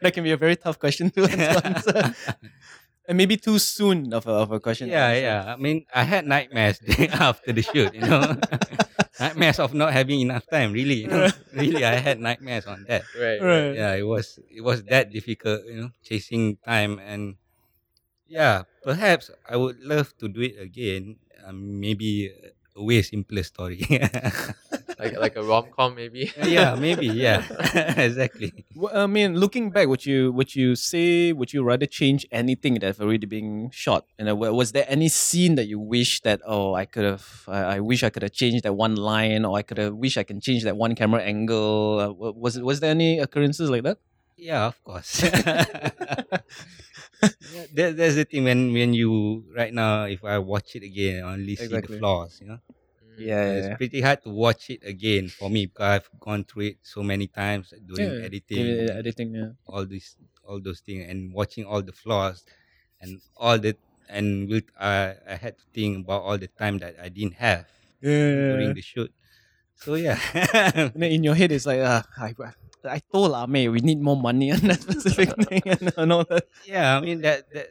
that 0.00 0.10
can 0.14 0.24
be 0.24 0.32
a 0.32 0.40
very 0.40 0.56
tough 0.56 0.78
question 0.78 1.10
to 1.12 1.20
answer, 1.68 2.14
and 3.06 3.14
maybe 3.20 3.36
too 3.36 3.58
soon 3.60 4.08
of 4.16 4.26
a, 4.26 4.32
of 4.32 4.50
a 4.52 4.58
question. 4.58 4.88
yeah, 4.88 5.12
yeah. 5.12 5.52
I 5.52 5.56
mean, 5.60 5.84
I 5.92 6.04
had 6.04 6.24
nightmares 6.26 6.80
after 7.12 7.52
the 7.52 7.60
shoot. 7.60 7.92
You 7.94 8.00
know, 8.08 8.40
nightmares 9.24 9.58
of 9.58 9.72
not 9.74 9.92
having 9.92 10.20
enough 10.20 10.44
time. 10.46 10.72
Really, 10.72 11.04
you 11.04 11.08
know, 11.12 11.28
really, 11.56 11.84
I 11.84 11.96
had 11.96 12.20
nightmares 12.20 12.66
on 12.66 12.84
that. 12.88 13.04
right, 13.16 13.40
Right. 13.40 13.74
Yeah, 13.74 13.92
it 13.96 14.06
was 14.06 14.38
it 14.50 14.60
was 14.62 14.84
that 14.92 15.10
difficult. 15.10 15.64
You 15.66 15.76
know, 15.76 15.90
chasing 16.04 16.56
time 16.64 17.00
and 17.00 17.36
yeah, 18.26 18.64
perhaps 18.82 19.30
I 19.48 19.56
would 19.56 19.80
love 19.80 20.16
to 20.18 20.28
do 20.28 20.40
it 20.42 20.56
again. 20.60 21.16
Um, 21.44 21.80
maybe 21.80 22.32
a 22.76 22.82
way 22.82 23.02
simpler 23.02 23.42
story. 23.44 23.84
like 24.98 25.16
like 25.18 25.36
a 25.36 25.42
rom 25.42 25.70
com 25.74 25.94
maybe. 25.94 26.32
yeah, 26.44 26.74
maybe. 26.74 27.06
Yeah, 27.06 27.42
exactly. 27.96 28.52
Well, 28.74 28.92
I 28.96 29.06
mean, 29.06 29.36
looking 29.36 29.70
back, 29.70 29.88
would 29.88 30.04
you 30.06 30.32
would 30.32 30.54
you 30.54 30.74
say 30.76 31.32
would 31.32 31.52
you 31.52 31.62
rather 31.64 31.86
change 31.86 32.26
anything 32.30 32.74
that's 32.80 33.00
already 33.00 33.26
being 33.26 33.70
shot? 33.72 34.04
And 34.18 34.28
uh, 34.28 34.36
wa- 34.36 34.50
was 34.52 34.72
there 34.72 34.86
any 34.88 35.08
scene 35.08 35.54
that 35.56 35.66
you 35.66 35.78
wish 35.78 36.20
that 36.22 36.40
oh 36.46 36.74
I 36.74 36.84
could 36.84 37.04
have 37.04 37.26
I, 37.48 37.76
I 37.76 37.80
wish 37.80 38.02
I 38.02 38.10
could 38.10 38.22
have 38.22 38.32
changed 38.32 38.64
that 38.64 38.74
one 38.74 38.96
line 38.96 39.44
or 39.44 39.56
I 39.58 39.62
could 39.62 39.78
have 39.78 39.94
wish 39.94 40.16
I 40.16 40.22
can 40.24 40.40
change 40.40 40.64
that 40.64 40.76
one 40.76 40.94
camera 40.94 41.22
angle? 41.22 41.98
Uh, 42.00 42.32
was 42.32 42.58
was 42.60 42.80
there 42.80 42.90
any 42.90 43.18
occurrences 43.18 43.70
like 43.70 43.82
that? 43.84 43.98
Yeah, 44.36 44.66
of 44.66 44.82
course. 44.82 45.22
yeah, 45.22 45.30
that, 47.74 47.96
that's 47.96 48.14
the 48.16 48.24
thing 48.24 48.44
when 48.44 48.72
when 48.72 48.92
you 48.94 49.44
right 49.56 49.72
now 49.72 50.04
if 50.04 50.24
I 50.24 50.38
watch 50.38 50.74
it 50.76 50.82
again, 50.82 51.24
I 51.24 51.32
only 51.34 51.56
see 51.56 51.64
Exactly. 51.64 51.96
the 51.96 52.00
flaws. 52.00 52.38
You 52.40 52.48
know. 52.48 52.58
Yeah, 53.18 53.44
yeah, 53.44 53.52
it's 53.58 53.68
yeah. 53.68 53.76
pretty 53.76 54.00
hard 54.00 54.22
to 54.24 54.30
watch 54.30 54.70
it 54.70 54.80
again 54.84 55.28
for 55.28 55.48
me 55.50 55.66
because 55.66 56.00
I've 56.02 56.10
gone 56.20 56.44
through 56.44 56.64
it 56.74 56.78
so 56.82 57.02
many 57.02 57.26
times 57.26 57.72
doing 57.86 58.14
Yeah, 58.18 58.24
editing, 58.24 58.66
Yeah, 58.86 58.94
editing. 58.94 59.34
Yeah. 59.34 59.50
all 59.66 59.84
this, 59.86 60.16
all 60.46 60.60
those 60.60 60.80
things, 60.80 61.08
and 61.08 61.32
watching 61.32 61.64
all 61.64 61.82
the 61.82 61.92
flaws, 61.92 62.44
and 63.00 63.20
all 63.36 63.58
the 63.58 63.76
and 64.08 64.48
with 64.48 64.64
I 64.78 65.14
I 65.28 65.34
had 65.36 65.56
to 65.58 65.64
think 65.72 66.04
about 66.04 66.22
all 66.22 66.38
the 66.38 66.48
time 66.48 66.78
that 66.78 66.96
I 67.00 67.08
didn't 67.08 67.34
have 67.34 67.66
during 68.02 68.74
the 68.74 68.82
shoot. 68.82 69.12
So 69.76 69.94
yeah, 69.94 70.18
in 70.94 71.24
your 71.24 71.34
head, 71.34 71.52
it's 71.52 71.66
like, 71.66 71.80
ah, 71.82 72.04
I, 72.18 72.34
I 72.84 73.00
told 73.12 73.32
Ame 73.34 73.70
we 73.72 73.80
need 73.80 74.00
more 74.00 74.16
money 74.16 74.52
on 74.52 74.60
that 74.68 74.80
specific 74.86 75.30
thing 75.48 75.62
and, 75.66 75.92
and 75.98 76.12
all 76.12 76.24
that. 76.24 76.44
yeah, 76.66 76.96
I 76.96 77.00
mean 77.00 77.20
that 77.22 77.50
that 77.52 77.68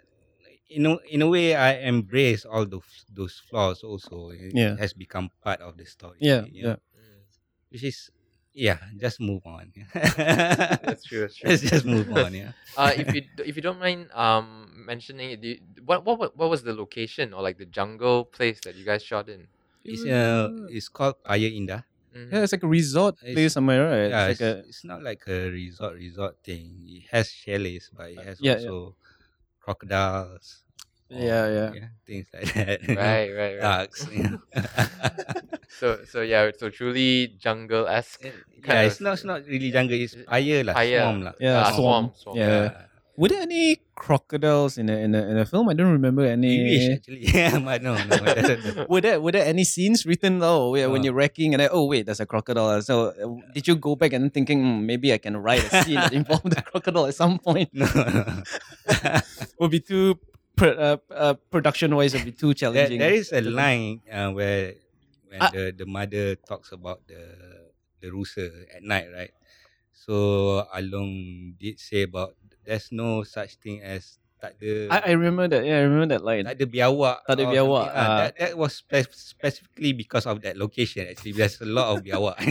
in 0.74 0.86
a, 0.86 0.98
in 1.10 1.22
a 1.22 1.30
way 1.30 1.56
I 1.56 1.86
embrace 1.86 2.46
all 2.46 2.66
those 2.66 3.06
those 3.10 3.38
flaws 3.50 3.84
also. 3.84 4.30
It 4.34 4.54
Yeah. 4.58 4.76
has 4.78 4.94
become 4.94 5.30
part 5.46 5.62
of 5.62 5.78
the 5.78 5.86
story. 5.86 6.18
Yeah, 6.20 6.44
you 6.50 6.64
know. 6.74 6.78
Which 7.70 7.84
is 7.84 8.10
yeah, 8.54 8.78
just 9.02 9.18
move 9.20 9.42
on. 9.50 9.74
That's 9.94 11.04
true. 11.06 11.22
That's 11.26 11.36
true. 11.38 11.50
Let's 11.50 11.62
just 11.66 11.86
move 11.86 12.10
on. 12.14 12.34
Yeah. 12.42 12.52
Uh, 12.78 12.92
if 12.96 13.14
you 13.14 13.22
if 13.46 13.54
you 13.58 13.62
don't 13.66 13.80
mind 13.80 14.10
um 14.14 14.70
mentioning 14.86 15.32
it, 15.32 15.42
do 15.42 15.48
you, 15.54 15.60
what 15.86 16.06
what 16.06 16.38
what 16.38 16.50
was 16.50 16.62
the 16.64 16.74
location 16.74 17.34
or 17.34 17.42
like 17.42 17.58
the 17.58 17.66
jungle 17.70 18.26
place 18.26 18.60
that 18.66 18.76
you 18.76 18.86
guys 18.86 19.02
shot 19.04 19.30
in? 19.30 19.48
It's 19.84 20.06
uh 20.06 20.50
it's 20.70 20.90
called 20.90 21.18
Paya 21.26 21.50
Indah. 21.50 21.84
Mhm. 22.14 22.30
Yeah, 22.30 22.44
it's 22.46 22.54
like 22.54 22.62
a 22.62 22.70
resort 22.70 23.18
It's- 23.26 23.34
place 23.34 23.54
somewhere, 23.58 23.90
right? 23.90 24.10
Yeah, 24.14 24.26
it's 24.30 24.38
it's, 24.38 24.42
like 24.42 24.54
a, 24.54 24.68
it's 24.70 24.84
not 24.86 25.02
like 25.02 25.22
a 25.28 25.50
resort 25.50 25.94
resort 25.98 26.38
thing. 26.46 26.78
It 26.86 27.10
has 27.10 27.34
chalets, 27.34 27.90
but 27.90 28.14
it 28.14 28.22
has 28.22 28.38
yeah, 28.38 28.62
yeah. 28.62 28.70
also 28.70 28.96
crocodiles. 29.63 30.60
or, 31.10 31.17
Yeah, 31.23 31.45
yeah. 31.71 31.88
things 32.06 32.28
like 32.36 32.52
that. 32.54 32.80
Right, 32.99 33.30
right, 33.32 33.56
right. 33.58 33.62
Ducks. 33.63 34.08
You 34.12 34.23
know. 34.36 34.41
So 35.73 35.97
so 36.06 36.21
yeah, 36.21 36.52
so 36.56 36.69
truly 36.69 37.34
jungle 37.41 37.88
esque. 37.89 38.30
yeah, 38.62 38.86
it's 38.86 39.02
not 39.02 39.17
it's 39.17 39.26
not 39.26 39.41
really 39.49 39.71
jungle. 39.73 39.97
It's 39.97 40.13
fire 40.30 40.62
lah, 40.63 40.78
Fire. 40.78 41.02
swarm 41.02 41.17
lah. 41.26 41.34
Yeah, 41.41 41.65
Ah, 41.65 41.71
swamp. 41.73 42.13
swamp, 42.13 42.38
swamp. 42.38 42.38
Yeah. 42.38 42.88
Were 43.17 43.30
there 43.30 43.41
any 43.45 43.78
crocodiles 43.97 44.78
in 44.82 44.89
a 44.89 44.97
in 45.02 45.13
a, 45.17 45.21
in 45.34 45.36
a 45.41 45.45
film? 45.49 45.69
I 45.69 45.73
don't 45.78 45.91
remember 45.91 46.26
any. 46.30 46.49
We 46.62 46.65
wish 46.78 46.88
actually. 46.97 47.21
Yeah, 47.36 47.58
but 47.62 47.82
no, 47.82 47.93
no. 47.97 48.15
it 48.21 48.38
doesn't. 48.41 48.89
Were 48.89 49.02
there 49.02 49.17
were 49.21 49.34
there 49.34 49.45
any 49.49 49.65
scenes 49.65 50.06
written? 50.06 50.41
Oh, 50.45 50.73
yeah, 50.78 50.86
when 50.89 51.02
Uh. 51.02 51.10
you're 51.10 51.17
wrecking 51.17 51.54
and 51.58 51.62
then, 51.62 51.69
oh 51.73 51.86
wait, 51.89 52.06
there's 52.06 52.21
a 52.21 52.30
crocodile. 52.30 52.82
So 52.86 53.13
uh, 53.17 53.41
did 53.54 53.65
you 53.69 53.76
go 53.78 53.97
back 53.97 54.13
and 54.13 54.30
thinking 54.34 54.62
"Hmm, 54.62 54.86
maybe 54.86 55.10
I 55.13 55.17
can 55.21 55.38
write 55.41 55.62
a 55.65 55.84
scene 55.86 55.97
that 56.02 56.13
involved 56.13 56.54
the 56.54 56.62
crocodile 56.62 57.06
at 57.10 57.13
some 57.17 57.38
point? 57.41 57.69
no, 57.73 57.86
no. 57.93 58.41
Would 59.63 59.71
be 59.71 59.80
too 59.80 60.19
pr- 60.60 60.76
uh, 60.76 60.97
uh, 61.08 61.34
production 61.47 61.95
wise. 61.95 62.12
Would 62.12 62.28
be 62.28 62.36
too 62.36 62.52
there, 62.52 62.67
challenging. 62.67 62.99
there 62.99 63.15
is 63.15 63.32
a 63.32 63.39
line 63.39 64.04
uh, 64.12 64.36
where 64.36 64.76
when 65.32 65.39
Ah. 65.39 65.49
the, 65.56 65.71
the 65.71 65.88
mother 65.88 66.36
talks 66.36 66.76
about 66.76 66.99
the 67.08 67.23
the 68.04 68.12
rusa 68.12 68.52
at 68.76 68.84
night, 68.84 69.08
right? 69.08 69.32
So 69.95 70.67
Along 70.76 71.56
did 71.56 71.80
say 71.80 72.04
about 72.04 72.36
there's 72.67 72.91
no 72.91 73.23
such 73.23 73.56
thing 73.63 73.80
as 73.80 74.19
tak 74.43 74.60
ada 74.60 74.91
I, 74.91 74.97
I 74.99 75.12
remember 75.15 75.47
that. 75.47 75.63
Yeah, 75.63 75.80
I 75.80 75.88
remember 75.88 76.19
that 76.19 76.28
line. 76.28 76.43
tak 76.43 76.60
ada 76.60 76.67
biawak. 76.67 77.23
Tak 77.23 77.39
ada 77.39 77.45
biawak. 77.47 77.88
Ah, 77.88 77.95
ah. 77.95 78.17
that, 78.28 78.32
that 78.36 78.54
was 78.60 78.84
spe- 78.84 79.08
specifically 79.15 79.95
because 79.95 80.28
of 80.28 80.43
that 80.43 80.60
location. 80.60 81.08
Actually, 81.08 81.39
there's 81.39 81.56
a 81.63 81.69
lot 81.71 81.95
of 81.95 82.04
biawak. 82.04 82.36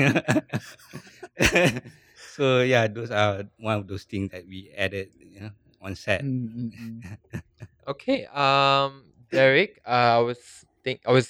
so 2.33 2.65
yeah, 2.65 2.89
those 2.89 3.13
are 3.13 3.45
one 3.61 3.77
of 3.77 3.85
those 3.85 4.05
things 4.09 4.33
that 4.33 4.49
we 4.49 4.73
added 4.73 5.13
you 5.21 5.41
know, 5.45 5.53
on 5.83 5.95
set. 5.95 6.23
Mm, 6.23 6.49
mm, 6.49 6.71
mm. 6.81 7.43
Okay. 7.89 8.27
Um, 8.27 9.05
Derek, 9.31 9.81
uh, 9.87 10.19
I 10.19 10.23
was 10.23 10.39
think 10.85 11.01
I 11.07 11.13
was 11.13 11.29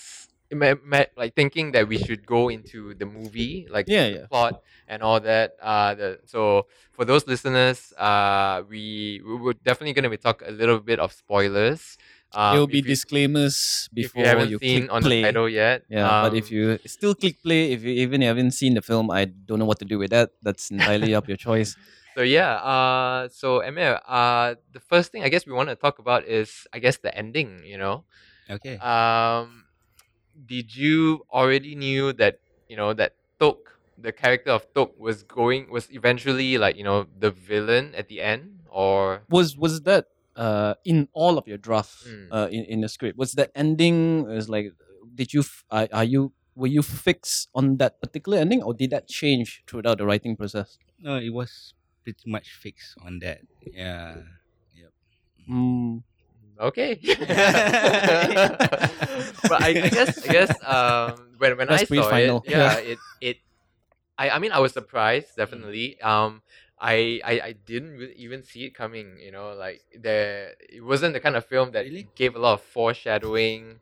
ima- 0.51 0.77
ima- 0.79 1.07
like 1.17 1.35
thinking 1.35 1.73
that 1.73 1.89
we 1.89 1.99
should 1.99 2.27
go 2.27 2.49
into 2.49 2.95
the 2.95 3.07
movie, 3.07 3.67
like 3.71 3.87
Yeah, 3.89 4.09
the 4.11 4.15
yeah. 4.21 4.27
plot 4.29 4.61
and 4.89 5.03
all 5.03 5.21
that. 5.21 5.55
Uh, 5.63 5.95
the, 5.95 6.09
so 6.27 6.67
for 6.93 7.05
those 7.05 7.27
listeners, 7.27 7.93
uh, 7.97 8.63
we 8.69 9.23
we 9.25 9.35
were 9.37 9.55
definitely 9.55 9.95
going 9.95 10.05
to 10.05 10.11
be 10.13 10.19
talk 10.21 10.43
a 10.45 10.51
little 10.53 10.81
bit 10.81 10.99
of 11.01 11.13
spoilers. 11.13 11.97
Um, 12.35 12.53
there 12.53 12.61
will 12.61 12.67
be 12.67 12.79
if 12.81 12.85
you- 12.87 12.93
disclaimers 12.97 13.89
before 13.93 14.23
you 14.23 14.29
haven't 14.29 14.51
you 14.51 14.59
seen 14.59 14.89
click 14.89 14.93
on 14.93 15.03
play. 15.03 15.23
the 15.23 15.27
title 15.33 15.49
yet. 15.49 15.83
Yeah, 15.89 16.23
but 16.23 16.35
if 16.35 16.49
um, 16.51 16.55
you 16.57 16.79
still 16.87 17.15
click 17.15 17.43
play, 17.43 17.73
if 17.73 17.83
you 17.85 17.93
even 18.05 18.21
haven't 18.23 18.53
seen 18.53 18.75
the 18.75 18.83
film, 18.83 19.11
I 19.11 19.25
don't 19.27 19.59
know 19.59 19.67
what 19.69 19.79
to 19.81 19.85
do 19.87 19.99
with 19.99 20.11
that. 20.11 20.31
That's 20.43 20.71
entirely 20.71 21.15
up 21.15 21.29
your 21.29 21.37
choice. 21.37 21.77
So 22.17 22.23
yeah, 22.23 22.55
uh, 22.61 23.29
so 23.33 23.61
Emir, 23.61 24.01
uh, 24.07 24.55
the 24.73 24.81
first 24.81 25.13
thing 25.13 25.25
I 25.25 25.29
guess 25.29 25.47
we 25.47 25.53
want 25.53 25.69
to 25.71 25.77
talk 25.77 25.99
about 25.99 26.25
is 26.29 26.67
I 26.73 26.79
guess 26.79 26.99
the 26.99 27.15
ending. 27.17 27.63
You 27.65 27.79
know, 27.79 28.05
Okay. 28.51 28.77
um, 28.79 29.65
did 30.35 30.75
you 30.77 31.25
already 31.33 31.75
knew 31.75 32.13
that 32.15 32.41
you 32.69 32.77
know 32.77 32.93
that 32.95 33.17
Tok, 33.41 33.59
the 33.99 34.13
character 34.13 34.51
of 34.53 34.67
Tok, 34.75 34.93
was 34.99 35.23
going 35.23 35.71
was 35.71 35.89
eventually 35.91 36.59
like 36.59 36.77
you 36.77 36.85
know 36.85 37.07
the 37.19 37.31
villain 37.31 37.95
at 37.95 38.09
the 38.09 38.21
end, 38.21 38.61
or 38.69 39.23
Was 39.31 39.57
was 39.57 39.83
that 39.83 40.07
uh 40.37 40.75
in 40.85 41.09
all 41.13 41.37
of 41.39 41.47
your 41.47 41.59
draft 41.59 41.93
Mm. 42.07 42.29
uh 42.33 42.49
in, 42.51 42.65
in 42.65 42.79
the 42.81 42.89
script? 42.89 43.19
Was 43.19 43.33
that 43.41 43.51
ending 43.55 44.29
is 44.31 44.49
like 44.49 44.73
did 45.15 45.33
you 45.33 45.41
f- 45.41 45.65
are, 45.71 45.89
are 45.93 46.05
you 46.05 46.33
were 46.55 46.69
you 46.69 46.83
fixed 46.83 47.49
on 47.55 47.77
that 47.79 48.01
particular 48.01 48.39
ending 48.39 48.63
or 48.63 48.75
did 48.75 48.91
that 48.91 49.09
change 49.09 49.63
throughout 49.67 49.99
the 49.99 50.05
writing 50.07 50.37
process? 50.37 50.79
No, 51.01 51.17
it 51.17 51.31
was 51.33 51.75
pretty 52.05 52.31
much 52.31 52.51
fixed 52.51 52.95
on 53.05 53.19
that. 53.21 53.41
Yeah. 53.73 54.17
Mm, 55.51 56.03
okay? 56.61 56.95
but 59.49 59.59
I, 59.59 59.69
I 59.69 59.89
guess 59.91 60.23
I 60.23 60.33
guess 60.33 60.51
um, 60.63 61.35
when 61.39 61.57
when 61.59 61.67
That's 61.69 61.83
I 61.83 61.85
saw 61.85 62.07
pre-final. 62.09 62.43
it, 62.47 62.51
yeah, 62.51 62.77
it 62.79 62.99
it 63.21 63.37
I 64.19 64.31
I 64.31 64.39
mean 64.39 64.53
I 64.53 64.61
was 64.61 64.73
surprised 64.73 65.35
definitely. 65.37 66.01
Um, 66.01 66.43
I, 66.79 67.21
I 67.25 67.33
I 67.41 67.53
didn't 67.67 67.95
really 67.99 68.15
even 68.19 68.43
see 68.43 68.65
it 68.67 68.75
coming. 68.75 69.19
You 69.19 69.31
know, 69.31 69.55
like 69.55 69.83
there 69.99 70.55
it 70.59 70.83
wasn't 70.83 71.15
the 71.15 71.21
kind 71.21 71.37
of 71.37 71.47
film 71.47 71.73
that 71.73 71.85
Really? 71.87 72.09
gave 72.15 72.35
a 72.35 72.39
lot 72.39 72.55
of 72.55 72.63
foreshadowing. 72.63 73.79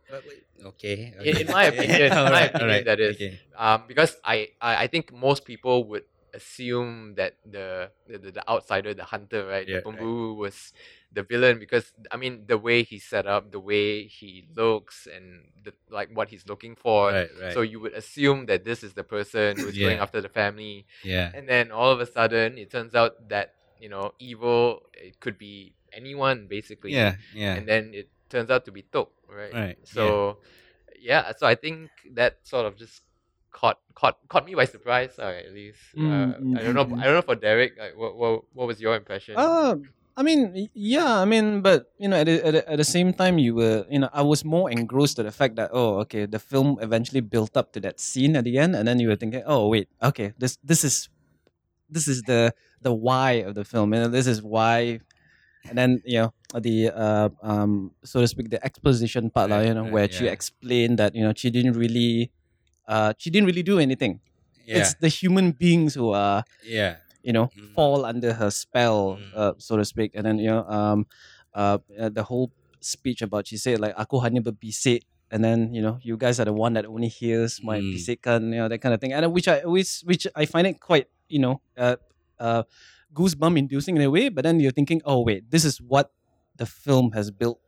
Okay. 0.60 1.14
In- 1.16 1.20
okay. 1.20 1.40
in 1.40 1.46
my 1.48 1.64
opinion, 1.64 2.12
in 2.12 2.32
my 2.32 2.42
opinion, 2.48 2.60
alright, 2.68 2.84
that 2.84 3.00
is. 3.00 3.16
Okay. 3.16 3.40
Um, 3.56 3.84
because 3.88 4.16
I, 4.24 4.48
I 4.60 4.84
I 4.84 4.86
think 4.88 5.12
most 5.12 5.44
people 5.44 5.84
would 5.88 6.04
assume 6.34 7.14
that 7.16 7.36
the 7.44 7.90
the, 8.06 8.18
the, 8.18 8.48
outsider, 8.48 8.94
the 8.94 9.04
hunter, 9.04 9.46
right, 9.46 9.66
Yeah, 9.66 9.80
the 9.80 9.90
right. 9.90 10.00
Bumbu 10.00 10.36
was 10.36 10.72
the 11.12 11.22
villain 11.22 11.58
because 11.58 11.92
I 12.10 12.16
mean 12.16 12.44
the 12.46 12.58
way 12.58 12.82
he's 12.82 13.04
set 13.04 13.26
up, 13.26 13.50
the 13.50 13.60
way 13.60 14.06
he 14.06 14.46
looks, 14.54 15.06
and 15.06 15.50
the, 15.64 15.72
like 15.90 16.10
what 16.14 16.28
he's 16.28 16.46
looking 16.48 16.76
for. 16.76 17.10
Right, 17.12 17.28
right. 17.40 17.52
So 17.52 17.62
you 17.62 17.80
would 17.80 17.94
assume 17.94 18.46
that 18.46 18.64
this 18.64 18.82
is 18.82 18.94
the 18.94 19.04
person 19.04 19.56
who's 19.56 19.76
going 19.76 19.98
after 19.98 20.20
the 20.20 20.28
family, 20.28 20.86
yeah. 21.02 21.30
and 21.34 21.48
then 21.48 21.70
all 21.70 21.90
of 21.90 22.00
a 22.00 22.06
sudden 22.06 22.58
it 22.58 22.70
turns 22.70 22.94
out 22.94 23.28
that 23.28 23.54
you 23.80 23.88
know 23.88 24.12
evil 24.18 24.82
it 24.94 25.20
could 25.20 25.38
be 25.38 25.74
anyone 25.92 26.46
basically. 26.48 26.92
Yeah. 26.92 27.16
Yeah. 27.34 27.54
And 27.54 27.66
then 27.66 27.92
it 27.94 28.08
turns 28.28 28.50
out 28.50 28.64
to 28.66 28.72
be 28.72 28.82
Tok, 28.82 29.10
right? 29.28 29.52
Right, 29.52 29.78
yeah. 29.78 29.92
So 29.92 30.38
yeah, 31.00 31.32
so 31.36 31.46
I 31.46 31.54
think 31.54 31.90
that 32.12 32.38
sort 32.42 32.66
of 32.66 32.76
just 32.76 33.02
caught 33.50 33.78
caught 33.94 34.16
caught 34.28 34.46
me 34.46 34.54
by 34.54 34.64
surprise, 34.64 35.18
uh, 35.18 35.32
at 35.46 35.52
least. 35.52 35.78
Mm, 35.96 36.06
uh, 36.06 36.38
mm, 36.38 36.58
I 36.58 36.62
don't 36.62 36.74
know. 36.74 36.84
mm, 36.84 36.92
mm. 36.92 37.00
I 37.00 37.04
don't 37.04 37.14
know 37.14 37.22
for 37.22 37.34
Derek. 37.36 37.78
Like, 37.78 37.96
what 37.96 38.16
what 38.16 38.44
what 38.54 38.66
was 38.66 38.80
your 38.80 38.94
impression? 38.96 39.34
Uh, 39.36 39.76
I 40.16 40.22
mean, 40.22 40.68
yeah, 40.74 41.20
I 41.20 41.24
mean, 41.24 41.62
but 41.62 41.92
you 41.96 42.08
know, 42.08 42.16
at 42.16 42.26
the, 42.26 42.44
at, 42.44 42.52
the, 42.52 42.62
at 42.72 42.76
the 42.76 42.84
same 42.84 43.14
time, 43.14 43.38
you 43.38 43.54
were, 43.54 43.86
you 43.88 44.00
know, 44.00 44.10
I 44.12 44.20
was 44.20 44.44
more 44.44 44.68
engrossed 44.70 45.16
to 45.16 45.22
the 45.22 45.32
fact 45.32 45.56
that, 45.56 45.70
oh, 45.72 45.98
okay, 46.00 46.26
the 46.26 46.38
film 46.38 46.76
eventually 46.82 47.20
built 47.22 47.56
up 47.56 47.72
to 47.72 47.80
that 47.80 48.00
scene 48.00 48.36
at 48.36 48.44
the 48.44 48.58
end, 48.58 48.76
and 48.76 48.86
then 48.86 49.00
you 49.00 49.08
were 49.08 49.16
thinking, 49.16 49.42
oh, 49.46 49.68
wait, 49.68 49.88
okay, 50.02 50.34
this 50.36 50.58
this 50.62 50.84
is, 50.84 51.08
this 51.88 52.06
is 52.06 52.22
the 52.22 52.52
the 52.82 52.92
why 52.92 53.44
of 53.48 53.54
the 53.54 53.64
film, 53.64 53.94
you 53.94 54.00
know, 54.00 54.08
this 54.08 54.26
is 54.26 54.42
why, 54.42 55.00
and 55.68 55.78
then 55.78 56.02
you 56.04 56.18
know 56.20 56.32
the 56.58 56.90
uh 56.90 57.28
um 57.42 57.92
so 58.04 58.20
to 58.20 58.28
speak 58.28 58.50
the 58.50 58.62
exposition 58.64 59.30
part, 59.30 59.48
Right, 59.50 59.66
you 59.68 59.74
know, 59.74 59.84
right, 59.84 59.92
where 59.92 60.08
she 60.10 60.26
explained 60.26 60.98
that 60.98 61.14
you 61.14 61.22
know 61.24 61.32
she 61.34 61.48
didn't 61.50 61.74
really, 61.78 62.30
uh, 62.90 63.14
she 63.22 63.30
didn't 63.30 63.46
really 63.46 63.62
do 63.62 63.78
anything. 63.78 64.18
Yeah. 64.66 64.82
It's 64.82 64.98
the 64.98 65.06
human 65.06 65.54
beings 65.54 65.94
who 65.94 66.10
are 66.10 66.42
yeah. 66.66 66.98
you 67.22 67.30
know 67.36 67.48
Mm. 67.54 67.74
fall 67.78 68.02
under 68.02 68.34
her 68.34 68.50
spell 68.50 69.20
Mm. 69.20 69.30
uh, 69.36 69.52
so 69.62 69.76
to 69.78 69.84
speak 69.86 70.10
and 70.18 70.24
then 70.26 70.36
you 70.42 70.50
know 70.50 70.64
um 70.66 71.06
uh, 71.54 71.78
uh, 72.00 72.08
the 72.10 72.24
whole 72.24 72.48
speech 72.80 73.20
about 73.20 73.44
she 73.46 73.60
said 73.60 73.76
like 73.76 73.92
aku 73.94 74.16
hanya 74.24 74.40
berbisik 74.40 75.04
and 75.28 75.44
then 75.44 75.68
you 75.76 75.84
know 75.84 76.00
you 76.00 76.16
guys 76.16 76.40
are 76.40 76.48
the 76.48 76.54
one 76.56 76.72
that 76.74 76.88
only 76.88 77.12
hears 77.12 77.60
my 77.62 77.78
Mm. 77.78 77.92
bisikan, 77.92 78.40
you 78.50 78.58
know 78.62 78.66
that 78.72 78.80
kind 78.82 78.94
of 78.96 79.00
thing, 79.04 79.12
and 79.14 79.22
uh, 79.26 79.30
which 79.30 79.46
I 79.46 79.62
always 79.62 80.00
which 80.08 80.24
I 80.34 80.48
find 80.48 80.66
it 80.66 80.80
quite 80.82 81.06
you 81.30 81.38
know 81.44 81.60
uh, 81.78 82.00
uh, 82.40 82.62
goosebump 83.14 83.54
inducing 83.58 83.94
in 83.94 84.02
a 84.02 84.10
way. 84.10 84.26
But 84.32 84.42
then 84.48 84.58
you're 84.58 84.74
thinking, 84.74 85.04
oh 85.04 85.20
wait, 85.22 85.46
this 85.52 85.62
is 85.68 85.78
what 85.78 86.10
the 86.58 86.66
film 86.66 87.12
has 87.14 87.30
built 87.30 87.60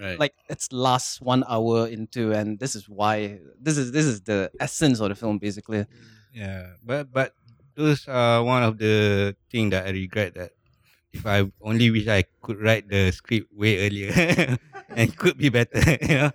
Right. 0.00 0.18
like 0.18 0.34
it's 0.48 0.72
last 0.72 1.20
one 1.22 1.44
hour 1.48 1.86
into 1.86 2.32
and 2.32 2.58
this 2.58 2.74
is 2.74 2.88
why 2.88 3.38
this 3.60 3.76
is 3.78 3.92
this 3.92 4.06
is 4.06 4.22
the 4.22 4.50
essence 4.60 5.00
of 5.00 5.08
the 5.10 5.14
film 5.14 5.38
basically 5.38 5.86
Yeah, 6.34 6.80
but 6.84 7.12
but 7.12 7.34
those 7.76 8.08
are 8.08 8.42
one 8.42 8.62
of 8.64 8.78
the 8.78 9.36
thing 9.50 9.70
that 9.70 9.86
I 9.86 9.90
regret 9.90 10.34
that 10.34 10.52
if 11.12 11.26
I 11.26 11.44
only 11.60 11.90
wish 11.92 12.08
I 12.08 12.24
could 12.40 12.60
write 12.60 12.88
the 12.88 13.12
script 13.12 13.52
way 13.52 13.84
earlier 13.86 14.12
and 14.96 15.12
could 15.16 15.36
be 15.36 15.48
better, 15.52 15.76
you 16.02 16.16
know. 16.16 16.32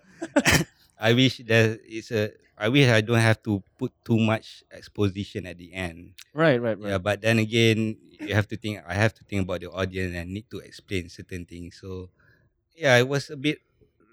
I 0.99 1.13
wish 1.13 1.41
there 1.45 1.77
is 1.85 2.11
a 2.11 2.31
I 2.57 2.69
wish 2.69 2.89
I 2.89 3.01
don't 3.01 3.21
have 3.21 3.41
to 3.45 3.61
put 3.77 3.93
too 4.05 4.17
much 4.17 4.63
exposition 4.73 5.45
at 5.45 5.57
the 5.57 5.73
end. 5.73 6.13
right 6.33 6.61
right 6.61 6.77
right 6.77 6.89
Yeah, 6.89 6.97
but 6.97 7.21
then 7.21 7.37
again, 7.39 7.97
you 8.21 8.33
have 8.33 8.47
to 8.49 8.57
think 8.57 8.81
I 8.85 8.93
have 8.97 9.13
to 9.17 9.23
think 9.25 9.43
about 9.45 9.61
the 9.61 9.69
audience 9.69 10.13
and 10.15 10.33
need 10.33 10.49
to 10.51 10.59
explain 10.61 11.09
certain 11.09 11.45
things. 11.45 11.77
So 11.81 12.09
yeah, 12.77 12.97
it 12.97 13.07
was 13.09 13.29
a 13.29 13.37
bit 13.37 13.59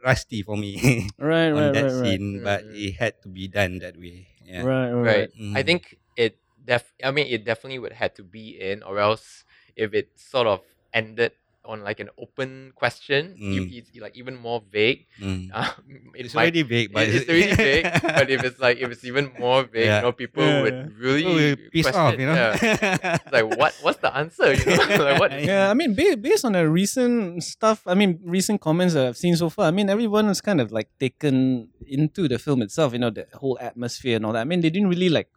rusty 0.04 0.42
for 0.42 0.56
me 0.56 0.78
right 1.18 1.50
on 1.52 1.70
right 1.70 1.72
that 1.72 1.90
right 1.90 1.92
right 1.92 2.20
scene, 2.20 2.40
but 2.42 2.64
Mm. 2.64 2.74
it 2.74 2.94
had 2.98 3.14
to 3.22 3.28
be 3.28 3.48
done 3.48 3.78
that 3.80 3.96
way. 3.98 4.28
Yeah. 4.44 4.66
right 4.66 4.90
right 4.92 5.02
right. 5.02 5.28
right 5.28 5.30
I 5.54 5.62
Mhm. 5.62 5.64
think 5.64 5.96
it 6.16 6.38
def. 6.64 6.92
I 7.02 7.10
mean, 7.10 7.26
it 7.28 7.44
definitely 7.44 7.78
would 7.78 7.92
had 7.92 8.14
to 8.16 8.24
be 8.24 8.60
in, 8.60 8.82
or 8.82 8.98
else 8.98 9.44
if 9.76 9.94
it 9.94 10.10
sort 10.16 10.46
of 10.46 10.60
ended 10.92 11.32
on 11.64 11.82
like 11.82 11.98
an 12.00 12.10
open 12.18 12.72
question, 12.76 13.34
you, 13.38 13.62
Mm. 13.62 13.72
it's 13.72 13.90
like 13.96 14.16
even 14.16 14.36
more 14.36 14.62
vague. 14.70 15.06
Mm. 15.20 15.48
Um, 15.54 16.12
it 16.14 16.26
It's 16.26 16.34
might, 16.34 16.52
already 16.52 16.62
big, 16.62 16.92
but 16.92 17.08
it- 17.08 17.14
it's 17.14 17.28
already 17.28 17.54
vague. 17.56 17.88
but 18.02 18.28
if 18.28 18.44
it's 18.44 18.60
like 18.60 18.78
if 18.78 18.88
it's 18.92 19.04
even 19.04 19.32
more 19.38 19.64
vague, 19.72 19.86
Yeah. 19.86 19.96
you 19.96 20.02
know, 20.02 20.12
people 20.12 20.44
Yeah, 20.44 20.62
would 20.62 20.74
yeah. 20.74 20.86
really 21.00 21.24
Oh, 21.24 21.34
we 21.36 21.70
piss 21.72 21.86
question. 21.88 22.00
off, 22.02 22.18
you 22.20 22.26
know. 22.28 22.34
Yeah. 22.34 23.18
It's 23.24 23.32
like 23.32 23.48
what? 23.56 23.72
What's 23.80 24.00
the 24.04 24.12
answer? 24.14 24.52
You 24.52 24.64
know, 24.64 25.04
like 25.08 25.20
what? 25.20 25.32
yeah 25.42 25.70
i 25.70 25.74
mean 25.74 25.94
ba- 25.96 26.16
based 26.20 26.44
on 26.44 26.52
the 26.52 26.68
recent 26.68 27.42
stuff 27.42 27.82
i 27.86 27.94
mean 27.94 28.20
recent 28.24 28.60
comments 28.60 28.94
that 28.94 29.06
i've 29.08 29.16
seen 29.16 29.34
so 29.36 29.48
far 29.50 29.66
i 29.66 29.72
mean 29.72 29.88
everyone 29.90 30.26
was 30.28 30.40
kind 30.40 30.60
of 30.60 30.70
like 30.70 30.88
taken 31.00 31.68
into 31.88 32.28
the 32.28 32.38
film 32.38 32.62
itself 32.62 32.92
you 32.92 32.98
know 33.02 33.10
the 33.10 33.26
whole 33.40 33.58
atmosphere 33.60 34.16
and 34.16 34.24
all 34.24 34.32
that 34.32 34.40
i 34.40 34.48
mean 34.48 34.60
they 34.60 34.70
didn't 34.70 34.88
really 34.88 35.08
like 35.08 35.28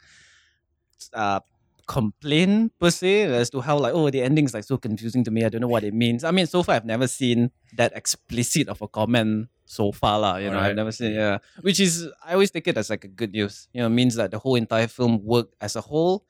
uh 1.14 1.40
complain 1.88 2.70
per 2.80 2.92
se 2.92 3.24
as 3.32 3.50
to 3.50 3.62
how 3.64 3.78
like 3.80 3.94
oh 3.96 4.10
the 4.12 4.22
ending's 4.22 4.54
like 4.54 4.64
so 4.68 4.78
confusing 4.78 5.24
to 5.24 5.32
me. 5.32 5.44
I 5.46 5.50
don't 5.50 5.62
know 5.62 5.72
what 5.72 5.84
it 5.84 5.94
means. 5.96 6.24
I 6.24 6.32
mean 6.32 6.46
so 6.46 6.62
far 6.64 6.76
i've 6.76 6.86
never 6.86 7.08
seen 7.08 7.50
that 7.80 7.96
explicit 7.96 8.68
of 8.68 8.82
a 8.84 8.88
comment 8.88 9.48
so 9.66 9.92
far 9.92 10.20
lah, 10.20 10.36
you 10.38 10.50
know 10.52 10.60
i've 10.60 10.76
never 10.76 10.92
seen 10.92 11.12
yeah. 11.16 11.40
Which 11.62 11.80
is 11.80 12.08
i 12.24 12.34
always 12.34 12.52
take 12.52 12.68
it 12.68 12.78
as 12.78 12.90
like 12.92 13.04
a 13.04 13.12
good 13.12 13.32
news. 13.32 13.68
You 13.74 13.82
know 13.84 13.90
means 13.90 14.16
that 14.16 14.32
the 14.32 14.40
whole 14.40 14.56
entire 14.56 14.88
film 14.88 15.24
worked 15.24 15.56
as 15.60 15.76
a 15.76 15.82
whole. 15.82 16.24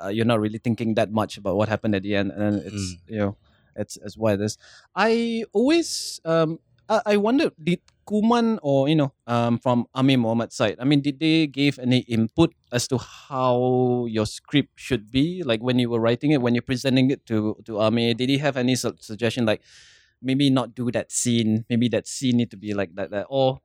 Uh, 0.00 0.08
you're 0.14 0.24
not 0.28 0.38
really 0.38 0.58
thinking 0.62 0.94
that 0.94 1.10
much 1.10 1.36
about 1.38 1.56
what 1.56 1.68
happened 1.68 1.94
at 1.94 2.02
the 2.06 2.14
end 2.14 2.30
and 2.30 2.62
it's 2.62 2.94
Mm. 2.94 3.00
you 3.08 3.18
know 3.18 3.32
it's 3.74 3.96
as 3.98 4.16
why 4.16 4.36
this. 4.36 4.56
i 4.94 5.42
always 5.52 6.20
um 6.24 6.58
I, 6.88 7.02
I 7.04 7.16
wondered 7.16 7.52
did 7.58 7.80
kuman 8.08 8.58
or 8.62 8.88
you 8.88 8.96
know 8.96 9.12
um 9.28 9.58
from 9.60 9.84
Amir 9.94 10.18
Muhammad 10.18 10.52
side? 10.52 10.76
I 10.80 10.84
mean 10.84 11.00
did 11.04 11.20
they 11.20 11.46
give 11.46 11.78
any 11.78 12.00
input 12.08 12.54
as 12.72 12.88
to 12.88 12.96
how 12.98 14.06
your 14.08 14.26
script 14.26 14.80
should 14.80 15.10
be? 15.12 15.42
Like 15.44 15.60
when 15.60 15.78
you 15.78 15.90
were 15.90 16.00
writing 16.00 16.32
it 16.32 16.40
when 16.40 16.54
you're 16.56 16.64
presenting 16.66 17.10
it 17.12 17.26
to 17.28 17.56
to 17.68 17.80
Amir 17.80 18.14
did 18.14 18.28
he 18.32 18.38
have 18.40 18.56
any 18.56 18.74
su- 18.76 18.96
suggestion 19.00 19.44
like 19.46 19.60
maybe 20.22 20.50
not 20.50 20.74
do 20.74 20.90
that 20.92 21.12
scene. 21.12 21.64
Maybe 21.70 21.88
that 21.90 22.06
scene 22.08 22.38
need 22.38 22.50
to 22.50 22.56
be 22.58 22.74
like 22.74 22.94
that, 22.96 23.10
that 23.10 23.26
or 23.30 23.60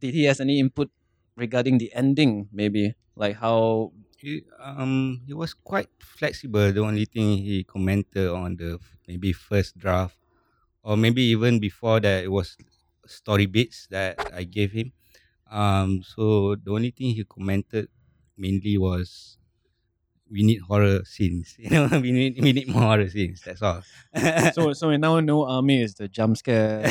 did 0.00 0.14
he 0.14 0.24
has 0.24 0.40
any 0.40 0.58
input 0.60 0.90
regarding 1.36 1.78
the 1.78 1.92
ending 1.94 2.48
maybe? 2.52 2.94
Like 3.16 3.36
how 3.36 3.92
He, 4.18 4.42
um, 4.58 5.22
he 5.26 5.32
was 5.34 5.54
quite 5.54 5.90
flexible. 6.00 6.72
The 6.72 6.80
only 6.82 7.04
thing 7.04 7.38
he 7.38 7.62
commented 7.64 8.28
on 8.28 8.56
the 8.56 8.80
maybe 9.06 9.32
first 9.32 9.78
draft, 9.78 10.18
or 10.82 10.96
maybe 10.96 11.22
even 11.24 11.60
before 11.60 12.00
that, 12.00 12.24
it 12.24 12.32
was 12.32 12.56
story 13.08 13.46
bits 13.46 13.86
that 13.90 14.18
I 14.34 14.44
gave 14.44 14.72
him. 14.72 14.92
Um, 15.50 16.02
so 16.04 16.56
the 16.56 16.70
only 16.72 16.90
thing 16.90 17.14
he 17.14 17.24
commented 17.24 17.88
mainly 18.36 18.76
was 18.78 19.38
we 20.30 20.42
need 20.42 20.60
horror 20.60 21.00
scenes. 21.04 21.56
You 21.58 21.70
know, 21.70 21.88
we 22.00 22.12
need 22.12 22.36
we 22.40 22.52
need 22.52 22.68
more 22.68 22.82
horror 22.82 23.08
scenes. 23.08 23.40
That's 23.44 23.62
all. 23.62 23.80
so 24.52 24.72
so 24.74 24.88
we 24.88 24.98
now 24.98 25.20
know 25.20 25.44
Amir 25.48 25.84
is 25.84 25.94
the 25.94 26.06
jump 26.08 26.36
scare 26.36 26.84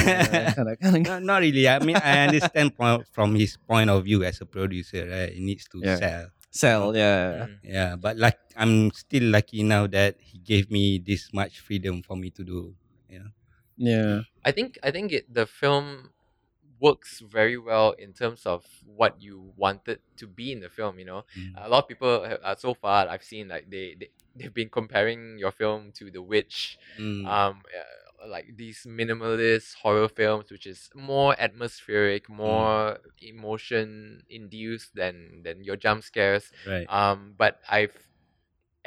kind 0.55 0.69
of 0.69 0.79
kind 0.79 0.95
of 0.97 1.01
not, 1.05 1.23
not 1.23 1.41
really. 1.41 1.69
I 1.69 1.77
mean, 1.79 1.97
I 1.97 2.25
understand 2.27 2.75
point, 2.75 3.05
from 3.13 3.35
his 3.35 3.55
point 3.57 3.89
of 3.91 4.03
view 4.05 4.23
as 4.23 4.41
a 4.41 4.45
producer, 4.45 5.05
right? 5.07 5.31
He 5.31 5.39
needs 5.41 5.65
to 5.69 5.79
Yeah. 5.83 5.97
sell. 5.97 6.25
sell 6.49 6.95
yeah 6.97 7.45
Mm. 7.45 7.57
Yeah, 7.61 7.95
but 7.95 8.17
like 8.17 8.39
I'm 8.57 8.89
still 8.91 9.29
lucky 9.29 9.61
now 9.61 9.85
that 9.93 10.17
he 10.19 10.39
gave 10.41 10.71
me 10.71 10.97
this 10.97 11.29
much 11.31 11.59
freedom 11.61 12.01
for 12.01 12.17
me 12.17 12.31
to 12.33 12.43
do. 12.43 12.73
Yeah. 13.77 14.21
I 14.45 14.51
think 14.51 14.77
I 14.83 14.91
think 14.91 15.11
it 15.11 15.33
the 15.33 15.45
film 15.45 16.11
works 16.79 17.19
very 17.19 17.57
well 17.57 17.91
in 17.97 18.13
terms 18.13 18.45
of 18.45 18.63
what 18.85 19.19
you 19.21 19.51
wanted 19.57 19.99
to 20.17 20.27
be 20.27 20.51
in 20.51 20.59
the 20.61 20.69
film. 20.69 20.99
You 20.99 21.05
know, 21.05 21.23
Mm. 21.35 21.65
a 21.65 21.69
lot 21.69 21.83
of 21.83 21.87
people 21.89 22.23
have, 22.23 22.39
uh, 22.43 22.55
so 22.55 22.73
far 22.73 23.07
I've 23.09 23.23
seen 23.23 23.47
like 23.49 23.69
they, 23.69 23.95
they 23.99 24.09
they've 24.35 24.53
been 24.53 24.69
comparing 24.69 25.39
your 25.39 25.51
film 25.51 25.91
to 25.97 26.11
The 26.11 26.21
Witch, 26.21 26.77
Mm. 26.99 27.25
um, 27.25 27.63
uh, 27.73 28.27
like 28.27 28.55
these 28.55 28.85
minimalist 28.85 29.75
horror 29.81 30.07
films, 30.09 30.51
which 30.51 30.65
is 30.67 30.89
more 30.95 31.35
atmospheric, 31.39 32.29
more 32.29 32.99
emotion 33.21 34.23
induced 34.29 34.93
than 34.95 35.41
than 35.43 35.63
your 35.63 35.75
jump 35.77 36.03
scares. 36.03 36.51
right. 36.67 36.85
Um, 36.89 37.33
but 37.37 37.59
I've 37.69 37.95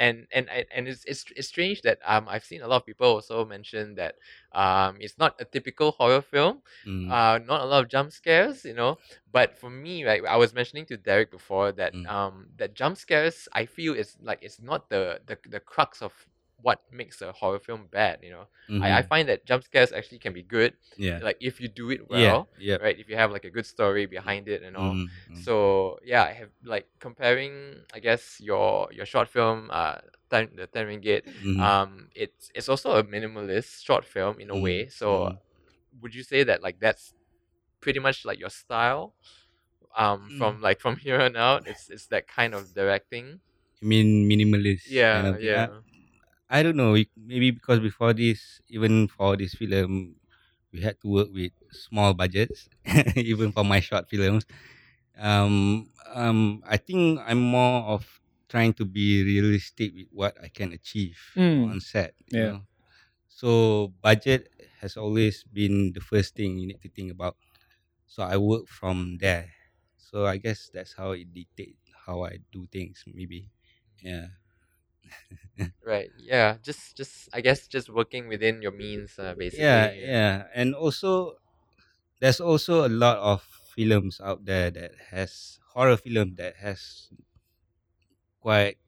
and 0.00 0.26
and 0.32 0.48
and 0.74 0.88
it's, 0.88 1.04
it's 1.06 1.24
it's 1.36 1.48
strange 1.48 1.82
that 1.82 1.98
um 2.06 2.26
I've 2.28 2.44
seen 2.44 2.62
a 2.62 2.68
lot 2.68 2.78
of 2.82 2.86
people 2.86 3.06
also 3.08 3.44
mention 3.46 3.94
that 3.96 4.16
um 4.52 4.96
it's 5.00 5.18
not 5.18 5.36
a 5.40 5.44
typical 5.44 5.92
horror 5.92 6.22
film 6.22 6.62
Mm. 6.86 7.10
uh 7.12 7.38
not 7.46 7.62
a 7.62 7.66
lot 7.66 7.84
of 7.84 7.90
jump 7.90 8.12
scares 8.12 8.64
you 8.64 8.74
know 8.74 8.98
but 9.32 9.58
for 9.58 9.70
me 9.70 10.04
right 10.04 10.22
i 10.26 10.36
was 10.36 10.54
mentioning 10.54 10.86
to 10.86 10.96
derek 10.96 11.30
before 11.30 11.72
that 11.72 11.94
Mm. 11.94 12.06
um 12.08 12.46
that 12.56 12.74
jump 12.74 12.96
scares 12.96 13.48
i 13.54 13.66
feel 13.66 13.94
is 13.94 14.16
like 14.22 14.40
it's 14.42 14.60
not 14.60 14.88
the 14.90 15.20
the, 15.26 15.38
the 15.48 15.60
crux 15.60 16.02
of 16.02 16.12
what 16.62 16.80
makes 16.92 17.20
a 17.22 17.32
horror 17.32 17.58
film 17.58 17.86
bad 17.90 18.18
you 18.22 18.30
know 18.30 18.46
I, 18.84 18.98
I 18.98 19.02
Mhm. 19.02 19.08
find 19.12 19.28
that 19.28 19.44
jump 19.46 19.64
scares 19.64 19.92
actually 19.92 20.18
can 20.18 20.32
be 20.32 20.42
good 20.42 20.72
yeah. 20.96 21.18
like 21.22 21.38
if 21.40 21.60
you 21.60 21.68
do 21.68 21.90
it 21.90 22.02
well 22.08 22.48
Yeah. 22.58 22.76
right 22.84 22.98
if 22.98 23.08
you 23.10 23.16
have 23.16 23.30
like 23.32 23.44
a 23.44 23.50
good 23.50 23.66
story 23.66 24.06
behind 24.06 24.48
it 24.48 24.62
and 24.62 24.76
all 24.76 24.94
Mm, 24.94 25.06
mm. 25.30 25.44
so 25.44 25.98
yeah 26.04 26.24
i 26.24 26.32
have 26.32 26.50
like 26.64 26.86
comparing 27.06 27.52
i 27.96 27.98
guess 28.00 28.22
your 28.40 28.88
your 28.92 29.06
short 29.06 29.28
film 29.28 29.68
uh 29.72 29.98
Ten, 30.30 30.48
the 30.54 30.66
10 30.68 30.86
ringgit 30.86 31.22
Mhm. 31.26 31.58
um 31.58 31.90
it's 32.14 32.52
it's 32.54 32.68
also 32.68 32.88
a 32.96 33.02
minimalist 33.02 33.82
short 33.84 34.04
film 34.04 34.38
in 34.38 34.48
a 34.50 34.54
Mm, 34.54 34.62
way 34.62 34.78
so 34.88 35.08
mm. 35.26 35.38
would 36.00 36.14
you 36.14 36.22
say 36.22 36.44
that 36.44 36.62
like 36.62 36.78
that's 36.78 37.12
pretty 37.80 37.98
much 37.98 38.24
like 38.24 38.38
your 38.38 38.50
style 38.50 39.14
um 39.96 40.30
Mm. 40.30 40.38
from 40.38 40.52
like 40.62 40.78
from 40.80 40.94
here 41.04 41.20
on 41.20 41.34
out 41.36 41.66
it's 41.66 41.90
it's 41.90 42.06
that 42.14 42.28
kind 42.28 42.54
of 42.54 42.62
directing 42.74 43.40
I 43.82 43.86
mean 43.86 44.28
minimalist. 44.30 44.84
kind 44.86 44.94
yeah 44.94 45.28
of 45.30 45.36
thing. 45.36 45.44
yeah 45.50 45.66
I, 46.50 46.62
don't 46.62 46.76
know. 46.76 46.96
Maybe 47.16 47.50
because 47.50 47.80
before 47.80 48.12
this, 48.12 48.60
even 48.68 49.08
for 49.08 49.36
this 49.36 49.54
film, 49.54 50.16
we 50.72 50.80
had 50.82 51.00
to 51.02 51.08
work 51.08 51.28
with 51.32 51.52
small 51.70 52.14
budgets, 52.14 52.68
even 53.16 53.52
for 53.52 53.64
my 53.64 53.80
short 53.80 54.08
films. 54.10 54.44
Um, 55.18 55.90
um, 56.14 56.62
I 56.66 56.76
think 56.76 57.20
I'm 57.24 57.40
more 57.40 57.82
of 57.84 58.20
trying 58.48 58.74
to 58.74 58.84
be 58.84 59.24
realistic 59.24 59.94
with 59.94 60.08
what 60.12 60.36
I 60.42 60.48
can 60.48 60.72
achieve 60.72 61.18
Mm. 61.36 61.70
on 61.70 61.80
set. 61.80 62.14
you 62.36 62.42
Yeah. 62.42 62.48
know. 62.48 62.62
So 63.28 63.94
budget 64.02 64.48
has 64.80 64.96
always 64.96 65.44
been 65.44 65.92
the 65.94 66.00
first 66.00 66.34
thing 66.36 66.58
you 66.58 66.68
need 66.68 66.82
to 66.82 66.90
think 66.90 67.12
about. 67.12 67.36
So 68.06 68.22
I 68.24 68.36
work 68.38 68.68
from 68.68 69.18
there. 69.20 69.52
So 69.96 70.26
I 70.26 70.38
guess 70.38 70.70
that's 70.72 70.94
how 70.94 71.12
it 71.12 71.32
dictates 71.34 71.80
how 72.06 72.24
I 72.24 72.38
do 72.52 72.66
things. 72.72 73.04
Maybe, 73.06 73.50
yeah. 74.02 74.28
Right 75.84 76.10
yeah 76.16 76.56
just 76.62 76.96
just 76.96 77.28
i 77.32 77.40
guess 77.40 77.66
just 77.66 77.88
working 77.88 78.28
within 78.28 78.60
your 78.62 78.72
means 78.72 79.18
uh, 79.18 79.34
basically 79.34 79.64
yeah 79.66 79.90
yeah 79.92 80.44
and 80.54 80.74
also 80.74 81.36
there's 82.20 82.40
also 82.40 82.86
a 82.86 82.90
lot 82.92 83.18
of 83.18 83.42
films 83.42 84.20
out 84.22 84.44
there 84.44 84.70
that 84.70 84.92
has 85.10 85.60
horror 85.74 85.96
film 85.96 86.34
that 86.36 86.56
has 86.56 87.10
quite 88.40 88.78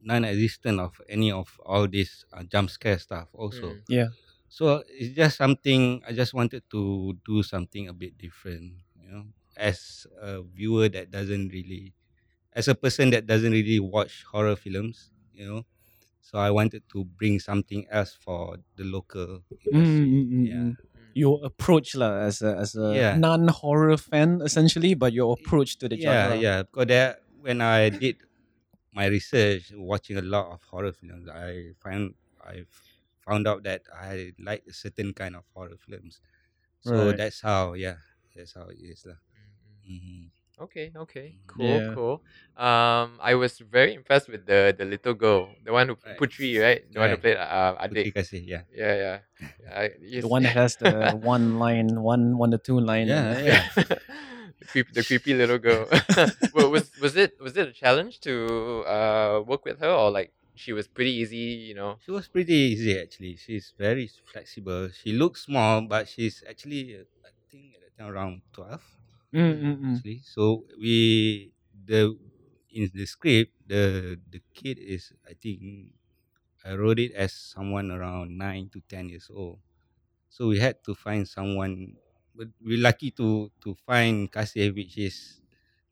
non-existent 0.00 0.78
of 0.80 1.00
any 1.08 1.30
of 1.32 1.58
all 1.66 1.86
this 1.88 2.24
uh, 2.32 2.42
jump 2.44 2.70
scare 2.70 2.98
stuff 2.98 3.28
also 3.32 3.74
Mm. 3.74 3.82
Yeah. 3.88 4.08
so 4.48 4.82
it's 4.88 5.14
just 5.16 5.36
something 5.38 6.02
i 6.06 6.12
just 6.12 6.34
wanted 6.34 6.62
to 6.70 7.16
do 7.26 7.42
something 7.42 7.88
a 7.88 7.92
bit 7.94 8.16
different 8.18 8.74
you 9.00 9.08
know 9.10 9.24
as 9.56 10.06
a 10.22 10.42
viewer 10.42 10.88
that 10.88 11.10
doesn't 11.10 11.48
really 11.50 11.94
as 12.58 12.66
a 12.68 12.74
person 12.74 13.10
that 13.14 13.26
doesn't 13.32 13.52
really 13.52 13.80
watch 13.80 14.14
horror 14.32 14.56
films 14.56 15.10
you 15.38 15.46
know 15.48 15.62
so 16.20 16.38
i 16.38 16.50
wanted 16.50 16.82
to 16.92 17.04
bring 17.20 17.38
something 17.40 17.86
else 17.90 18.12
for 18.26 18.58
the 18.78 18.84
local 18.96 19.42
Mm, 19.72 19.80
industry 19.80 20.08
mm, 20.12 20.24
mm, 20.32 20.46
yeah 20.50 20.68
mm. 20.72 20.74
your 21.14 21.40
approach 21.44 21.94
lah 22.00 22.12
as 22.28 22.42
a 22.42 22.52
as 22.64 22.74
a 22.76 22.88
Yeah. 22.94 23.14
non 23.16 23.48
horror 23.48 23.96
fan 23.96 24.40
essentially, 24.44 24.94
but 24.94 25.12
your 25.12 25.32
approach 25.34 25.78
to 25.82 25.88
the 25.88 25.96
yeah, 25.96 26.00
genre. 26.00 26.36
yeah. 26.36 26.40
yeah. 26.40 26.58
Because 26.62 26.86
that 26.88 27.10
when 27.40 27.60
I 27.60 27.88
did 27.90 28.16
my 28.92 29.06
research, 29.06 29.72
watching 29.74 30.16
a 30.18 30.22
lot 30.22 30.52
of 30.52 30.62
horror 30.70 30.92
films, 30.92 31.28
I 31.28 31.72
find 31.82 32.14
I 32.42 32.64
found 33.26 33.46
out 33.48 33.64
that 33.64 33.82
I 33.94 34.32
like 34.38 34.64
a 34.68 34.72
certain 34.74 35.12
kind 35.14 35.36
of 35.36 35.44
horror 35.54 35.76
films. 35.78 36.20
So 36.80 37.12
Right. 37.12 37.12
that's 37.12 37.40
how, 37.42 37.74
yeah, 37.74 37.98
that's 38.34 38.54
how 38.54 38.68
it 38.68 38.78
is 38.80 39.04
lah. 39.06 39.18
Mhm. 39.86 39.90
Mm-hmm. 39.90 40.37
Okay, 40.58 40.90
okay, 40.96 41.38
Mm. 41.38 41.46
cool, 41.46 41.78
Yeah. 41.78 41.94
cool. 41.94 42.14
Um, 42.58 43.18
I 43.22 43.34
was 43.38 43.58
very 43.62 43.94
impressed 43.94 44.26
with 44.28 44.42
the 44.46 44.74
the 44.74 44.84
little 44.84 45.14
girl, 45.14 45.54
the 45.62 45.70
one 45.70 45.86
who 45.88 45.96
Right. 46.02 46.18
Putri, 46.18 46.58
right? 46.58 46.82
The 46.90 46.98
one 46.98 47.10
who 47.14 47.18
played 47.22 47.38
uh, 47.38 47.78
Putri 47.78 48.10
Adik. 48.10 48.14
Kasih, 48.14 48.42
yeah. 48.42 48.62
Yeah, 48.74 48.94
yeah. 48.98 49.18
I, 49.70 49.84
yes. 50.02 50.26
The 50.26 50.28
one 50.28 50.42
that 50.42 50.56
has 50.58 50.74
the 50.76 51.14
one 51.34 51.62
line, 51.62 52.02
one 52.02 52.34
one 52.42 52.50
to 52.50 52.58
two 52.58 52.80
line. 52.82 53.06
Yeah, 53.06 53.38
yeah. 53.38 53.62
the, 54.58 54.64
creep, 54.66 54.90
the 54.92 55.04
creepy 55.06 55.34
little 55.38 55.58
girl. 55.62 55.86
well, 56.52 56.70
was 56.74 56.90
was 56.98 57.14
it 57.14 57.38
was 57.38 57.54
it 57.56 57.68
a 57.70 57.72
challenge 57.72 58.18
to 58.26 58.82
uh 58.82 59.38
work 59.46 59.62
with 59.64 59.78
her 59.78 59.90
or 59.94 60.10
like 60.10 60.34
she 60.58 60.72
was 60.74 60.88
pretty 60.90 61.14
easy, 61.22 61.70
you 61.70 61.74
know? 61.78 62.02
She 62.02 62.10
was 62.10 62.26
pretty 62.26 62.74
easy 62.74 62.98
actually. 62.98 63.36
She's 63.38 63.70
very 63.78 64.10
flexible. 64.26 64.90
She 64.90 65.14
looks 65.14 65.46
small, 65.46 65.86
but 65.86 66.08
she's 66.10 66.42
actually, 66.50 66.98
uh, 66.98 67.06
I 67.22 67.30
think 67.46 67.78
at 67.78 67.86
the 67.86 67.90
time 67.94 68.10
around 68.10 68.42
12. 68.52 68.82
Mm, 69.34 69.54
mm, 69.60 69.76
mm. 69.84 69.96
actually. 69.96 70.20
So 70.24 70.64
we 70.80 71.52
the 71.72 72.16
in 72.72 72.90
the 72.94 73.06
script 73.06 73.52
the 73.66 74.16
the 74.30 74.40
kid 74.54 74.78
is 74.80 75.12
I 75.28 75.34
think 75.36 75.92
I 76.64 76.74
wrote 76.74 76.98
it 76.98 77.12
as 77.12 77.32
someone 77.34 77.90
around 77.90 78.36
nine 78.38 78.70
to 78.72 78.80
ten 78.88 79.08
years 79.08 79.30
old. 79.32 79.60
So 80.28 80.48
we 80.48 80.58
had 80.60 80.82
to 80.86 80.94
find 80.94 81.28
someone. 81.28 81.96
But 82.34 82.48
we're 82.62 82.80
lucky 82.82 83.10
to 83.20 83.50
to 83.64 83.74
find 83.86 84.30
Kasih, 84.30 84.74
which 84.74 84.98
is 84.98 85.40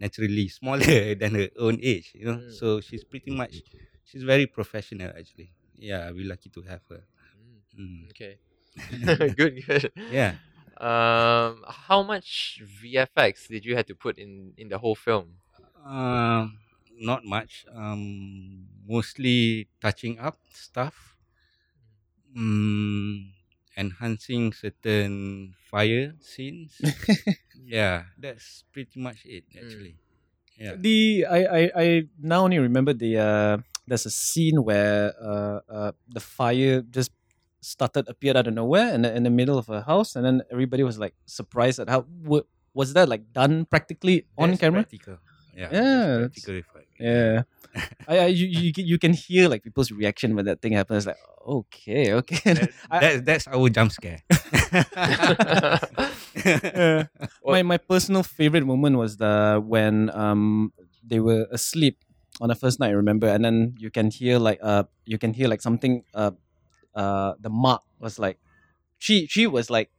naturally 0.00 0.48
smaller 0.48 1.14
than 1.20 1.34
her 1.36 1.50
own 1.58 1.78
age. 1.82 2.12
You 2.14 2.26
know, 2.32 2.40
Mm. 2.40 2.52
so 2.52 2.66
she's 2.80 3.04
pretty 3.04 3.30
much 3.32 3.64
she's 4.04 4.22
very 4.24 4.46
professional 4.46 5.10
actually. 5.12 5.52
Yeah, 5.76 6.10
we're 6.12 6.28
lucky 6.28 6.50
to 6.56 6.62
have 6.68 6.82
her. 6.90 7.02
Mm, 7.36 7.60
Mm. 7.76 8.00
Okay. 8.12 8.34
good, 9.36 9.54
good. 9.66 9.92
Yeah. 10.08 10.36
Um, 10.76 11.64
how 11.68 12.02
much 12.02 12.60
VFX 12.62 13.48
did 13.48 13.64
you 13.64 13.76
have 13.76 13.86
to 13.86 13.94
put 13.94 14.18
in 14.18 14.52
in 14.56 14.68
the 14.68 14.78
whole 14.78 14.94
film? 14.94 15.40
Um, 15.84 16.58
not 16.92 17.24
much. 17.24 17.64
Um, 17.72 18.66
mostly 18.86 19.68
touching 19.80 20.18
up 20.18 20.36
stuff. 20.52 21.16
Mm, 22.36 23.32
enhancing 23.76 24.52
certain 24.52 25.54
fire 25.70 26.12
scenes. 26.20 26.76
yeah, 27.64 28.12
that's 28.20 28.64
pretty 28.72 29.00
much 29.00 29.24
it 29.24 29.44
actually. 29.56 29.96
Yeah. 30.60 30.76
The 30.76 31.24
I, 31.28 31.40
I 31.44 31.62
I 31.76 31.86
now 32.20 32.44
only 32.44 32.58
remember 32.58 32.92
the 32.92 33.16
uh 33.16 33.56
there's 33.86 34.04
a 34.04 34.10
scene 34.10 34.64
where 34.64 35.12
uh, 35.16 35.60
uh 35.68 35.92
the 36.08 36.20
fire 36.20 36.80
just 36.80 37.12
started 37.66 38.04
appeared 38.12 38.36
out 38.38 38.46
of 38.50 38.54
nowhere 38.54 38.88
in 38.94 39.02
the, 39.02 39.10
in 39.18 39.22
the 39.28 39.30
middle 39.40 39.58
of 39.62 39.68
a 39.68 39.82
house 39.82 40.10
and 40.16 40.24
then 40.26 40.36
everybody 40.54 40.82
was 40.90 40.96
like 41.04 41.14
surprised 41.38 41.78
at 41.82 41.88
how 41.94 42.00
wa- 42.32 42.46
was 42.74 42.92
that 42.96 43.08
like 43.08 43.24
done 43.32 43.64
practically 43.74 44.16
on 44.38 44.50
That's 44.50 44.60
camera 44.62 44.82
Practical. 44.82 45.16
Yeah. 45.56 45.68
Yeah, 45.72 46.06
practical 46.28 46.54
yeah 47.00 47.42
I, 48.08 48.14
I 48.18 48.26
you, 48.40 48.46
you 48.46 48.72
can- 48.76 48.86
you 48.92 48.98
can 49.04 49.12
hear 49.12 49.48
like 49.52 49.62
people's 49.66 49.90
reaction 49.90 50.34
when 50.36 50.44
that 50.48 50.60
thing 50.62 50.72
happens 50.80 51.06
like 51.10 51.20
okay 51.46 52.12
okay 52.20 52.40
That, 52.54 52.70
that, 53.02 53.14
that's 53.28 53.46
our 53.48 53.68
jump 53.76 53.90
scare. 53.92 54.20
Yeah. 56.44 57.06
my 57.44 57.62
my 57.62 57.78
personal 57.78 58.22
favorite 58.22 58.64
moment 58.66 58.96
was 58.96 59.16
the 59.16 59.60
when 59.64 60.10
um 60.14 60.72
they 61.02 61.20
were 61.20 61.46
asleep 61.50 61.98
on 62.40 62.48
the 62.48 62.54
first 62.54 62.78
night. 62.80 62.88
I 62.92 62.98
remember, 63.00 63.26
and 63.28 63.44
then 63.44 63.74
you 63.78 63.90
can 63.90 64.10
hear 64.10 64.38
like 64.38 64.58
uh 64.62 64.84
you 65.04 65.18
can 65.18 65.32
hear 65.32 65.48
like 65.48 65.62
something 65.62 66.04
uh 66.14 66.32
uh 66.96 67.34
the 67.40 67.50
mark 67.50 67.82
was 68.00 68.18
like 68.18 68.38
she 68.98 69.26
she 69.26 69.46
was 69.46 69.70
like 69.70 69.90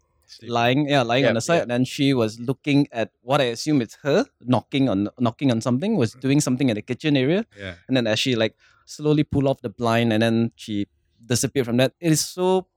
lying 0.44 0.90
yeah 0.90 1.04
lying 1.04 1.26
on 1.26 1.36
the 1.36 1.42
side, 1.42 1.56
yep. 1.56 1.64
and 1.64 1.72
then 1.72 1.86
she 1.86 2.14
was 2.14 2.40
looking 2.40 2.88
at 2.92 3.12
what 3.22 3.40
I 3.40 3.46
assume 3.46 3.82
it's 3.82 3.98
her 4.04 4.26
knocking 4.42 4.90
on 4.90 5.08
knocking 5.20 5.52
on 5.52 5.62
something 5.62 5.96
was 5.96 6.14
doing 6.14 6.42
something 6.42 6.70
in 6.70 6.76
the 6.76 6.82
kitchen 6.82 7.16
area, 7.16 7.46
yeah. 7.58 7.76
and 7.88 7.96
then 7.96 8.08
as 8.08 8.20
she 8.20 8.36
like 8.36 8.56
slowly 8.86 9.24
pull 9.24 9.48
off 9.48 9.62
the 9.62 9.70
blind 9.70 10.12
and 10.12 10.22
then 10.22 10.52
she 10.56 10.88
disappeared 11.26 11.66
from 11.66 11.78
that. 11.78 11.94
It 12.02 12.12
is 12.12 12.26
so 12.26 12.68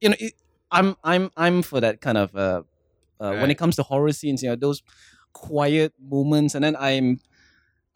you 0.00 0.08
know 0.10 0.16
it, 0.18 0.34
i'm 0.70 0.96
i'm 1.04 1.30
i'm 1.36 1.62
for 1.62 1.80
that 1.80 2.00
kind 2.00 2.18
of 2.18 2.34
uh, 2.36 2.62
uh 3.20 3.34
when 3.40 3.50
it 3.50 3.56
comes 3.56 3.76
to 3.76 3.82
horror 3.82 4.12
scenes 4.12 4.42
you 4.42 4.48
know 4.48 4.56
those 4.56 4.82
quiet 5.32 5.92
moments 5.98 6.54
and 6.54 6.64
then 6.64 6.76
i'm 6.78 7.18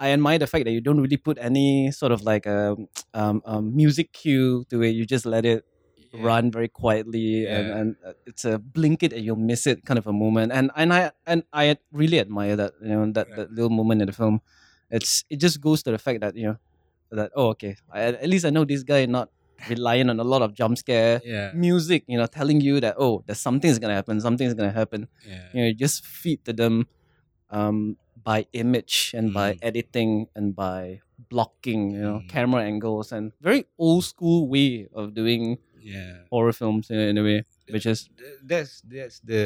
i 0.00 0.10
admire 0.16 0.38
the 0.38 0.46
fact 0.46 0.64
that 0.64 0.72
you 0.72 0.80
don't 0.80 1.00
really 1.00 1.16
put 1.16 1.36
any 1.40 1.90
sort 1.90 2.12
of 2.12 2.20
like 2.22 2.46
a 2.46 2.76
um, 3.14 3.42
um 3.44 3.64
music 3.74 4.12
cue 4.12 4.64
to 4.70 4.82
it 4.82 4.90
you 4.98 5.04
just 5.06 5.26
let 5.26 5.44
it 5.44 5.64
Yeah. 6.12 6.24
run 6.30 6.44
very 6.56 6.68
quietly 6.82 7.44
and, 7.54 7.66
Yeah. 7.68 7.78
and 7.78 7.88
uh, 8.06 8.12
it's 8.30 8.44
a 8.52 8.54
blink 8.76 9.02
it 9.06 9.12
and 9.12 9.22
you'll 9.24 9.44
miss 9.52 9.66
it 9.66 9.78
kind 9.88 9.98
of 10.02 10.06
a 10.06 10.12
moment 10.24 10.52
and 10.58 10.66
and 10.80 10.90
i 10.98 11.00
and 11.30 11.40
i 11.52 11.64
really 12.00 12.18
admire 12.24 12.56
that 12.60 12.72
you 12.82 12.88
know 12.94 13.04
that, 13.16 13.26
Right. 13.28 13.36
that 13.36 13.48
little 13.56 13.74
moment 13.80 14.00
in 14.02 14.06
the 14.10 14.16
film 14.22 14.36
it's 14.96 15.12
it 15.32 15.38
just 15.46 15.60
goes 15.66 15.82
to 15.84 15.90
the 15.96 15.98
fact 16.06 16.20
that 16.24 16.34
you 16.40 16.46
know 16.48 16.56
that 17.20 17.30
oh 17.40 17.48
okay 17.54 17.74
I, 17.92 18.00
at 18.24 18.28
least 18.32 18.44
i 18.48 18.50
know 18.56 18.64
this 18.64 18.84
guy 18.92 19.04
not 19.18 19.28
relying 19.68 20.08
on 20.12 20.18
a 20.20 20.28
lot 20.32 20.40
of 20.46 20.54
jump 20.60 20.74
scare 20.82 21.20
Yeah. 21.24 21.50
music 21.66 22.00
you 22.12 22.16
know 22.20 22.26
telling 22.40 22.60
you 22.68 22.74
that 22.84 22.94
oh 23.04 23.14
there's 23.26 23.40
something's 23.48 23.78
gonna 23.82 23.98
happen 24.00 24.20
something's 24.28 24.54
gonna 24.58 24.76
happen 24.82 25.00
Yeah. 25.32 25.44
you 25.52 25.58
know 25.60 25.66
you 25.70 25.74
just 25.86 25.98
feed 26.06 26.40
to 26.46 26.52
them 26.62 26.74
um 27.50 27.96
by 28.28 28.38
image 28.52 28.96
and 29.18 29.26
by 29.40 29.48
Mm. 29.56 29.58
editing 29.68 30.12
and 30.36 30.46
by 30.64 31.00
blocking 31.32 31.82
you 31.96 32.02
know 32.06 32.18
Mm. 32.20 32.28
camera 32.34 32.62
angles 32.72 33.08
and 33.16 33.32
very 33.40 33.62
old 33.86 34.04
school 34.12 34.40
way 34.54 34.70
of 35.00 35.14
doing 35.20 35.44
Yeah. 35.80 36.16
horror 36.32 36.52
films 36.60 36.90
in, 36.92 36.98
a- 37.02 37.08
in 37.12 37.16
a 37.22 37.24
way 37.28 37.38
which 37.74 37.86
is 37.92 38.00
that's 38.50 38.72
that's 38.94 39.18
the 39.32 39.44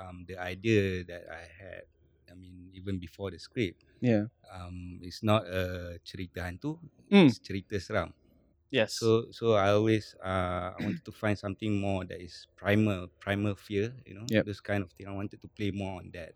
um 0.00 0.24
the 0.30 0.36
idea 0.38 1.04
that 1.10 1.24
I 1.28 1.44
had. 1.60 1.82
I 2.30 2.34
mean, 2.34 2.70
even 2.72 2.96
before 2.98 3.28
the 3.34 3.38
script, 3.38 3.76
yeah 4.00 4.24
um, 4.56 4.76
it's 5.04 5.20
not 5.22 5.44
a 5.44 5.98
cerita 6.08 6.40
hantu, 6.48 6.80
Mm. 7.12 7.28
it's 7.28 7.40
cerita 7.44 7.76
seram. 7.76 8.10
yes 8.70 8.96
So 8.98 9.28
so 9.36 9.52
I 9.54 9.68
always 9.76 10.14
uh 10.24 10.72
I 10.76 10.78
wanted 10.80 11.04
to 11.04 11.12
find 11.12 11.36
something 11.38 11.72
more 11.80 12.04
that 12.08 12.20
is 12.20 12.46
primal, 12.56 13.08
primal 13.20 13.54
fear. 13.54 13.92
You 14.08 14.14
know, 14.22 14.26
Yep. 14.28 14.44
those 14.48 14.60
kind 14.64 14.82
of 14.82 14.90
thing. 14.96 15.06
I 15.08 15.14
wanted 15.14 15.40
to 15.44 15.48
play 15.52 15.70
more 15.70 16.00
on 16.00 16.10
that. 16.16 16.32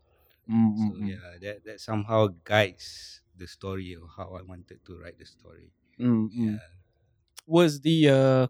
Mm, 0.51 0.72
So 0.78 1.05
yeah, 1.05 1.38
that 1.42 1.64
that 1.64 1.78
somehow 1.80 2.28
guides 2.44 3.20
the 3.36 3.47
story 3.47 3.94
of 3.94 4.09
how 4.16 4.34
I 4.38 4.42
wanted 4.42 4.78
to 4.86 4.92
write 4.99 5.18
the 5.18 5.26
story. 5.26 5.72
Mm, 5.99 6.30
mm. 6.30 6.53
Yeah. 6.55 6.59
was 7.47 7.80
the 7.80 8.09
uh 8.11 8.47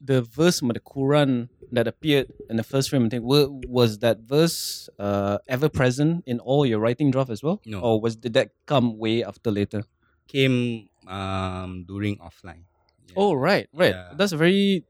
the 0.00 0.22
verse 0.22 0.60
from 0.60 0.68
the 0.68 0.80
Quran 0.80 1.48
that 1.72 1.86
appeared 1.86 2.32
in 2.48 2.56
the 2.56 2.64
first 2.64 2.90
film, 2.90 3.06
I 3.06 3.08
think, 3.10 3.22
was 3.24 3.98
that 4.00 4.20
verse 4.20 4.88
uh, 4.98 5.38
ever 5.46 5.68
present 5.68 6.24
in 6.26 6.40
all 6.40 6.66
your 6.66 6.80
writing 6.80 7.10
draft 7.12 7.30
as 7.30 7.42
well? 7.42 7.60
No. 7.64 7.80
Or 7.80 8.00
was 8.00 8.16
did 8.16 8.32
that 8.34 8.50
come 8.66 8.98
way 8.98 9.22
after 9.22 9.50
later? 9.50 9.84
Came 10.26 10.88
um 11.06 11.84
during 11.86 12.16
offline. 12.18 12.64
Yeah. 13.06 13.14
Oh, 13.16 13.34
right, 13.34 13.68
right. 13.74 13.94
Yeah. 13.94 14.14
That's 14.14 14.32
very 14.32 14.84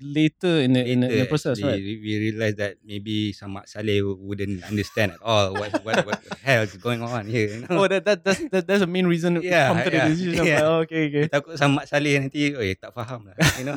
later 0.00 0.58
in 0.60 0.74
the, 0.74 0.82
in, 0.82 1.00
the, 1.00 1.08
in 1.10 1.18
the 1.22 1.26
process, 1.30 1.54
actually, 1.58 1.70
right? 1.70 1.82
we- 1.82 2.00
we 2.02 2.12
realized 2.30 2.58
that 2.58 2.76
maybe 2.82 3.30
some 3.32 3.54
Mat 3.54 3.66
Salleh 3.70 4.02
wouldn't 4.02 4.64
understand 4.66 5.12
at 5.14 5.22
all 5.22 5.54
what 5.54 5.70
what 5.86 6.02
what 6.06 6.18
the 6.24 6.34
hell 6.42 6.62
is 6.66 6.74
going 6.78 6.98
on 7.02 7.26
here. 7.30 7.46
You 7.46 7.60
know? 7.70 7.84
Oh, 7.84 7.86
that, 7.86 8.02
that 8.04 8.24
that's 8.26 8.42
that, 8.50 8.66
that's 8.66 8.82
the 8.82 8.90
main 8.90 9.06
reason 9.06 9.38
it 9.38 9.46
Yeah, 9.46 9.70
come 9.70 9.78
to 9.86 9.90
the 9.90 9.96
yeah, 9.96 10.08
decision. 10.10 10.42
yeah. 10.44 10.54
like, 10.58 10.66
oh, 10.66 10.78
okay, 10.88 11.02
okay. 11.08 11.24
Takut 11.30 11.54
sama 11.56 11.82
Mat 11.82 11.86
Salleh 11.86 12.18
nanti, 12.18 12.52
oh, 12.58 12.62
tak 12.74 12.90
faham 12.90 13.30
lah. 13.30 13.36
You 13.54 13.64
know? 13.70 13.76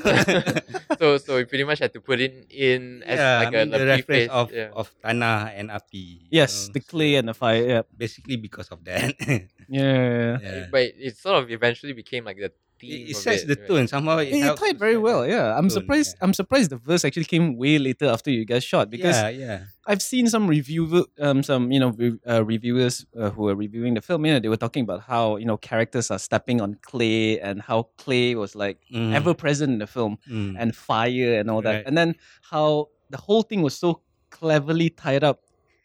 so 0.99 1.05
so 1.21 1.37
we 1.37 1.45
pretty 1.45 1.63
much 1.69 1.79
had 1.79 1.93
to 1.93 2.01
put 2.01 2.17
it 2.17 2.49
in 2.49 3.05
as 3.05 3.21
yeah, 3.21 3.37
like 3.45 3.53
I 3.53 3.61
a, 3.61 3.65
mean, 3.69 3.73
a 3.73 3.77
the 3.77 3.85
reference 3.85 4.27
preface. 4.27 4.33
of 4.33 4.45
yeah. 4.49 4.69
of 4.73 4.87
tanah 5.05 5.53
and 5.53 5.69
api. 5.69 6.27
you 6.27 6.33
Yes, 6.33 6.67
know, 6.67 6.73
the 6.73 6.81
clay 6.81 7.15
and 7.21 7.29
the 7.29 7.37
fire. 7.37 7.61
Yeah, 7.61 7.83
Basically 7.93 8.37
because 8.41 8.73
of 8.73 8.81
that. 8.89 9.13
yeah. 9.69 10.37
yeah. 10.41 10.65
But 10.73 10.97
it 10.97 11.17
sort 11.17 11.43
of 11.43 11.51
eventually 11.51 11.93
became 11.93 12.25
like 12.25 12.37
the 12.41 12.51
theme. 12.79 12.91
It, 13.07 13.11
it 13.11 13.15
sets 13.15 13.43
it, 13.43 13.47
the 13.47 13.55
right? 13.55 13.67
tone. 13.67 13.87
Somehow 13.87 14.17
it, 14.19 14.27
It, 14.29 14.35
it 14.35 14.43
helps 14.43 14.61
tied 14.61 14.73
to 14.73 14.77
very 14.79 14.97
well. 14.97 15.25
Yeah, 15.27 15.55
I'm 15.57 15.63
tone, 15.69 15.69
surprised. 15.69 16.15
yeah. 16.17 16.23
I'm 16.25 16.33
surprised 16.33 16.69
the 16.71 16.77
verse 16.77 17.03
actually 17.05 17.25
came 17.25 17.57
way 17.57 17.77
later 17.77 18.05
after 18.07 18.29
you 18.31 18.45
guys 18.45 18.63
shot 18.63 18.89
because 18.89 19.15
yeah, 19.15 19.29
yeah. 19.29 19.59
I've 19.85 20.01
seen 20.01 20.27
some 20.27 20.47
review, 20.47 21.05
um, 21.19 21.43
some 21.43 21.71
you 21.71 21.79
know 21.79 21.89
re- 21.89 22.19
uh, 22.27 22.43
reviewers 22.43 23.05
uh, 23.17 23.29
who 23.29 23.47
are 23.49 23.55
reviewing 23.55 23.93
the 23.95 24.01
film. 24.01 24.25
You 24.25 24.33
know, 24.33 24.39
they 24.39 24.49
were 24.49 24.57
talking 24.57 24.83
about 24.83 25.01
how 25.01 25.37
you 25.37 25.45
know 25.45 25.57
characters 25.57 26.11
are 26.11 26.19
stepping 26.19 26.61
on 26.61 26.77
clay 26.81 27.39
and 27.39 27.61
how 27.61 27.89
clay 27.97 28.35
was 28.35 28.55
like 28.55 28.77
Mm, 28.93 29.13
ever 29.13 29.33
present 29.33 29.71
in 29.73 29.79
the 29.79 29.87
film 29.87 30.17
mm. 30.29 30.55
and 30.57 30.75
fire 30.75 31.39
and 31.39 31.49
all 31.51 31.61
that, 31.61 31.75
Right. 31.75 31.83
and 31.87 31.97
then 31.97 32.15
how 32.51 32.87
the 33.09 33.17
whole 33.17 33.41
thing 33.43 33.61
was 33.61 33.75
so 33.77 34.01
cleverly 34.29 34.89
tied 34.89 35.23
up 35.23 35.39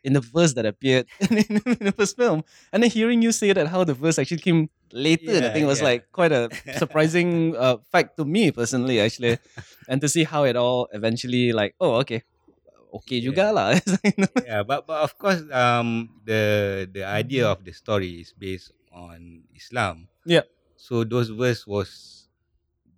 in 0.05 0.13
the 0.15 0.21
verse 0.21 0.55
that 0.55 0.67
appeared 0.67 1.07
in, 1.31 1.39
in 1.67 1.79
the 1.87 1.95
first 1.97 2.17
film, 2.17 2.43
and 2.73 2.83
then 2.83 2.91
hearing 2.91 3.23
you 3.23 3.31
say 3.31 3.53
that 3.53 3.69
how 3.69 3.85
the 3.85 3.95
verse 3.95 4.19
actually 4.19 4.39
came 4.43 4.69
later, 4.93 5.41
I 5.45 5.49
Yeah, 5.49 5.53
think 5.53 5.67
was 5.67 5.81
yeah. 5.81 5.89
like 5.97 6.13
quite 6.13 6.33
a 6.33 6.51
surprising 6.71 7.57
uh, 7.57 7.79
fact 7.91 8.17
to 8.19 8.25
me 8.25 8.51
personally, 8.53 9.01
actually, 9.01 9.39
and 9.89 10.01
to 10.01 10.09
see 10.09 10.25
how 10.25 10.45
it 10.45 10.57
all 10.57 10.89
eventually 10.93 11.53
like, 11.53 11.75
oh, 11.81 12.01
okay, 12.05 12.23
okay 12.95 13.19
Yeah. 13.19 13.25
juga 13.25 13.53
lah. 13.53 13.77
yeah, 14.47 14.63
but 14.63 14.87
but 14.87 15.01
of 15.03 15.17
course, 15.19 15.43
um, 15.53 16.11
the 16.25 16.85
the 16.93 17.05
idea 17.05 17.49
of 17.49 17.65
the 17.65 17.73
story 17.73 18.21
is 18.21 18.33
based 18.37 18.73
on 18.93 19.45
Islam. 19.57 20.09
Yeah. 20.27 20.45
So 20.77 21.05
those 21.05 21.31
verse 21.33 21.67
was 21.67 22.27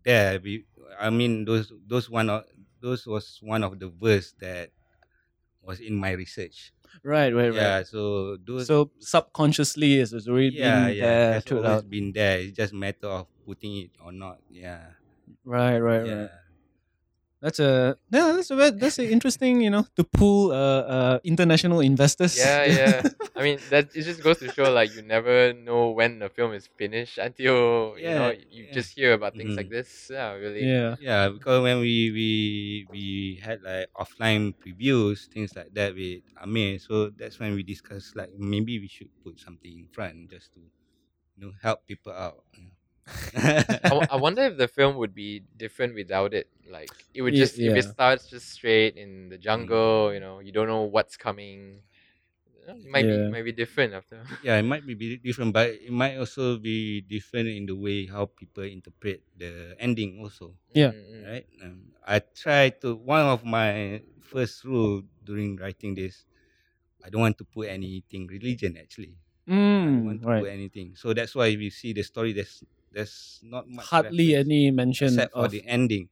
there. 0.05 0.41
We, 0.43 0.67
I 1.01 1.11
mean, 1.11 1.45
those 1.47 1.73
those 1.87 2.11
one 2.11 2.31
of 2.31 2.45
those 2.81 3.07
was 3.07 3.39
one 3.43 3.63
of 3.65 3.79
the 3.81 3.89
verse 3.89 4.35
that 4.41 4.71
was 5.63 5.81
in 5.81 5.97
my 5.97 6.13
research. 6.13 6.74
right, 7.03 7.35
right, 7.35 7.53
Yeah. 7.53 7.77
right. 7.77 7.87
So 7.87 8.37
those. 8.37 8.67
So 8.67 8.91
subconsciously, 8.99 10.01
it's 10.01 10.13
it's 10.13 10.29
already 10.29 10.51
yeah, 10.51 10.89
been 10.89 10.97
yeah, 10.97 11.31
there 11.33 11.41
throughout. 11.41 11.65
always 11.65 11.83
been 11.83 12.13
there. 12.13 12.39
It's 12.41 12.57
just 12.57 12.73
matter 12.73 13.07
of 13.09 13.27
putting 13.47 13.77
it 13.77 13.91
or 14.03 14.13
not. 14.13 14.39
Yeah. 14.51 14.93
Right, 15.45 15.79
right, 15.79 16.05
yeah. 16.05 16.15
right. 16.15 16.31
That's 17.45 17.61
a 17.61 18.01
yeah. 18.09 18.33
That's 18.41 18.49
a 18.51 18.57
that's 18.73 18.97
a 18.99 19.05
interesting. 19.05 19.61
You 19.61 19.69
know, 19.69 19.85
to 20.01 20.03
pull 20.05 20.49
uh, 20.49 20.81
uh 20.89 21.17
international 21.29 21.85
investors. 21.85 22.41
Yeah, 22.41 22.65
yeah. 22.81 23.03
I 23.37 23.43
mean, 23.45 23.61
that 23.69 23.93
it 23.93 24.03
just 24.09 24.25
goes 24.25 24.41
to 24.41 24.49
show 24.49 24.73
like 24.73 24.97
you 24.97 25.03
never 25.05 25.53
know 25.53 25.93
when 25.93 26.25
a 26.25 26.33
film 26.33 26.57
is 26.57 26.65
finished 26.81 27.21
until 27.21 28.01
you 28.01 28.09
know 28.17 28.33
you 28.49 28.65
yeah. 28.65 28.73
just 28.73 28.97
hear 28.97 29.13
about 29.13 29.37
things 29.37 29.61
like 29.61 29.69
Mhm. 29.69 29.77
this. 29.77 30.09
Yeah, 30.09 30.33
really. 30.41 30.65
yeah. 30.65 30.97
Yeah, 30.97 31.29
because 31.29 31.61
when 31.61 31.85
we 31.85 32.09
we 32.17 32.29
we 32.89 33.05
had 33.45 33.61
like 33.61 33.93
offline 33.93 34.57
previews, 34.57 35.29
things 35.29 35.53
like 35.53 35.69
that 35.77 35.93
with 35.93 36.25
Amir, 36.41 36.81
so 36.81 37.11
that's 37.13 37.37
when 37.39 37.53
we 37.53 37.63
discussed 37.63 38.17
like 38.17 38.33
maybe 38.41 38.81
we 38.81 38.89
should 38.89 39.13
put 39.23 39.37
something 39.37 39.69
in 39.85 39.89
front 39.93 40.33
just 40.33 40.57
to 40.57 40.61
you 40.61 41.41
know 41.45 41.53
help 41.61 41.85
people 41.85 42.13
out. 42.17 42.41
you 42.57 42.65
know. 42.65 42.73
I, 43.37 43.95
w- 43.95 44.07
I 44.09 44.17
wonder 44.17 44.43
if 44.43 44.57
the 44.57 44.69
film 44.69 44.97
would 44.97 45.15
be 45.15 45.41
different 45.57 45.95
without 45.95 46.35
it. 46.35 46.51
Like 46.67 47.07
it 47.15 47.23
would 47.23 47.35
just 47.35 47.61
if 47.65 47.77
it 47.77 47.83
starts 47.85 48.29
just 48.29 48.51
straight 48.51 48.97
in 48.97 49.29
the 49.29 49.39
jungle, 49.39 50.13
you 50.13 50.21
know, 50.21 50.41
you 50.41 50.53
don't 50.53 50.69
know 50.69 50.83
what's 50.85 51.17
coming. 51.17 51.83
It 52.69 52.91
might 52.91 53.07
Yeah. 53.07 53.09
be 53.09 53.25
might 53.29 53.45
be 53.45 53.53
different 53.53 53.95
after. 53.95 54.27
yeah, 54.41 54.57
it 54.59 54.65
might 54.65 54.87
be 54.87 55.19
different, 55.19 55.53
but 55.53 55.71
it 55.71 55.93
might 55.93 56.17
also 56.17 56.59
be 56.59 57.01
different 57.03 57.49
in 57.49 57.67
the 57.67 57.77
way 57.77 58.07
how 58.07 58.27
people 58.27 58.65
interpret 58.65 59.25
the 59.37 59.77
ending 59.79 60.21
also. 60.21 60.57
Yeah. 60.75 60.93
Mm, 60.93 61.05
mm. 61.11 61.31
right? 61.31 61.47
Um, 61.63 61.95
I 62.07 62.21
try 62.21 62.71
to 62.83 62.97
one 62.97 63.27
of 63.27 63.45
my 63.45 64.03
first 64.23 64.65
rule 64.65 65.03
during 65.25 65.57
writing 65.57 65.95
this, 65.95 66.27
I 67.05 67.11
don't 67.11 67.23
want 67.23 67.39
to 67.39 67.45
put 67.47 67.69
anything 67.69 68.27
religion 68.29 68.77
actually. 68.79 69.17
I 69.85 69.91
don't 69.91 70.05
want 70.05 70.21
Mm, 70.21 70.25
to 70.25 70.29
put 70.37 70.51
anything. 70.51 70.97
So 70.97 71.15
that's 71.15 71.35
why 71.35 71.51
we 71.57 71.71
see 71.71 71.93
the 71.93 72.03
story. 72.03 72.33
There's 72.33 72.65
there's 72.95 73.41
not 73.43 73.69
much 73.69 73.87
Hardly 73.91 74.35
any 74.37 74.71
mention 74.71 75.09
except 75.15 75.35
for 75.35 75.47
of 75.47 75.51
the 75.51 75.63
ending, 75.67 76.09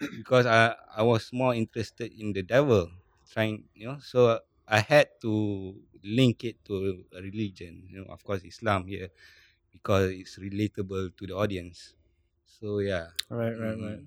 because 0.20 0.46
I 0.46 0.76
I 0.96 1.02
was 1.02 1.32
more 1.32 1.54
interested 1.54 2.12
in 2.14 2.32
the 2.32 2.42
devil 2.42 2.90
trying 3.30 3.68
you 3.74 3.86
know. 3.88 3.98
So 4.00 4.40
I 4.68 4.80
had 4.80 5.08
to 5.22 5.74
link 6.02 6.44
it 6.44 6.64
to 6.66 7.04
a 7.12 7.20
religion. 7.20 7.84
You 7.90 8.04
know, 8.04 8.08
of 8.12 8.22
course 8.24 8.42
Islam 8.44 8.86
here, 8.86 9.10
because 9.72 10.10
it's 10.12 10.38
relatable 10.38 11.16
to 11.18 11.24
the 11.26 11.36
audience. 11.36 11.94
So 12.46 12.78
yeah. 12.80 13.08
right, 13.28 13.56
right, 13.58 13.78
right. 13.78 14.00
mm, 14.00 14.06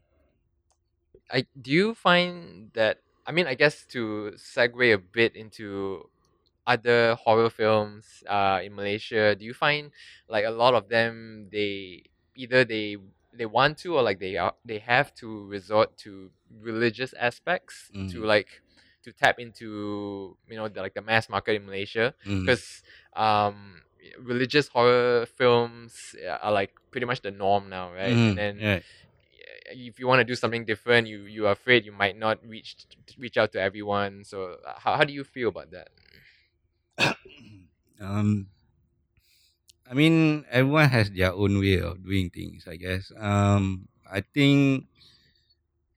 I 1.31 1.45
do 1.59 1.71
you 1.71 1.95
find 1.95 2.71
that 2.73 2.99
I 3.25 3.31
mean 3.31 3.47
I 3.47 3.55
guess 3.55 3.85
to 3.95 4.33
segue 4.37 4.93
a 4.93 4.97
bit 4.97 5.35
into 5.35 6.09
other 6.67 7.15
horror 7.15 7.49
films 7.49 8.23
uh 8.27 8.59
in 8.63 8.75
Malaysia, 8.75 9.35
do 9.35 9.45
you 9.45 9.53
find 9.53 9.91
like 10.29 10.45
a 10.45 10.51
lot 10.51 10.73
of 10.73 10.89
them 10.89 11.49
they 11.51 12.03
either 12.35 12.63
they 12.65 12.97
they 13.33 13.45
want 13.45 13.77
to 13.79 13.95
or 13.95 14.01
like 14.03 14.19
they 14.19 14.37
are 14.37 14.53
they 14.65 14.79
have 14.79 15.13
to 15.15 15.45
resort 15.47 15.97
to 15.97 16.29
religious 16.61 17.13
aspects 17.19 17.89
to 18.09 18.19
Mm. 18.21 18.25
like 18.25 18.61
to 19.03 19.11
tap 19.11 19.39
into 19.39 20.37
you 20.47 20.55
know 20.55 20.67
the, 20.69 20.81
like 20.81 20.93
the 20.93 21.01
mass 21.01 21.27
market 21.29 21.55
in 21.55 21.65
Malaysia 21.65 22.13
mm, 22.25 22.41
because 22.45 22.83
um 23.15 23.81
religious 24.19 24.67
horror 24.67 25.25
films 25.25 26.15
are 26.41 26.51
like 26.51 26.71
pretty 26.91 27.05
much 27.05 27.21
the 27.21 27.31
norm 27.31 27.69
now 27.69 27.91
right 27.91 28.13
mm, 28.13 28.29
and 28.29 28.37
then 28.37 28.59
yeah. 28.59 28.79
if 29.71 29.99
you 29.99 30.07
want 30.07 30.19
to 30.19 30.23
do 30.25 30.35
something 30.35 30.65
different, 30.65 31.07
you 31.07 31.23
you 31.23 31.47
are 31.47 31.51
afraid 31.51 31.85
you 31.85 31.91
might 31.91 32.17
not 32.17 32.39
reach 32.45 32.75
reach 33.17 33.37
out 33.37 33.51
to 33.53 33.59
everyone. 33.61 34.23
So 34.23 34.57
uh, 34.65 34.73
how 34.77 34.97
how 34.97 35.03
do 35.03 35.13
you 35.13 35.23
feel 35.23 35.49
about 35.49 35.71
that? 35.71 35.89
um, 38.01 38.47
I 39.93 39.95
mean, 39.95 40.45
everyone 40.49 40.89
has 40.89 41.11
their 41.11 41.33
own 41.33 41.59
way 41.61 41.77
of 41.79 42.01
doing 42.03 42.31
things. 42.31 42.65
I 42.67 42.77
guess. 42.77 43.11
Um, 43.17 43.87
I 44.09 44.21
think. 44.21 44.89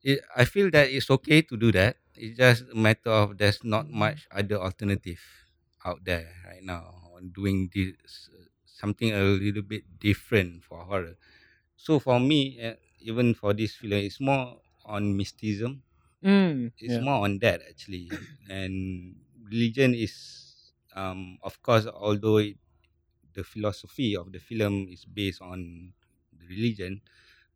It, 0.02 0.20
I 0.36 0.44
feel 0.44 0.70
that 0.70 0.88
it's 0.90 1.10
okay 1.10 1.42
to 1.42 1.56
do 1.56 1.72
that. 1.72 1.96
It's 2.14 2.36
just 2.38 2.64
a 2.72 2.74
matter 2.76 3.10
of 3.10 3.36
there's 3.38 3.62
not 3.64 3.90
much 3.90 4.26
other 4.30 4.56
alternative 4.56 5.20
out 5.84 6.04
there 6.04 6.32
right 6.46 6.62
now 6.62 7.10
on 7.14 7.28
doing 7.30 7.68
this 7.74 8.30
something 8.64 9.12
a 9.12 9.22
little 9.22 9.62
bit 9.62 9.84
different 9.98 10.62
for 10.64 10.84
horror. 10.84 11.16
So 11.76 11.98
for 12.00 12.20
me, 12.20 12.60
uh, 12.62 12.76
even 13.00 13.34
for 13.34 13.54
this 13.54 13.74
film, 13.76 13.94
it's 14.04 14.20
more 14.20 14.60
on 14.84 15.16
mysticism 15.16 15.82
Mm, 16.22 16.72
it's 16.78 16.98
yeah. 16.98 17.00
more 17.00 17.24
on 17.24 17.38
that 17.40 17.62
actually 17.68 18.10
and 18.48 19.16
religion 19.50 19.94
is 19.94 20.14
um 20.94 21.38
of 21.42 21.60
course 21.62 21.86
although 21.86 22.38
it, 22.38 22.56
the 23.36 23.44
philosophy 23.44 24.16
of 24.16 24.32
the 24.32 24.40
film 24.40 24.88
is 24.90 25.04
based 25.04 25.42
on 25.42 25.92
the 26.32 26.46
religion 26.48 27.00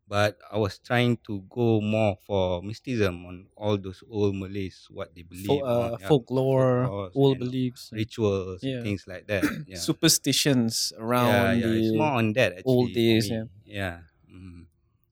but 0.07 0.37
i 0.51 0.57
was 0.57 0.79
trying 0.79 1.17
to 1.17 1.41
go 1.49 1.81
more 1.81 2.17
for 2.27 2.61
mysticism 2.63 3.25
on 3.25 3.47
all 3.55 3.77
those 3.77 4.03
old 4.09 4.35
malays 4.35 4.87
what 4.91 5.13
they 5.15 5.23
believe 5.23 5.63
Fol- 5.63 5.65
uh, 5.65 5.89
on 5.91 5.97
yeah, 5.99 6.07
folklore, 6.07 6.83
folklores 6.83 7.13
old 7.15 7.39
beliefs, 7.39 7.91
and 7.91 7.99
rituals 7.99 8.61
Yeah. 8.61 8.81
things 8.81 9.07
like 9.07 9.27
that 9.27 9.49
yeah 9.65 9.77
superstitions 9.77 10.93
around 10.97 11.53
yeah, 11.53 11.67
it's 11.73 11.93
the 11.93 11.93
more 11.93 12.13
on 12.19 12.33
that 12.33 12.53
actually 12.53 12.65
old 12.65 12.93
days, 12.93 13.29
yeah. 13.29 13.43
yeah 13.65 14.01
mm. 14.29 14.65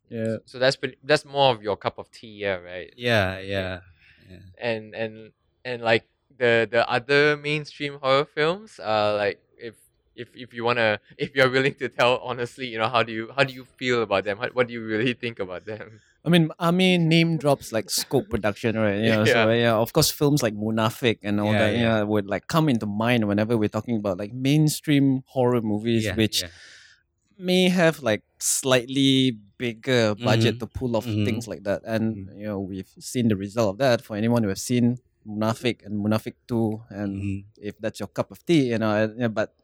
yeah. 0.09 0.37
So 0.45 0.59
that's 0.59 0.75
pretty, 0.75 0.97
that's 1.03 1.25
more 1.25 1.53
of 1.53 1.61
your 1.63 1.77
cup 1.77 1.97
of 1.97 2.11
tea, 2.11 2.27
yeah, 2.41 2.55
right? 2.55 2.93
yeah 2.95 3.39
yeah 3.39 3.81
yeah 4.27 4.39
And 4.57 4.93
and 4.95 5.31
and 5.65 5.81
like 5.81 6.09
the 6.37 6.67
the 6.69 6.87
other 6.89 7.37
mainstream 7.37 7.99
horror 7.99 8.25
films, 8.25 8.79
uh, 8.79 9.15
like 9.17 9.41
if 10.21 10.27
if 10.35 10.49
you 10.55 10.63
wanna 10.67 10.99
if 11.23 11.29
you're 11.35 11.49
willing 11.55 11.75
to 11.81 11.87
tell 11.99 12.13
honestly, 12.29 12.67
you 12.71 12.77
know, 12.81 12.89
how 12.95 13.01
do 13.07 13.11
you 13.17 13.23
how 13.35 13.43
do 13.47 13.53
you 13.59 13.65
feel 13.79 14.03
about 14.07 14.23
them? 14.27 14.35
How, 14.41 14.47
what 14.57 14.67
do 14.67 14.73
you 14.77 14.83
really 14.93 15.13
think 15.23 15.39
about 15.39 15.63
them? 15.71 15.87
I 16.25 16.29
mean, 16.33 16.51
I 16.59 16.71
mean, 16.71 17.07
name 17.07 17.37
drops 17.43 17.71
like 17.71 17.87
Skop 17.87 18.27
Production, 18.33 18.75
right? 18.75 18.99
Yeah. 19.09 19.23
So 19.23 19.39
yeah, 19.65 19.75
of 19.79 19.89
course, 19.95 20.11
films 20.11 20.43
like 20.43 20.53
Munafik 20.53 21.19
and 21.23 21.39
all 21.39 21.53
Yeah, 21.55 21.59
that, 21.63 21.71
yeah. 21.73 21.79
yeah, 21.79 22.03
would 22.03 22.27
like 22.27 22.45
come 22.55 22.67
into 22.67 22.85
mind 22.85 23.21
whenever 23.31 23.55
we're 23.55 23.71
talking 23.77 23.95
about 23.95 24.19
like 24.19 24.33
mainstream 24.35 25.23
horror 25.33 25.61
movies, 25.63 26.03
yeah, 26.05 26.15
which 26.19 26.43
yeah. 26.43 26.51
may 27.39 27.69
have 27.71 28.03
like 28.03 28.23
slightly 28.39 29.39
bigger 29.57 30.15
budget 30.15 30.55
Mhm. 30.55 30.59
to 30.59 30.67
pull 30.67 30.91
off 30.99 31.07
Mhm. 31.07 31.23
things 31.23 31.47
like 31.47 31.63
that. 31.63 31.81
And 31.87 32.03
Mhm. 32.27 32.37
you 32.39 32.47
know, 32.51 32.59
we've 32.59 32.91
seen 32.99 33.27
the 33.31 33.39
result 33.39 33.69
of 33.73 33.77
that 33.79 34.03
for 34.03 34.15
anyone 34.19 34.43
who 34.43 34.49
has 34.51 34.61
seen 34.61 34.99
Munafik 35.27 35.85
and 35.85 36.03
Munafik 36.03 36.35
2 36.47 36.83
and 36.89 37.11
Mhm. 37.23 37.39
if 37.69 37.75
that's 37.79 37.99
your 37.99 38.07
cup 38.11 38.31
of 38.31 38.43
tea, 38.45 38.71
you 38.75 38.77
know, 38.79 38.91
yeah, 39.17 39.27
but 39.31 39.55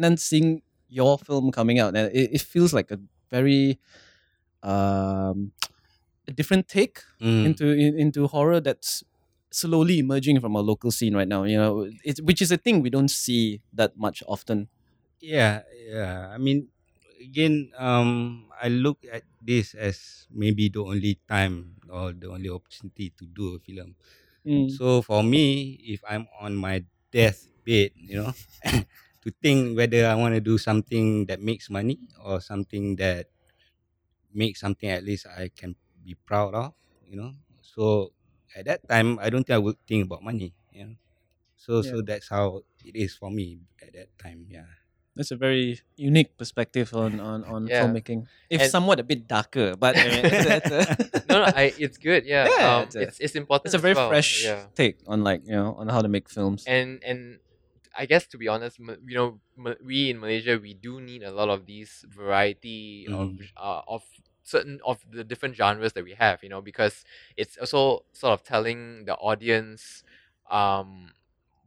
and 0.00 0.04
then 0.04 0.16
seeing 0.16 0.62
your 0.88 1.18
film 1.18 1.52
coming 1.52 1.78
out 1.78 1.94
and 1.96 2.08
it, 2.16 2.30
it 2.32 2.40
feels 2.40 2.72
like 2.72 2.90
a 2.90 2.98
very 3.30 3.78
um 4.62 5.52
a 6.28 6.32
different 6.32 6.68
take 6.68 7.00
Mm. 7.20 7.44
into 7.44 7.66
in, 7.72 7.98
into 7.98 8.26
horror 8.28 8.60
that's 8.60 9.04
slowly 9.52 9.98
emerging 10.00 10.40
from 10.40 10.56
our 10.56 10.62
local 10.62 10.90
scene 10.90 11.14
right 11.16 11.28
now 11.28 11.44
you 11.44 11.56
know 11.56 11.90
it's 12.04 12.22
which 12.22 12.42
is 12.42 12.52
a 12.52 12.58
thing 12.58 12.82
we 12.82 12.90
don't 12.90 13.10
see 13.10 13.62
that 13.72 13.96
much 13.96 14.22
often 14.28 14.68
yeah 15.20 15.62
yeah 15.74 16.30
i 16.32 16.38
mean 16.38 16.68
again 17.20 17.70
um 17.76 18.48
i 18.60 18.68
look 18.68 19.04
at 19.12 19.24
this 19.40 19.74
as 19.74 20.26
maybe 20.32 20.68
the 20.68 20.80
only 20.82 21.20
time 21.28 21.76
or 21.90 22.12
the 22.12 22.28
only 22.30 22.48
opportunity 22.48 23.10
to 23.12 23.26
do 23.26 23.56
a 23.56 23.58
film 23.60 23.94
Mm. 24.44 24.78
so 24.78 25.02
for 25.02 25.22
me 25.24 25.76
if 25.84 26.00
i'm 26.08 26.26
on 26.40 26.56
my 26.56 26.84
deathbed 27.12 27.92
you 27.96 28.16
know 28.22 28.32
to 29.22 29.30
think 29.42 29.76
whether 29.76 30.06
i 30.06 30.14
want 30.14 30.34
to 30.34 30.40
do 30.40 30.56
something 30.58 31.26
that 31.26 31.40
makes 31.40 31.68
money 31.70 31.98
or 32.24 32.40
something 32.40 32.96
that 32.96 33.26
makes 34.32 34.60
something 34.60 34.88
at 34.88 35.02
least 35.04 35.26
i 35.26 35.50
can 35.56 35.74
be 36.04 36.14
proud 36.26 36.54
of 36.54 36.72
you 37.08 37.16
know 37.16 37.32
so 37.60 38.12
at 38.56 38.64
that 38.64 38.80
time 38.88 39.18
i 39.20 39.28
don't 39.30 39.44
think 39.46 39.54
i 39.54 39.58
would 39.58 39.76
think 39.86 40.06
about 40.06 40.22
money 40.22 40.54
you 40.72 40.84
know 40.84 40.94
so 41.56 41.82
so 41.82 42.00
that's 42.00 42.28
how 42.28 42.62
it 42.84 42.94
is 42.96 43.14
for 43.14 43.30
me 43.30 43.60
at 43.82 43.92
that 43.92 44.08
time 44.18 44.46
yeah 44.48 44.64
that's 45.16 45.32
a 45.32 45.36
very 45.36 45.78
unique 45.96 46.38
perspective 46.38 46.94
on 46.94 47.18
on, 47.20 47.44
on 47.44 47.66
Yeah. 47.66 47.82
filmmaking 47.84 48.24
if 48.48 48.62
And- 48.62 48.70
somewhat 48.70 49.00
a 49.00 49.02
bit 49.02 49.26
darker 49.26 49.74
but 49.76 49.98
I 49.98 50.04
mean, 50.08 50.24
it's, 50.24 50.46
it's 50.46 50.70
a, 50.70 51.22
No, 51.28 51.44
no, 51.44 51.52
I, 51.54 51.74
it's 51.78 51.98
good. 51.98 52.24
Yeah, 52.24 52.46
Yeah, 52.58 52.76
um, 52.76 52.82
it's 52.86 52.94
a- 52.96 53.00
it's 53.02 53.18
it's 53.20 53.34
important. 53.36 53.66
it's 53.66 53.74
a 53.74 53.78
as 53.78 53.82
very 53.82 53.94
well, 53.94 54.08
fresh 54.08 54.44
Yeah. 54.46 54.66
take 54.74 54.98
on 55.06 55.22
like 55.26 55.42
you 55.44 55.52
know 55.52 55.74
on 55.74 55.88
how 55.90 56.00
to 56.00 56.08
make 56.08 56.30
films 56.30 56.64
and 56.66 57.02
and 57.04 57.38
I 57.96 58.06
guess 58.06 58.26
to 58.28 58.38
be 58.38 58.48
honest, 58.48 58.78
you 58.78 59.16
know, 59.16 59.40
we 59.84 60.10
in 60.10 60.20
Malaysia 60.20 60.58
we 60.58 60.74
do 60.74 61.00
need 61.00 61.22
a 61.22 61.30
lot 61.32 61.48
of 61.48 61.66
these 61.66 62.04
variety 62.08 63.06
of 63.08 63.30
Mm. 63.34 63.48
uh, 63.56 63.82
of 63.88 64.02
certain 64.42 64.80
of 64.84 64.98
the 65.10 65.24
different 65.24 65.54
genres 65.56 65.92
that 65.94 66.04
we 66.04 66.14
have. 66.14 66.42
You 66.42 66.48
know, 66.50 66.62
because 66.62 67.04
it's 67.36 67.56
also 67.58 68.04
sort 68.12 68.32
of 68.34 68.42
telling 68.44 69.04
the 69.04 69.14
audience 69.16 70.02
um 70.50 71.14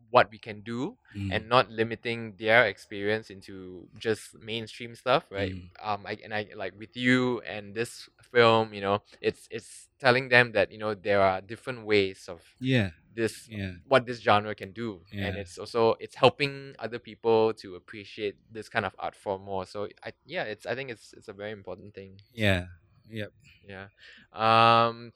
what 0.09 0.29
we 0.31 0.37
can 0.37 0.61
do 0.61 0.97
Mm. 1.15 1.31
and 1.33 1.49
not 1.49 1.69
limiting 1.69 2.35
their 2.37 2.65
experience 2.67 3.29
into 3.29 3.87
just 3.97 4.33
mainstream 4.37 4.93
stuff 4.95 5.25
right 5.31 5.53
Mm. 5.53 5.69
um 5.81 6.05
I, 6.05 6.17
and 6.23 6.33
i 6.33 6.49
like 6.55 6.73
with 6.77 6.95
you 6.97 7.41
and 7.41 7.73
this 7.73 8.09
film 8.21 8.73
you 8.73 8.81
know 8.81 9.01
it's 9.21 9.47
it's 9.49 9.89
telling 9.99 10.29
them 10.29 10.51
that 10.53 10.71
you 10.71 10.77
know 10.77 10.93
there 10.93 11.21
are 11.21 11.41
different 11.41 11.85
ways 11.85 12.25
of 12.29 12.41
yeah, 12.59 12.91
this 13.15 13.47
yeah, 13.49 13.71
what 13.87 14.05
this 14.05 14.19
genre 14.19 14.55
can 14.55 14.71
do 14.71 15.01
and 15.11 15.35
it's 15.37 15.57
also 15.57 15.95
it's 15.99 16.15
helping 16.15 16.75
other 16.79 16.99
people 16.99 17.53
to 17.53 17.75
appreciate 17.75 18.35
this 18.51 18.69
kind 18.69 18.85
of 18.85 18.95
art 18.99 19.15
form 19.15 19.43
more. 19.43 19.65
So 19.65 19.87
i 20.03 20.13
yeah 20.25 20.43
it's 20.43 20.65
i 20.65 20.75
think 20.75 20.89
it's 20.89 21.13
it's 21.13 21.27
a 21.27 21.33
very 21.33 21.51
important 21.51 21.93
thing. 21.93 22.19
Yeah, 22.33 22.65
yep. 23.09 23.31
yeah. 23.67 23.87
Um 24.33 25.11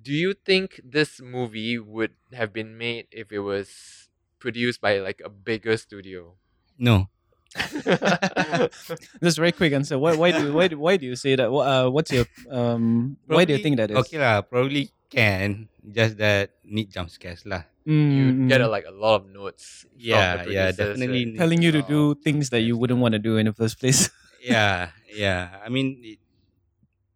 do 0.00 0.12
you 0.12 0.34
think 0.34 0.80
this 0.82 1.20
movie 1.20 1.78
would 1.78 2.14
have 2.32 2.52
been 2.52 2.78
made 2.78 3.08
if 3.10 3.30
it 3.30 3.40
was 3.40 4.08
produced 4.38 4.80
by 4.80 4.98
like 4.98 5.20
a 5.24 5.28
bigger 5.28 5.76
studio? 5.76 6.34
No, 6.78 7.08
Just 9.22 9.36
very 9.38 9.52
quick 9.52 9.72
answer. 9.72 9.98
Why 9.98 10.14
why 10.16 10.30
do 10.32 10.52
why 10.52 10.68
do, 10.68 10.78
why 10.78 10.96
do 10.96 11.06
you 11.06 11.16
say 11.16 11.36
that? 11.36 11.48
Uh, 11.50 11.90
what's 11.90 12.10
your 12.12 12.24
um? 12.50 13.16
why 13.26 13.44
do 13.44 13.52
you 13.52 13.62
think 13.62 13.76
that 13.76 13.90
is? 13.90 13.96
Okay 14.06 14.18
lah, 14.18 14.42
probably 14.42 14.90
can. 15.10 15.68
Just 15.82 16.16
that 16.18 16.56
need 16.64 16.90
jump 16.90 17.10
scares 17.10 17.44
lah. 17.44 17.64
you 17.82 18.30
Mm, 18.30 18.46
get 18.46 18.62
a, 18.62 18.70
mm. 18.70 18.70
like 18.70 18.86
a 18.86 18.94
lot 18.94 19.20
of 19.20 19.26
notes 19.26 19.82
Yeah, 19.98 20.46
the 20.46 20.54
yeah, 20.54 20.70
definitely. 20.70 21.34
right? 21.34 21.38
telling 21.42 21.58
you 21.66 21.74
to 21.74 21.82
do 21.82 22.14
things 22.14 22.54
that 22.54 22.62
you 22.62 22.78
wouldn't 22.78 23.02
want 23.02 23.12
to 23.12 23.18
do 23.18 23.36
in 23.42 23.50
the 23.50 23.52
first 23.52 23.78
place. 23.82 24.06
Yeah, 24.42 24.90
yeah. 25.06 25.58
I 25.62 25.68
mean, 25.70 25.98
it, 26.02 26.18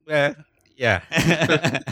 well, 0.06 0.34
yeah. 0.78 1.02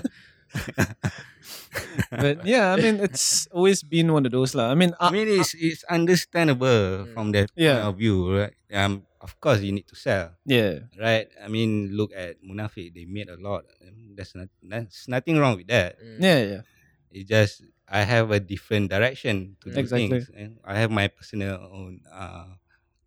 but 2.16 2.44
yeah, 2.44 2.72
I 2.72 2.76
mean, 2.76 3.00
it's 3.00 3.46
always 3.52 3.82
been 3.82 4.12
one 4.12 4.26
of 4.26 4.32
those 4.32 4.54
lah. 4.54 4.70
I 4.70 4.74
mean, 4.74 4.94
I 5.00 5.08
uh, 5.08 5.10
mean, 5.10 5.28
it's 5.28 5.54
it's 5.54 5.84
understandable 5.90 7.06
Mm. 7.06 7.12
from 7.14 7.32
that 7.32 7.50
Yeah. 7.56 7.74
point 7.74 7.84
of 7.84 7.96
view, 7.98 8.16
right? 8.38 8.54
Um, 8.72 9.06
of 9.20 9.38
course, 9.40 9.60
you 9.60 9.72
need 9.72 9.86
to 9.88 9.96
sell, 9.96 10.34
yeah, 10.46 10.88
right? 10.98 11.28
I 11.42 11.48
mean, 11.48 11.92
look 11.96 12.12
at 12.14 12.40
Munafik; 12.42 12.94
they 12.94 13.04
made 13.06 13.28
a 13.28 13.36
lot. 13.38 13.64
Um, 13.82 14.14
There's 14.16 14.34
not, 14.34 14.48
there's 14.62 15.06
nothing 15.08 15.38
wrong 15.38 15.56
with 15.56 15.68
that. 15.68 15.98
Mm. 16.00 16.20
yeah, 16.22 16.40
yeah. 16.42 16.62
It's 17.10 17.28
just 17.30 17.62
I 17.88 18.02
have 18.02 18.30
a 18.30 18.40
different 18.40 18.90
direction 18.90 19.56
to 19.62 19.70
do 19.70 19.78
Exactly. 19.80 20.20
things, 20.20 20.30
and 20.34 20.58
I 20.64 20.78
have 20.78 20.90
my 20.90 21.08
personal 21.08 21.58
own 21.72 22.02
uh, 22.10 22.58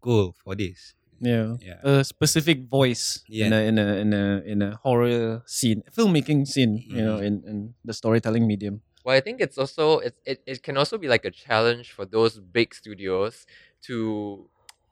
goal 0.01 0.33
for 0.43 0.55
this. 0.55 0.93
Yeah. 1.19 1.55
Yeah, 1.61 1.79
A 1.83 2.03
specific 2.03 2.69
voice 2.69 3.23
in 3.29 3.53
a 3.53 3.61
in 3.67 3.77
a 3.79 3.87
in 4.03 4.13
a 4.13 4.25
in 4.45 4.61
a 4.61 4.75
horror 4.83 5.43
scene, 5.45 5.83
filmmaking 5.95 6.47
scene, 6.47 6.77
you 6.87 7.01
know, 7.01 7.17
in, 7.17 7.43
in 7.47 7.73
the 7.85 7.93
storytelling 7.93 8.45
medium. 8.47 8.81
Well, 9.03 9.15
I 9.15 9.21
think 9.21 9.39
it's 9.41 9.57
also 9.57 9.99
it, 9.99 10.15
it, 10.25 10.41
it 10.45 10.63
can 10.63 10.77
also 10.77 10.97
be 10.97 11.07
like 11.07 11.25
a 11.25 11.31
challenge 11.31 11.91
for 11.91 12.05
those 12.05 12.39
big 12.39 12.75
studios 12.75 13.45
to 13.83 14.49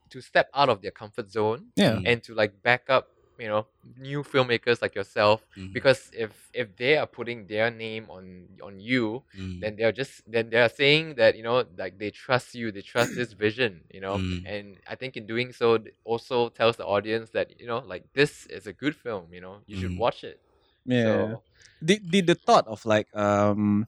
to 0.10 0.22
step 0.22 0.50
out 0.54 0.70
of 0.70 0.82
their 0.82 0.92
comfort 0.92 1.32
zone 1.32 1.68
Yeah. 1.76 1.96
Mm. 1.98 2.04
and 2.08 2.24
to 2.24 2.34
like 2.34 2.62
back 2.64 2.84
up, 2.90 3.10
you 3.40 3.48
know, 3.48 3.68
new 3.98 4.24
filmmakers 4.24 4.82
like 4.82 4.96
yourself. 4.96 5.46
Mhm. 5.58 5.74
Because 5.74 6.10
if 6.14 6.32
if 6.54 6.76
they 6.78 6.98
are 6.98 7.08
putting 7.08 7.48
their 7.48 7.70
name 7.72 8.08
on 8.10 8.48
on 8.62 8.80
you, 8.80 9.24
Mm. 9.38 9.60
then 9.62 9.76
they're 9.76 9.92
just 9.92 10.24
then 10.30 10.50
they're 10.50 10.70
saying 10.70 11.16
that 11.16 11.36
you 11.36 11.44
know 11.44 11.64
like 11.78 11.98
they 11.98 12.12
trust 12.12 12.56
you, 12.56 12.72
they 12.72 12.82
trust 12.82 13.16
this 13.16 13.34
vision, 13.46 13.84
you 13.92 14.02
know. 14.02 14.18
Mm. 14.18 14.42
And 14.46 14.66
I 14.88 14.96
think 14.96 15.18
in 15.18 15.26
doing 15.28 15.52
so, 15.54 15.80
also 16.04 16.50
tells 16.50 16.76
the 16.78 16.86
audience 16.86 17.30
that 17.32 17.60
you 17.60 17.68
know 17.68 17.80
like 17.86 18.04
this 18.14 18.46
is 18.48 18.68
a 18.68 18.74
good 18.74 18.96
film, 18.96 19.34
you 19.34 19.42
know, 19.42 19.62
you 19.68 19.76
should 19.78 19.92
Mm. 19.92 19.98
watch 20.00 20.24
it. 20.24 20.40
Yeah. 20.86 21.04
So, 21.06 21.44
Did 21.84 22.10
did 22.12 22.26
the 22.28 22.36
thought 22.36 22.68
of 22.68 22.86
like 22.86 23.08
um 23.16 23.88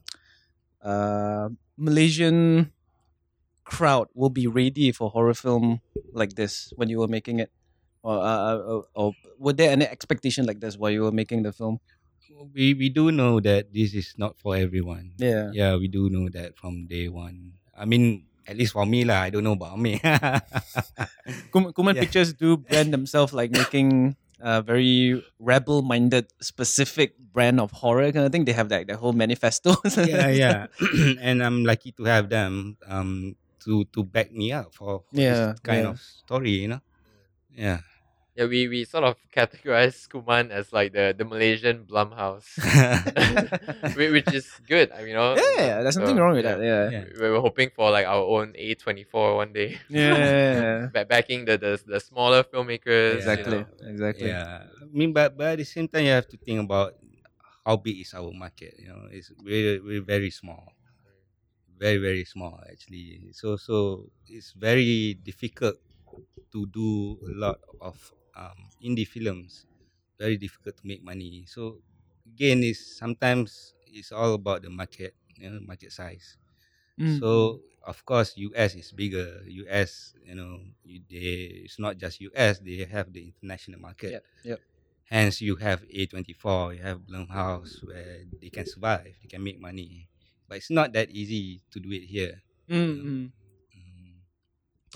uh 0.82 1.48
Malaysian 1.76 2.72
crowd 3.64 4.08
will 4.14 4.30
be 4.30 4.46
ready 4.46 4.92
for 4.92 5.10
horror 5.10 5.34
film 5.34 5.80
like 6.12 6.34
this 6.34 6.72
when 6.76 6.88
you 6.88 6.98
were 6.98 7.08
making 7.08 7.38
it? 7.40 7.50
Or 8.02 8.16
uh, 8.16 8.22
uh, 8.22 8.58
uh, 8.78 8.82
or 8.94 9.06
were 9.38 9.52
there 9.52 9.70
any 9.70 9.86
expectation 9.86 10.46
like 10.46 10.60
this 10.60 10.76
while 10.78 10.90
you 10.90 11.02
were 11.02 11.12
making 11.12 11.42
the 11.42 11.52
film? 11.52 11.80
we 12.54 12.74
we 12.74 12.88
do 12.88 13.10
know 13.10 13.40
that 13.40 13.72
this 13.72 13.94
is 13.94 14.14
not 14.16 14.36
for 14.38 14.54
everyone. 14.56 15.12
Yeah. 15.18 15.50
Yeah, 15.52 15.76
we 15.76 15.88
do 15.88 16.08
know 16.10 16.28
that 16.30 16.56
from 16.56 16.86
day 16.86 17.08
one. 17.08 17.58
I 17.76 17.84
mean, 17.84 18.26
at 18.46 18.56
least 18.56 18.72
for 18.72 18.84
me 18.86 19.04
lah. 19.04 19.26
I 19.26 19.30
don't 19.30 19.44
know 19.44 19.56
about 19.58 19.78
me. 19.80 19.98
Kum- 21.52 21.72
Kuman 21.72 21.94
Yeah. 21.96 22.04
Pictures 22.04 22.32
do 22.32 22.56
brand 22.56 22.92
themselves 22.92 23.32
like 23.32 23.50
making 23.50 24.16
a 24.40 24.62
very 24.62 25.18
rebel-minded, 25.40 26.30
specific 26.40 27.18
brand 27.18 27.60
of 27.60 27.72
horror 27.72 28.12
kind 28.12 28.24
of 28.26 28.32
thing. 28.32 28.44
They 28.44 28.54
have 28.54 28.70
like 28.70 28.86
the 28.86 28.96
whole 28.96 29.12
manifesto. 29.12 29.74
yeah, 29.98 30.28
yeah. 30.30 30.66
and 31.20 31.42
I'm 31.42 31.64
lucky 31.64 31.92
to 31.98 32.04
have 32.04 32.28
them 32.28 32.76
um 32.86 33.34
to 33.66 33.84
to 33.96 34.04
back 34.04 34.30
me 34.30 34.52
up 34.52 34.70
for, 34.74 35.02
for 35.10 35.18
Yeah, 35.18 35.52
this 35.58 35.60
kind 35.60 35.82
yeah. 35.84 35.90
of 35.90 35.98
story, 35.98 36.62
you 36.62 36.68
know. 36.68 36.80
Yeah. 37.58 37.82
yeah, 38.38 38.46
we, 38.46 38.68
we 38.68 38.84
sort 38.84 39.02
of 39.02 39.16
categorize 39.36 40.06
Kuman 40.06 40.50
as 40.50 40.72
like 40.72 40.92
the, 40.92 41.10
the 41.16 41.24
Malaysian 41.24 41.84
Blumhouse. 41.84 42.46
Whi- 43.98 44.12
which 44.14 44.32
is 44.32 44.46
good. 44.68 44.92
I 44.92 44.98
mean, 44.98 45.08
you 45.08 45.14
know. 45.14 45.34
yeah, 45.34 45.82
there's 45.82 45.98
nothing 45.98 46.16
so, 46.16 46.22
wrong 46.22 46.34
with 46.38 46.44
yeah. 46.44 46.54
that. 46.54 46.62
Yeah. 46.62 46.90
Yeah. 46.90 47.04
We 47.18 47.30
were 47.30 47.40
hoping 47.40 47.70
for 47.74 47.90
like 47.90 48.06
our 48.06 48.22
own 48.22 48.54
A24 48.54 49.36
one 49.36 49.52
day. 49.52 49.78
Yeah. 49.90 50.86
Ba- 50.94 51.04
backing 51.04 51.44
the, 51.44 51.58
the 51.58 51.82
the 51.84 51.98
smaller 51.98 52.44
filmmakers. 52.44 53.18
you 53.18 53.26
exactly. 53.26 53.58
know. 53.58 53.66
Exactly. 53.82 54.28
yeah. 54.28 54.70
I 54.80 54.86
mean, 54.94 55.12
but 55.12 55.36
but 55.36 55.58
at 55.58 55.58
the 55.58 55.66
same 55.66 55.88
time, 55.88 56.06
you 56.06 56.14
have 56.14 56.28
to 56.28 56.38
think 56.38 56.62
about 56.62 56.94
how 57.66 57.76
big 57.76 57.98
is 57.98 58.14
our 58.14 58.30
market. 58.30 58.78
You 58.78 58.94
know, 58.94 59.02
it's 59.10 59.34
we're 59.42 59.82
we're 59.82 60.06
very 60.06 60.30
small, 60.30 60.72
very 61.74 61.98
very 61.98 62.24
small 62.24 62.62
actually. 62.70 63.34
So 63.34 63.56
so 63.58 64.06
it's 64.30 64.54
very 64.54 65.18
difficult 65.18 65.76
to 66.52 66.66
do 66.66 67.18
a 67.28 67.32
lot 67.32 67.58
of 67.80 67.96
um, 68.36 68.70
indie 68.82 69.06
films. 69.06 69.66
Very 70.18 70.36
difficult 70.36 70.76
to 70.78 70.86
make 70.86 71.02
money. 71.02 71.44
So 71.46 71.80
again, 72.26 72.62
is 72.62 72.80
sometimes 72.98 73.74
it's 73.86 74.12
all 74.12 74.34
about 74.34 74.62
the 74.62 74.70
market, 74.70 75.14
you 75.36 75.50
know, 75.50 75.60
market 75.62 75.92
size. 75.92 76.36
Mm. 77.00 77.18
So 77.18 77.60
of 77.82 78.04
course, 78.04 78.36
US 78.36 78.74
is 78.74 78.92
bigger. 78.92 79.42
US, 79.46 80.14
you 80.24 80.34
know, 80.34 80.60
you- 80.84 81.04
they 81.08 81.64
it's 81.66 81.78
not 81.78 81.96
just 81.98 82.20
US. 82.20 82.58
They 82.60 82.84
have 82.84 83.12
the 83.12 83.22
international 83.32 83.80
market. 83.80 84.10
Yep, 84.12 84.24
yep. 84.44 84.60
Hence, 85.04 85.40
you 85.40 85.56
have 85.56 85.84
A24, 85.90 86.74
you 86.74 86.82
have 86.82 87.00
Blumhouse, 87.00 87.82
where 87.82 88.24
they 88.40 88.50
can 88.50 88.66
survive, 88.66 89.16
they 89.22 89.28
can 89.28 89.42
make 89.42 89.58
money. 89.60 90.08
But 90.48 90.58
it's 90.58 90.70
not 90.70 90.92
that 90.92 91.10
easy 91.10 91.62
to 91.72 91.80
do 91.80 91.90
it 91.92 92.04
here. 92.04 92.42
Mm, 92.68 92.76
mm. 92.76 93.04
Mm. 93.04 93.32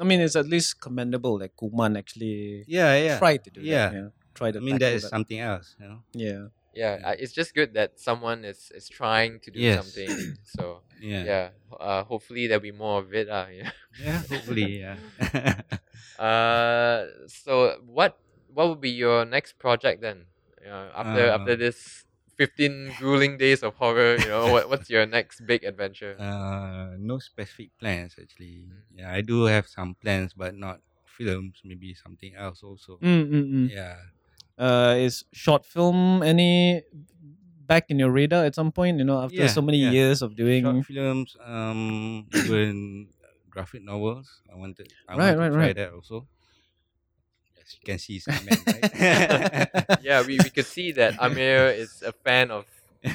I 0.01 0.05
mean, 0.05 0.20
it's 0.20 0.36
at 0.36 0.47
least 0.47 0.80
commendable. 0.80 1.38
Like 1.38 1.55
Kuman 1.57 1.99
actually 1.99 2.64
Yeah, 2.66 2.97
yeah. 2.97 3.18
tried 3.18 3.45
to 3.45 3.51
do 3.51 3.61
Yeah. 3.61 3.88
that. 3.88 3.95
Yeah. 3.95 4.09
Try 4.34 4.51
to 4.51 4.59
I 4.59 4.62
mean, 4.62 4.78
tackle 4.78 4.88
that 4.88 4.95
is 4.97 5.03
that. 5.03 5.11
something 5.11 5.38
else, 5.40 5.76
you 5.78 5.86
know. 5.88 6.01
Yeah. 6.14 6.47
Yeah, 6.74 6.99
uh, 7.05 7.14
it's 7.18 7.32
just 7.36 7.53
good 7.55 7.74
that 7.74 8.01
someone 8.01 8.45
is, 8.47 8.72
is 8.74 8.88
trying 8.88 9.40
to 9.45 9.51
do 9.51 9.61
Yes. 9.61 9.76
something. 9.84 10.36
So 10.57 10.80
Yeah. 11.01 11.24
yeah, 11.24 11.49
uh, 11.78 12.03
hopefully 12.05 12.47
there'll 12.47 12.62
be 12.62 12.72
more 12.72 13.01
of 13.01 13.12
it. 13.12 13.28
Uh, 13.28 13.47
yeah. 13.53 13.70
Yeah, 14.01 14.18
hopefully, 14.24 14.80
yeah. 14.80 14.97
Uh, 16.18 17.07
so 17.26 17.76
what 17.86 18.18
what 18.53 18.68
would 18.68 18.80
be 18.80 18.90
your 18.90 19.24
next 19.24 19.59
project 19.59 20.01
then? 20.03 20.26
Uh, 20.64 20.88
after 20.95 21.28
after 21.28 21.53
Uh, 21.53 21.57
this 21.57 22.05
fifteen 22.43 22.90
grueling 22.99 23.38
days 23.38 23.62
of 23.62 23.78
horror, 23.78 24.18
you 24.18 24.26
know, 24.26 24.51
what 24.51 24.66
what's 24.70 24.90
your 24.90 25.07
next 25.07 25.47
big 25.47 25.62
adventure? 25.62 26.18
uh, 26.18 26.99
no 26.99 27.18
specific 27.22 27.70
plans, 27.78 28.18
actually. 28.20 28.66
Yeah, 28.90 29.12
I 29.14 29.20
do 29.22 29.47
have 29.47 29.66
some 29.70 29.95
plans, 30.03 30.34
but 30.34 30.55
not 30.59 30.82
films, 31.07 31.62
maybe 31.62 31.95
something 31.95 32.34
else 32.34 32.62
also. 32.66 32.99
Mm, 32.99 33.24
mm, 33.30 33.47
mm. 33.55 33.66
Yeah. 33.70 33.97
Uh, 34.59 34.95
is 34.99 35.24
short 35.32 35.64
film 35.64 36.22
any 36.22 36.82
back 37.66 37.88
in 37.88 37.99
your 37.99 38.11
radar 38.11 38.45
at 38.45 38.55
some 38.55 38.72
point? 38.72 38.99
You 38.99 39.05
know, 39.05 39.22
after 39.22 39.47
Yeah, 39.47 39.55
so 39.55 39.62
many 39.62 39.78
yeah. 39.78 39.90
years 39.90 40.22
of 40.22 40.36
doing. 40.36 40.64
short 40.64 40.84
films, 40.86 41.30
um, 41.40 42.26
even 42.34 43.09
graphic 43.51 43.82
novels. 43.82 44.43
I 44.51 44.57
wanted, 44.57 44.88
I 45.09 45.16
Right, 45.16 45.36
want 45.36 45.38
right, 45.38 45.49
to 45.49 45.55
try 45.55 45.66
right. 45.72 45.76
that 45.76 45.90
also. 45.95 46.26
As 47.73 47.79
you 47.79 47.85
can 47.85 47.99
see, 47.99 48.16
it's 48.16 48.27
man, 48.29 48.59
right? 48.66 49.99
yeah, 50.03 50.20
we, 50.27 50.39
we 50.39 50.51
could 50.51 50.66
see 50.66 50.93
that 50.93 51.14
Amir 51.20 51.68
is 51.68 52.03
a 52.03 52.12
fan 52.12 52.51
of 52.51 52.64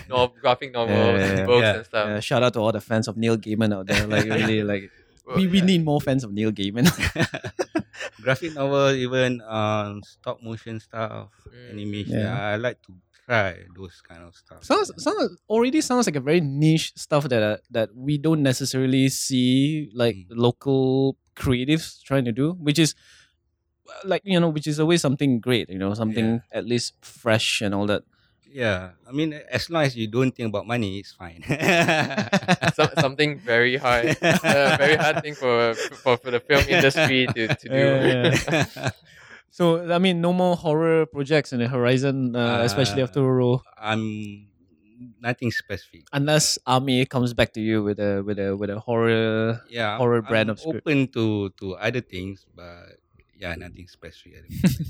no, 0.10 0.28
graphic 0.42 0.74
novels 0.74 0.90
yeah, 0.98 1.26
and 1.26 1.38
yeah. 1.40 1.46
books 1.46 1.62
Yeah, 1.64 1.76
and 1.76 1.86
stuff. 1.86 2.08
Yeah, 2.08 2.20
shout 2.20 2.44
out 2.44 2.54
to 2.54 2.60
all 2.60 2.72
the 2.72 2.82
fans 2.82 3.08
of 3.08 3.16
Neil 3.18 3.38
Gaiman 3.38 3.74
out 3.74 3.88
there. 3.88 4.06
Like 4.08 4.26
really, 4.26 4.64
like 4.72 4.90
Well, 5.26 5.38
we, 5.38 5.48
we 5.48 5.60
yeah. 5.60 5.66
need 5.66 5.86
more 5.86 6.02
fans 6.02 6.24
of 6.24 6.32
Neil 6.34 6.52
Gaiman. 6.52 6.88
graphic 8.22 8.54
novel, 8.54 8.92
even 8.92 9.42
um, 9.42 10.02
stop 10.04 10.42
motion 10.44 10.80
stuff, 10.80 11.30
Mm. 11.48 11.72
animation. 11.72 12.20
Yeah. 12.20 12.36
I 12.52 12.56
like 12.58 12.82
to 12.84 12.94
try 13.26 13.56
those 13.76 14.02
kind 14.08 14.24
of 14.24 14.36
stuff. 14.36 14.64
sounds 14.64 14.92
sounds 15.02 15.38
already 15.50 15.80
sounds 15.82 16.06
like 16.08 16.16
a 16.16 16.20
very 16.22 16.42
niche 16.42 16.92
stuff 16.96 17.28
that 17.30 17.42
uh, 17.44 17.58
that 17.72 17.90
we 17.96 18.18
don't 18.18 18.44
necessarily 18.44 19.08
see 19.10 19.90
like 19.94 20.16
Mm. 20.16 20.26
local 20.32 21.18
creatives 21.36 22.02
trying 22.04 22.26
to 22.26 22.32
do, 22.32 22.52
which 22.60 22.80
is 22.80 22.96
like 24.04 24.22
you 24.26 24.40
know, 24.40 24.50
which 24.50 24.68
is 24.68 24.80
always 24.80 25.02
something 25.02 25.40
great. 25.40 25.70
You 25.70 25.78
know, 25.80 25.94
something 25.94 26.42
at 26.52 26.66
least 26.66 26.94
fresh 27.02 27.62
and 27.62 27.74
all 27.76 27.86
that. 27.88 28.04
Yeah, 28.50 28.92
I 29.08 29.12
mean, 29.12 29.34
as 29.52 29.70
long 29.70 29.84
as 29.84 29.96
you 29.96 30.08
don't 30.08 30.32
think 30.32 30.50
about 30.50 30.66
money, 30.66 30.98
it's 31.00 31.12
fine. 31.12 31.44
Some, 32.74 32.90
something 33.00 33.38
very 33.40 33.76
hard, 33.78 34.18
uh, 34.22 34.76
very 34.80 34.96
hard 34.96 35.22
thing 35.22 35.36
for, 35.36 35.76
for 35.76 36.18
for 36.18 36.32
the 36.32 36.40
film 36.40 36.64
industry 36.68 37.28
to, 37.28 37.48
to 37.54 37.68
do. 37.70 37.76
Yeah, 37.76 38.38
yeah. 38.76 38.90
So 39.52 39.92
I 39.92 40.00
mean, 40.00 40.22
no 40.22 40.34
more 40.34 40.56
horror 40.56 41.06
projects 41.06 41.52
in 41.54 41.60
the 41.60 41.68
horizon, 41.68 42.36
uh, 42.36 42.62
especially 42.64 43.02
after 43.04 43.20
Uh, 43.20 43.36
Roh. 43.36 43.62
I'm 43.78 44.48
nothing 45.22 45.52
specific. 45.52 46.06
Unless 46.14 46.58
Amir 46.66 47.06
comes 47.06 47.34
back 47.34 47.54
to 47.54 47.62
you 47.62 47.84
with 47.84 48.00
a 48.00 48.24
with 48.24 48.40
a 48.40 48.56
with 48.56 48.70
a 48.70 48.80
horror. 48.80 49.62
Yeah, 49.70 49.98
horror 49.98 50.20
I'm 50.24 50.26
brand 50.30 50.50
of 50.50 50.60
script. 50.60 50.88
open 50.88 51.08
to 51.14 51.50
to 51.62 51.76
other 51.76 52.02
things, 52.02 52.46
but 52.56 52.98
yeah, 53.40 53.56
nothing 53.56 53.88
special. 53.88 54.32
At 54.38 54.44
the 54.48 54.56
moment. 54.56 54.88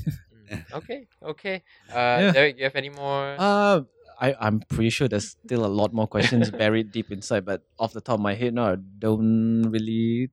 Mm, 0.47 0.63
Okay, 0.79 1.07
okay. 1.21 1.55
Uh, 1.91 1.93
Yeah. 2.21 2.31
Derek, 2.31 2.57
you 2.57 2.63
have 2.63 2.75
any 2.75 2.89
more? 2.89 3.35
Uh 3.37 3.81
I 4.19 4.33
I'm 4.39 4.61
pretty 4.61 4.89
sure 4.89 5.07
there's 5.07 5.29
still 5.45 5.65
a 5.65 5.69
lot 5.81 5.93
more 5.93 6.07
questions 6.07 6.49
buried 6.63 6.91
deep 6.91 7.11
inside, 7.11 7.45
but 7.45 7.61
off 7.77 7.93
the 7.93 8.01
top 8.01 8.15
of 8.15 8.21
my 8.21 8.33
head 8.33 8.53
now, 8.55 8.73
I 8.73 8.77
don't 8.99 9.63
really 9.69 10.31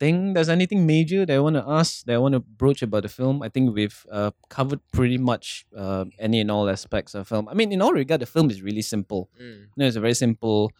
think 0.00 0.34
there's 0.34 0.48
anything 0.48 0.86
major 0.86 1.26
that 1.26 1.34
I 1.36 1.38
want 1.38 1.56
to 1.56 1.64
ask, 1.68 2.04
that 2.06 2.14
I 2.14 2.18
want 2.18 2.32
to 2.32 2.40
broach 2.40 2.80
about 2.82 3.02
the 3.04 3.08
film. 3.12 3.42
I 3.42 3.48
think 3.50 3.74
we've 3.74 4.00
uh, 4.10 4.30
covered 4.48 4.80
pretty 4.92 5.18
much 5.18 5.66
uh, 5.76 6.06
any 6.18 6.40
and 6.40 6.50
all 6.50 6.68
aspects 6.70 7.14
of 7.14 7.28
film. 7.28 7.48
I 7.48 7.54
mean, 7.54 7.70
in 7.70 7.82
all 7.82 7.92
regard, 7.92 8.20
the 8.22 8.26
film 8.26 8.50
is 8.50 8.62
really 8.62 8.82
simple. 8.82 9.28
Mm, 9.38 9.60
you 9.60 9.76
know, 9.76 9.86
it's 9.86 9.96
a 9.96 10.00
very 10.00 10.14
simple. 10.14 10.72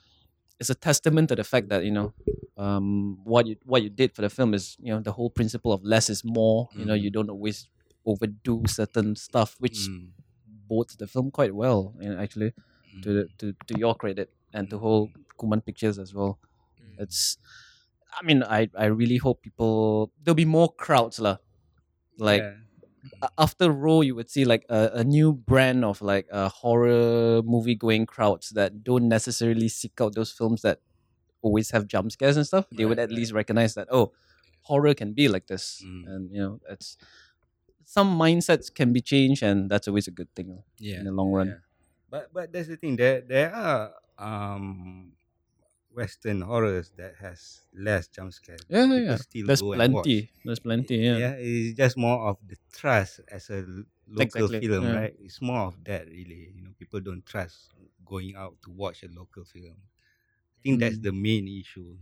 It's 0.60 0.70
a 0.70 0.74
testament 0.74 1.28
to 1.30 1.36
the 1.36 1.44
fact 1.44 1.68
that 1.70 1.84
you 1.84 1.90
know, 1.90 2.12
um, 2.56 3.18
what 3.24 3.46
you 3.46 3.56
what 3.64 3.82
you 3.82 3.90
did 3.90 4.14
for 4.14 4.22
the 4.22 4.30
film 4.30 4.54
is 4.54 4.76
you 4.80 4.92
know 4.92 5.00
the 5.00 5.12
whole 5.12 5.30
principle 5.30 5.72
of 5.72 5.82
less 5.84 6.10
is 6.10 6.22
more. 6.24 6.68
You 6.76 6.84
know, 6.86 6.94
you 6.94 7.10
don't 7.10 7.30
always 7.30 7.68
overdo 8.06 8.64
certain 8.68 9.16
stuff, 9.16 9.56
which 9.58 9.88
Mm, 9.88 10.12
bodes 10.68 10.96
the 10.96 11.06
film 11.06 11.30
quite 11.30 11.54
well. 11.54 11.94
You 12.00 12.10
know, 12.10 12.18
actually, 12.20 12.52
mm, 12.94 13.02
to 13.02 13.28
to 13.38 13.54
to 13.66 13.78
your 13.78 13.94
credit 13.94 14.30
and 14.52 14.68
to 14.70 14.78
whole 14.78 15.10
Kuman 15.40 15.64
Pictures 15.64 15.98
as 15.98 16.12
well. 16.14 16.38
mm. 16.80 17.00
It's, 17.02 17.38
I 18.20 18.24
mean, 18.24 18.42
I 18.42 18.68
I 18.76 18.86
really 18.86 19.16
hope 19.16 19.42
people 19.42 20.12
there'll 20.22 20.34
be 20.36 20.44
more 20.44 20.68
crowds 20.72 21.18
lah. 21.20 21.38
Like 22.18 22.42
yeah. 22.42 22.54
A- 23.22 23.30
after 23.38 23.70
Roh, 23.72 24.00
you 24.02 24.14
would 24.14 24.30
see 24.30 24.44
like 24.44 24.64
a, 24.68 24.90
a 24.94 25.04
new 25.04 25.32
brand 25.32 25.84
of 25.84 26.02
like 26.02 26.26
uh, 26.32 26.48
horror 26.48 27.42
movie 27.42 27.74
going 27.74 28.06
crowds 28.06 28.50
that 28.50 28.82
don't 28.84 29.08
necessarily 29.08 29.68
seek 29.68 30.00
out 30.00 30.14
those 30.14 30.30
films 30.32 30.62
that 30.62 30.80
always 31.42 31.70
have 31.70 31.86
jump 31.86 32.12
scares 32.12 32.36
and 32.36 32.46
stuff. 32.46 32.66
They 32.72 32.84
would 32.84 32.98
at 32.98 33.08
right. 33.08 33.16
least 33.18 33.32
recognize 33.32 33.74
that 33.74 33.88
oh, 33.90 34.12
horror 34.62 34.94
can 34.94 35.12
be 35.14 35.28
like 35.28 35.46
this, 35.46 35.82
Mm. 35.84 36.02
and 36.06 36.30
you 36.30 36.40
know 36.42 36.60
it's 36.68 36.96
some 37.84 38.18
mindsets 38.18 38.72
can 38.72 38.92
be 38.92 39.00
changed, 39.00 39.42
and 39.42 39.70
that's 39.70 39.88
always 39.88 40.06
a 40.06 40.12
good 40.12 40.32
thing 40.34 40.62
yeah, 40.78 40.98
in 40.98 41.04
the 41.04 41.12
long 41.12 41.32
run. 41.32 41.46
yeah. 41.48 41.54
But 42.10 42.32
but 42.32 42.52
that's 42.52 42.68
the 42.68 42.76
thing. 42.76 42.96
There 42.96 43.20
there 43.22 43.54
are 43.54 43.92
um 44.18 45.12
Western 45.94 46.40
horrors 46.42 46.92
that 46.96 47.14
has 47.20 47.62
less 47.74 48.06
jump 48.08 48.32
scares. 48.32 48.60
Yeah, 48.68 48.84
People 48.86 49.00
yeah. 49.02 49.16
Still 49.16 49.46
There's 49.46 49.62
go 49.62 49.72
and 49.72 49.92
watch. 49.94 50.04
plenty. 50.04 50.30
There's 50.44 50.60
plenty. 50.60 50.96
Yeah. 50.96 51.16
yeah, 51.18 51.34
it's 51.38 51.76
just 51.76 51.96
more 51.96 52.28
of 52.30 52.38
the 52.46 52.56
trust 52.72 53.20
as 53.30 53.50
a 53.50 53.66
local 54.06 54.46
Exactly, 54.46 54.60
film, 54.66 54.84
yeah. 54.86 54.94
right? 54.96 55.14
It's 55.18 55.40
more 55.42 55.66
of 55.66 55.74
that 55.84 56.06
really. 56.06 56.54
You 56.54 56.62
know, 56.62 56.70
people 56.78 57.00
don't 57.00 57.24
trust 57.26 57.74
going 58.06 58.34
out 58.36 58.54
to 58.64 58.70
watch 58.70 59.02
a 59.02 59.08
local 59.10 59.44
film. 59.44 59.74
I 59.78 60.58
think 60.62 60.80
that's 60.80 60.96
Mm. 60.98 61.02
the 61.02 61.12
main 61.12 61.48
issue. 61.48 61.96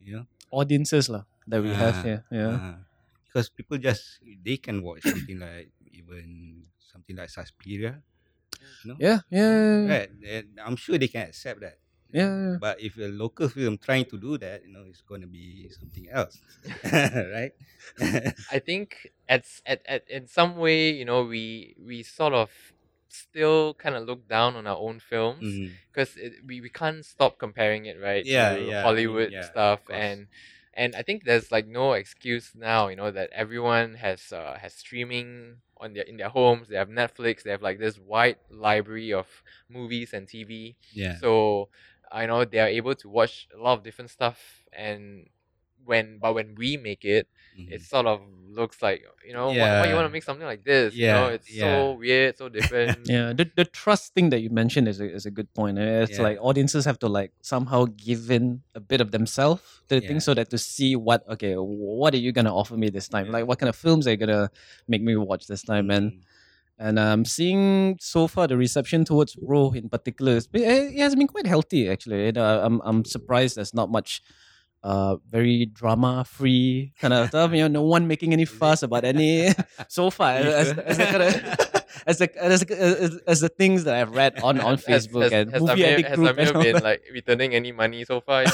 You 0.00 0.12
know, 0.20 0.26
Audiences 0.52 1.08
lah 1.08 1.24
that 1.48 1.60
we 1.64 1.68
have 1.72 1.96
Ah, 2.00 2.02
here. 2.04 2.20
Yeah. 2.30 2.54
Uh, 2.56 2.76
because 3.26 3.48
people 3.50 3.76
just 3.78 4.20
they 4.44 4.56
can 4.56 4.80
watch 4.84 5.02
something 5.02 5.40
like 5.40 5.72
even 5.92 6.62
something 6.78 7.16
like 7.16 7.28
Suspiria. 7.28 8.00
You 8.84 8.92
know, 8.92 8.96
Yeah. 9.00 9.20
Yeah. 9.28 9.50
Yeah. 9.52 9.84
right? 9.88 10.10
and 10.24 10.46
I'm 10.64 10.76
sure 10.76 10.96
they 10.96 11.08
can 11.08 11.28
accept 11.28 11.60
that. 11.60 11.76
Yeah. 12.14 12.58
But 12.60 12.80
if 12.80 12.96
a 12.98 13.08
local 13.08 13.48
film 13.48 13.78
trying 13.78 14.06
to 14.06 14.18
do 14.18 14.38
that, 14.38 14.64
you 14.64 14.72
know, 14.72 14.84
it's 14.88 15.02
going 15.02 15.22
to 15.22 15.26
be 15.26 15.68
something 15.70 16.08
else, 16.10 16.42
right? 16.84 17.52
I 18.50 18.58
think 18.60 19.08
at, 19.28 19.46
at 19.66 19.82
at 19.86 20.08
in 20.08 20.26
some 20.28 20.56
way, 20.56 20.90
you 20.90 21.04
know, 21.04 21.24
we 21.24 21.76
we 21.78 22.02
sort 22.02 22.34
of 22.34 22.50
still 23.08 23.74
kind 23.74 23.94
of 23.96 24.04
look 24.06 24.28
down 24.28 24.56
on 24.56 24.66
our 24.66 24.76
own 24.76 25.00
films 25.00 25.60
because 25.92 26.16
we, 26.46 26.60
we 26.60 26.70
can't 26.70 27.04
stop 27.04 27.38
comparing 27.38 27.86
it, 27.86 28.00
right? 28.00 28.26
Yeah, 28.26 28.54
to 28.54 28.56
yeah, 28.56 28.88
I 28.90 29.04
mean, 29.04 29.06
Hollywood 29.06 29.32
yeah, 29.32 29.42
stuff 29.42 29.80
and 29.92 30.28
and 30.74 30.94
I 30.96 31.02
think 31.02 31.24
there's 31.24 31.52
like 31.52 31.66
no 31.66 31.92
excuse 31.92 32.52
now, 32.54 32.88
you 32.88 32.96
know, 32.96 33.10
that 33.12 33.30
everyone 33.32 33.94
has 33.94 34.32
uh, 34.32 34.58
has 34.60 34.74
streaming 34.74 35.58
on 35.78 35.94
their 35.94 36.04
in 36.04 36.16
their 36.16 36.30
homes. 36.30 36.68
They 36.68 36.76
have 36.76 36.88
Netflix. 36.88 37.42
They 37.42 37.50
have 37.50 37.62
like 37.62 37.78
this 37.78 37.98
wide 37.98 38.38
library 38.50 39.12
of 39.12 39.28
movies 39.68 40.12
and 40.12 40.28
TV. 40.28 40.76
Yeah. 40.92 41.16
So 41.20 41.70
I 42.14 42.26
know 42.26 42.44
they 42.44 42.60
are 42.60 42.68
able 42.80 42.94
to 43.02 43.08
watch 43.08 43.48
a 43.54 43.58
lot 43.60 43.74
of 43.78 43.82
different 43.84 44.10
stuff 44.10 44.38
and 44.72 45.26
when 45.84 46.18
but 46.22 46.32
when 46.34 46.54
we 46.56 46.76
make 46.78 47.04
it, 47.04 47.28
Mhm. 47.58 47.72
it 47.74 47.82
sort 47.82 48.06
of 48.06 48.20
looks 48.58 48.80
like 48.80 49.02
you 49.26 49.34
know 49.36 49.48
why, 49.60 49.68
why 49.80 49.86
you 49.90 49.94
want 49.98 50.06
to 50.08 50.14
make 50.16 50.22
something 50.22 50.46
like 50.46 50.64
this 50.64 50.94
you 50.94 51.08
know 51.12 51.28
Yeah, 51.28 51.36
it's 51.36 51.50
so 51.60 51.92
weird 51.98 52.38
so 52.38 52.48
different 52.58 53.04
Yeah, 53.14 53.32
the, 53.34 53.50
the 53.60 53.64
trust 53.66 54.14
thing 54.14 54.30
that 54.30 54.40
you 54.40 54.50
mentioned 54.50 54.86
is 54.88 55.00
a, 55.00 55.06
is 55.18 55.26
a 55.26 55.30
good 55.30 55.52
point. 55.54 55.78
It's 55.78 56.16
Yeah. 56.18 56.22
like 56.28 56.38
audiences 56.40 56.84
have 56.86 56.98
to 57.00 57.08
like 57.08 57.32
somehow 57.42 57.86
give 58.06 58.30
in 58.30 58.62
a 58.74 58.80
bit 58.80 59.00
of 59.04 59.10
themselves 59.10 59.62
to 59.88 60.00
the 60.00 60.06
thing 60.06 60.20
so 60.20 60.32
that 60.34 60.48
to 60.50 60.58
see 60.58 60.96
what 60.96 61.20
okay, 61.28 61.54
what 61.56 62.14
are 62.14 62.22
you 62.26 62.32
gonna 62.32 62.54
offer 62.54 62.76
me 62.76 62.88
this 62.90 63.08
time? 63.08 63.26
Yeah. 63.26 63.32
Like 63.36 63.46
what 63.48 63.58
kind 63.58 63.68
of 63.68 63.76
films 63.76 64.06
are 64.06 64.12
you 64.12 64.16
gonna 64.24 64.48
make 64.88 65.02
me 65.02 65.16
watch 65.16 65.46
this 65.46 65.62
time? 65.62 65.90
And 65.90 66.24
And 66.78 66.98
um 66.98 67.24
seeing 67.24 67.98
so 68.00 68.26
far 68.26 68.46
the 68.46 68.56
reception 68.56 69.04
towards 69.04 69.36
Roh 69.40 69.72
in 69.72 69.88
particular, 69.88 70.36
eh, 70.36 70.90
it 70.94 70.98
has 70.98 71.14
been 71.14 71.28
quite 71.28 71.46
healthy 71.46 71.88
actually. 71.88 72.28
And, 72.28 72.38
uh, 72.38 72.60
I'm 72.64 72.80
I'm 72.84 73.04
surprised 73.04 73.56
there's 73.56 73.74
not 73.74 73.90
much 73.90 74.22
uh 74.82 75.16
very 75.30 75.66
drama 75.66 76.24
free 76.26 76.92
kind 77.00 77.14
of 77.14 77.28
stuff. 77.28 77.52
You 77.52 77.62
know, 77.62 77.68
no 77.68 77.82
one 77.82 78.08
making 78.08 78.32
any 78.32 78.44
fuss 78.58 78.82
about 78.82 79.04
any 79.04 79.52
so 79.88 80.10
far 80.10 80.34
You 80.34 80.50
as, 80.50 80.78
as 80.78 80.98
kind 80.98 81.22
of 81.22 81.70
as 82.06 82.18
the 82.18 82.28
as, 82.42 82.62
as, 82.64 83.16
as 83.26 83.40
the 83.40 83.48
things 83.48 83.84
that 83.84 83.94
I've 83.94 84.14
read 84.14 84.40
on 84.42 84.60
on 84.60 84.76
Facebook 84.90 85.30
has, 85.30 85.32
and 85.32 85.50
has 85.52 85.60
movie 85.62 85.82
Amir, 85.84 85.92
addict 85.94 86.08
has 86.08 86.16
group 86.18 86.30
Amir 86.30 86.46
and 86.48 86.56
all 86.56 86.62
been 86.62 86.74
that. 86.74 86.84
like 86.84 87.02
returning 87.12 87.54
any 87.54 87.72
money 87.72 88.04
so 88.04 88.20
far? 88.20 88.44
I- 88.46 88.52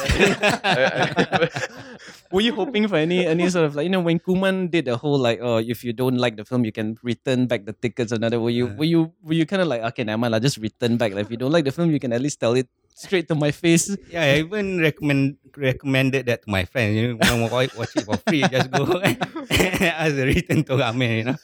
I- 1.17 1.49
Were 2.33 2.41
you 2.41 2.55
hoping 2.55 2.87
for 2.87 2.95
any 2.97 3.27
any 3.27 3.51
sort 3.51 3.67
of 3.67 3.75
like 3.75 3.85
you 3.85 3.91
know 3.91 4.01
when 4.01 4.21
Kuman 4.21 4.71
did 4.71 4.85
the 4.87 4.97
whole 4.97 5.19
like 5.19 5.41
oh 5.43 5.59
if 5.59 5.83
you 5.83 5.93
don't 5.93 6.17
like 6.17 6.37
the 6.37 6.45
film 6.45 6.65
you 6.65 6.71
can 6.71 6.97
return 7.03 7.47
back 7.47 7.67
the 7.67 7.73
tickets 7.75 8.13
or 8.13 8.17
another 8.23 8.39
were 8.39 8.51
you 8.55 8.67
were 8.79 8.85
you 8.87 9.13
were 9.23 9.35
you 9.35 9.45
kind 9.47 9.61
of 9.63 9.67
like 9.67 9.83
okay 9.83 10.05
never 10.05 10.17
mind 10.19 10.35
I'll 10.35 10.41
just 10.41 10.59
return 10.59 10.97
back 10.97 11.13
like 11.13 11.27
if 11.27 11.31
you 11.31 11.37
don't 11.37 11.51
like 11.51 11.65
the 11.65 11.73
film 11.73 11.91
you 11.91 11.99
can 11.99 12.13
at 12.13 12.21
least 12.23 12.39
tell 12.39 12.55
it 12.55 12.69
straight 12.95 13.29
to 13.29 13.35
my 13.35 13.51
face 13.51 13.91
Yeah, 14.11 14.23
I 14.25 14.39
even 14.45 14.81
recommend 14.81 15.37
recommended 15.57 16.27
that 16.27 16.45
to 16.45 16.51
my 16.51 16.65
friends. 16.65 16.95
You 16.95 17.15
know, 17.15 17.19
want 17.19 17.49
to 17.49 17.53
watch, 17.53 17.75
watch 17.75 17.97
it 17.97 18.05
for 18.07 18.17
free, 18.29 18.43
just 18.47 18.71
go 18.71 18.87
as 19.51 20.15
a 20.19 20.25
return 20.25 20.63
to 20.65 20.79
Amir, 20.79 21.11
you 21.19 21.25
know. 21.25 21.37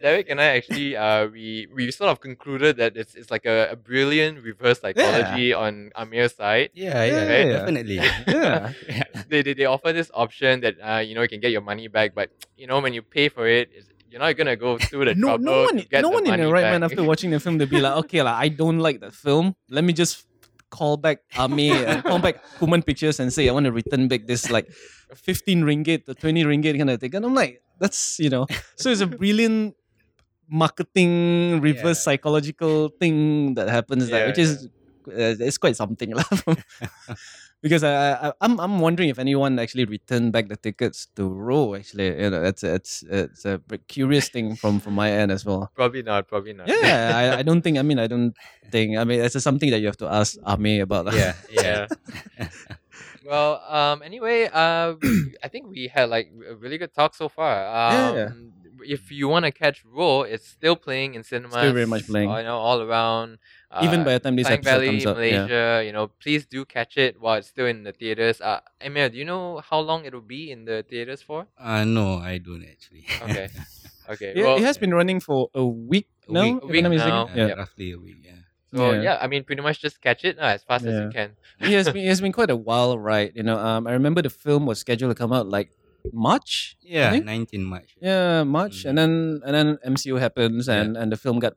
Derek 0.00 0.30
and 0.30 0.40
I 0.40 0.56
actually 0.56 0.96
uh 0.96 1.26
we 1.28 1.68
we 1.74 1.90
sort 1.90 2.10
of 2.10 2.20
concluded 2.20 2.76
that 2.78 2.96
it's 2.96 3.14
it's 3.14 3.30
like 3.30 3.44
a, 3.46 3.70
a 3.72 3.76
brilliant 3.76 4.42
reverse 4.42 4.80
psychology 4.80 5.52
on 5.52 5.90
Amir's 5.96 6.34
side. 6.34 6.70
yeah, 6.74 7.04
yeah, 7.04 7.12
Yeah, 7.12 7.28
yeah. 7.44 7.52
definitely. 7.52 7.94
Yeah. 7.96 8.72
yeah. 8.88 9.04
They, 9.28 9.42
they 9.42 9.54
they 9.54 9.64
offer 9.66 9.92
this 9.92 10.10
option 10.14 10.60
that 10.60 10.76
uh 10.80 10.98
you 11.04 11.14
know 11.14 11.22
you 11.22 11.28
can 11.28 11.40
get 11.40 11.52
your 11.52 11.60
money 11.62 11.88
back, 11.88 12.14
but 12.14 12.30
you 12.56 12.66
know 12.66 12.80
when 12.80 12.94
you 12.94 13.02
pay 13.02 13.28
for 13.28 13.46
it, 13.46 13.70
it's, 13.74 13.88
you're 14.10 14.20
not 14.20 14.36
gonna 14.36 14.56
go 14.56 14.76
through 14.78 15.04
the 15.06 15.14
no 15.14 15.28
trouble 15.28 15.44
no 15.44 15.62
one 15.64 15.76
to 15.78 15.84
get 15.88 16.02
no 16.02 16.08
the 16.10 16.14
one 16.14 16.26
in 16.26 16.40
the 16.40 16.50
right 16.52 16.62
back. 16.62 16.72
mind 16.72 16.84
after 16.84 17.02
watching 17.04 17.30
the 17.30 17.40
film 17.40 17.58
to 17.58 17.66
be 17.66 17.80
like 17.80 17.94
okay 18.04 18.22
like 18.22 18.34
I 18.34 18.48
don't 18.48 18.78
like 18.80 19.00
the 19.00 19.10
film 19.10 19.54
let 19.68 19.84
me 19.84 19.92
just 19.92 20.26
call 20.70 20.96
back 20.96 21.18
uh, 21.36 21.48
call 22.08 22.18
back 22.18 22.36
Kuman 22.58 22.84
Pictures 22.84 23.18
and 23.20 23.32
say 23.32 23.48
I 23.48 23.52
want 23.52 23.66
to 23.66 23.72
return 23.72 24.08
back 24.08 24.26
this 24.26 24.50
like 24.50 24.68
15 25.14 25.62
ringgit 25.62 26.04
to 26.06 26.14
20 26.14 26.44
ringgit 26.44 26.76
kind 26.78 26.90
of 26.90 27.00
thing 27.00 27.14
and 27.14 27.24
I'm 27.24 27.34
like 27.34 27.62
that's 27.78 28.18
you 28.18 28.30
know 28.30 28.46
so 28.76 28.90
it's 28.90 29.00
a 29.00 29.06
brilliant 29.06 29.74
marketing 30.48 31.60
reverse 31.60 31.98
Yeah. 31.98 32.14
psychological 32.14 32.88
thing 33.00 33.54
that 33.54 33.68
happens 33.68 34.08
there 34.10 34.20
Yeah, 34.20 34.26
which 34.26 34.38
is 34.38 34.68
uh, 35.08 35.34
it's 35.40 35.56
quite 35.58 35.76
something. 35.76 36.12
because 37.62 37.84
I, 37.84 38.12
I 38.12 38.32
I'm 38.40 38.58
I'm 38.60 38.80
wondering 38.80 39.08
if 39.08 39.18
anyone 39.18 39.58
actually 39.58 39.84
returned 39.84 40.32
back 40.32 40.48
the 40.48 40.56
tickets 40.56 41.08
to 41.16 41.28
Roh. 41.28 41.74
Actually, 41.74 42.16
you 42.20 42.30
know, 42.30 42.42
it's 42.42 42.64
it's 42.64 43.04
it's 43.08 43.44
a 43.44 43.60
curious 43.88 44.28
thing 44.28 44.56
from 44.56 44.80
from 44.80 44.94
my 44.94 45.10
end 45.10 45.30
as 45.32 45.44
well. 45.44 45.70
Probably 45.74 46.02
not. 46.02 46.28
Probably 46.28 46.52
not. 46.52 46.68
Yeah, 46.68 47.12
I, 47.36 47.38
I 47.38 47.42
don't 47.42 47.62
think. 47.62 47.78
I 47.78 47.82
mean, 47.82 47.98
I 47.98 48.06
don't 48.06 48.34
think. 48.70 48.96
I 48.96 49.04
mean, 49.04 49.20
it's 49.20 49.34
just 49.34 49.44
something 49.44 49.70
that 49.70 49.80
you 49.80 49.86
have 49.86 50.00
to 50.00 50.08
ask 50.08 50.36
Ame 50.46 50.80
about. 50.82 51.06
lah. 51.06 51.12
yeah, 51.12 51.34
yeah. 51.50 51.86
Yeah. 52.38 52.48
well, 53.28 53.60
um, 53.68 54.02
anyway, 54.02 54.48
uh, 54.52 54.94
I 55.44 55.48
think 55.48 55.68
we 55.68 55.88
had 55.88 56.08
like 56.08 56.32
a 56.48 56.54
really 56.56 56.78
good 56.78 56.94
talk 56.94 57.14
so 57.14 57.28
far. 57.28 57.52
Um, 57.68 58.16
Yeah. 58.16 58.30
If 58.86 59.10
you 59.12 59.28
want 59.28 59.44
to 59.44 59.52
catch 59.52 59.84
Roh, 59.84 60.22
it's 60.22 60.46
still 60.46 60.76
playing 60.76 61.14
in 61.14 61.22
cinemas. 61.22 61.52
Still 61.54 61.72
very 61.72 61.86
much 61.86 62.06
playing. 62.06 62.30
uh, 62.30 62.38
You 62.38 62.44
know, 62.44 62.58
all 62.58 62.80
around. 62.82 63.38
Uh, 63.70 63.82
Even 63.84 64.02
by 64.04 64.12
the 64.14 64.20
time 64.20 64.34
this 64.36 64.46
Klang 64.46 64.58
episode 64.58 64.70
Valley, 64.70 64.86
comes 64.86 65.06
out, 65.06 65.16
yeah. 65.16 65.22
Malaysia. 65.46 65.82
You 65.86 65.92
know, 65.92 66.06
please 66.20 66.46
do 66.46 66.64
catch 66.64 66.96
it 66.96 67.20
while 67.20 67.36
it's 67.38 67.48
still 67.48 67.66
in 67.66 67.84
the 67.84 67.92
theaters. 67.92 68.40
Uh, 68.40 68.60
Emir, 68.80 69.08
do 69.10 69.16
you 69.18 69.24
know 69.24 69.60
how 69.62 69.78
long 69.80 70.04
it'll 70.04 70.20
be 70.20 70.50
in 70.50 70.64
the 70.64 70.84
theaters 70.88 71.22
for? 71.22 71.46
Uh, 71.58 71.84
no, 71.84 72.18
I 72.18 72.38
don't 72.38 72.64
actually. 72.64 73.04
Okay. 73.22 73.48
Okay. 74.10 74.32
Yeah, 74.34 74.42
well, 74.44 74.56
it 74.58 74.64
has 74.64 74.76
been 74.76 74.92
running 74.92 75.20
for 75.20 75.50
a 75.54 75.64
week 75.64 76.08
A 76.28 76.32
now. 76.32 76.42
week. 76.42 76.54
if 76.66 76.74
A 76.74 76.84
I'm 76.84 76.90
week 76.90 76.98
now, 76.98 77.28
Yeah, 77.32 77.46
Yeah. 77.46 77.54
roughly 77.54 77.92
a 77.92 77.98
week. 77.98 78.16
Yeah. 78.26 78.42
So 78.74 78.90
Yeah. 78.90 79.02
yeah. 79.02 79.18
I 79.22 79.28
mean, 79.28 79.44
pretty 79.44 79.62
much 79.62 79.78
just 79.80 80.02
catch 80.02 80.24
it 80.24 80.34
uh, 80.36 80.50
as 80.58 80.64
fast 80.64 80.84
as 80.84 80.98
you 80.98 81.10
can. 81.14 81.36
it 81.60 81.70
has 81.70 81.86
been 81.94 82.02
it 82.02 82.08
has 82.08 82.20
been 82.20 82.32
quite 82.34 82.50
a 82.50 82.56
while, 82.58 82.98
right? 82.98 83.30
You 83.36 83.44
know, 83.44 83.54
um, 83.56 83.86
I 83.86 83.92
remember 83.92 84.20
the 84.20 84.30
film 84.30 84.66
was 84.66 84.80
scheduled 84.82 85.14
to 85.14 85.14
come 85.14 85.32
out 85.32 85.46
like 85.46 85.70
March. 86.12 86.76
Yeah, 86.80 87.16
19 87.18 87.64
March. 87.64 87.96
Yeah, 88.00 88.42
March, 88.44 88.84
and 88.84 88.96
then 88.98 89.40
and 89.44 89.54
then 89.54 89.68
MCO 89.84 90.18
happens, 90.18 90.66
Yeah. 90.68 90.80
and 90.82 90.96
and 90.96 91.12
the 91.12 91.16
film 91.16 91.38
got 91.38 91.54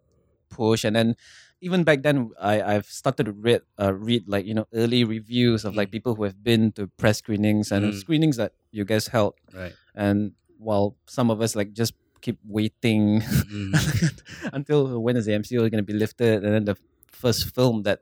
pushed, 0.50 0.86
and 0.86 0.96
then 0.96 1.16
even 1.64 1.84
back 1.84 2.04
then, 2.04 2.32
I 2.40 2.62
I've 2.62 2.86
started 2.86 3.26
to 3.28 3.34
read 3.34 3.62
uh, 3.80 3.94
read 3.96 4.28
like 4.28 4.46
you 4.46 4.54
know 4.54 4.68
early 4.74 5.04
reviews 5.04 5.64
of 5.66 5.76
like 5.76 5.90
Mm. 5.90 5.96
people 5.96 6.14
who 6.16 6.24
have 6.28 6.44
been 6.44 6.72
to 6.76 6.88
press 7.00 7.20
screenings 7.24 7.72
and 7.72 7.86
Mm. 7.94 8.00
screenings 8.00 8.36
that 8.38 8.52
you 8.72 8.84
guys 8.86 9.08
held, 9.08 9.34
Right. 9.54 9.74
and 9.96 10.34
while 10.60 10.96
some 11.08 11.32
of 11.32 11.42
us 11.42 11.56
like 11.56 11.72
just 11.74 11.94
keep 12.22 12.40
waiting 12.48 13.20
Mm. 13.52 13.72
until 14.54 15.00
when 15.00 15.16
is 15.18 15.26
the 15.26 15.34
MCO 15.34 15.68
going 15.72 15.84
to 15.84 15.88
be 15.88 15.94
lifted, 15.98 16.44
and 16.44 16.54
then 16.54 16.66
the 16.66 16.76
first 17.12 17.54
film 17.56 17.84
that 17.84 18.00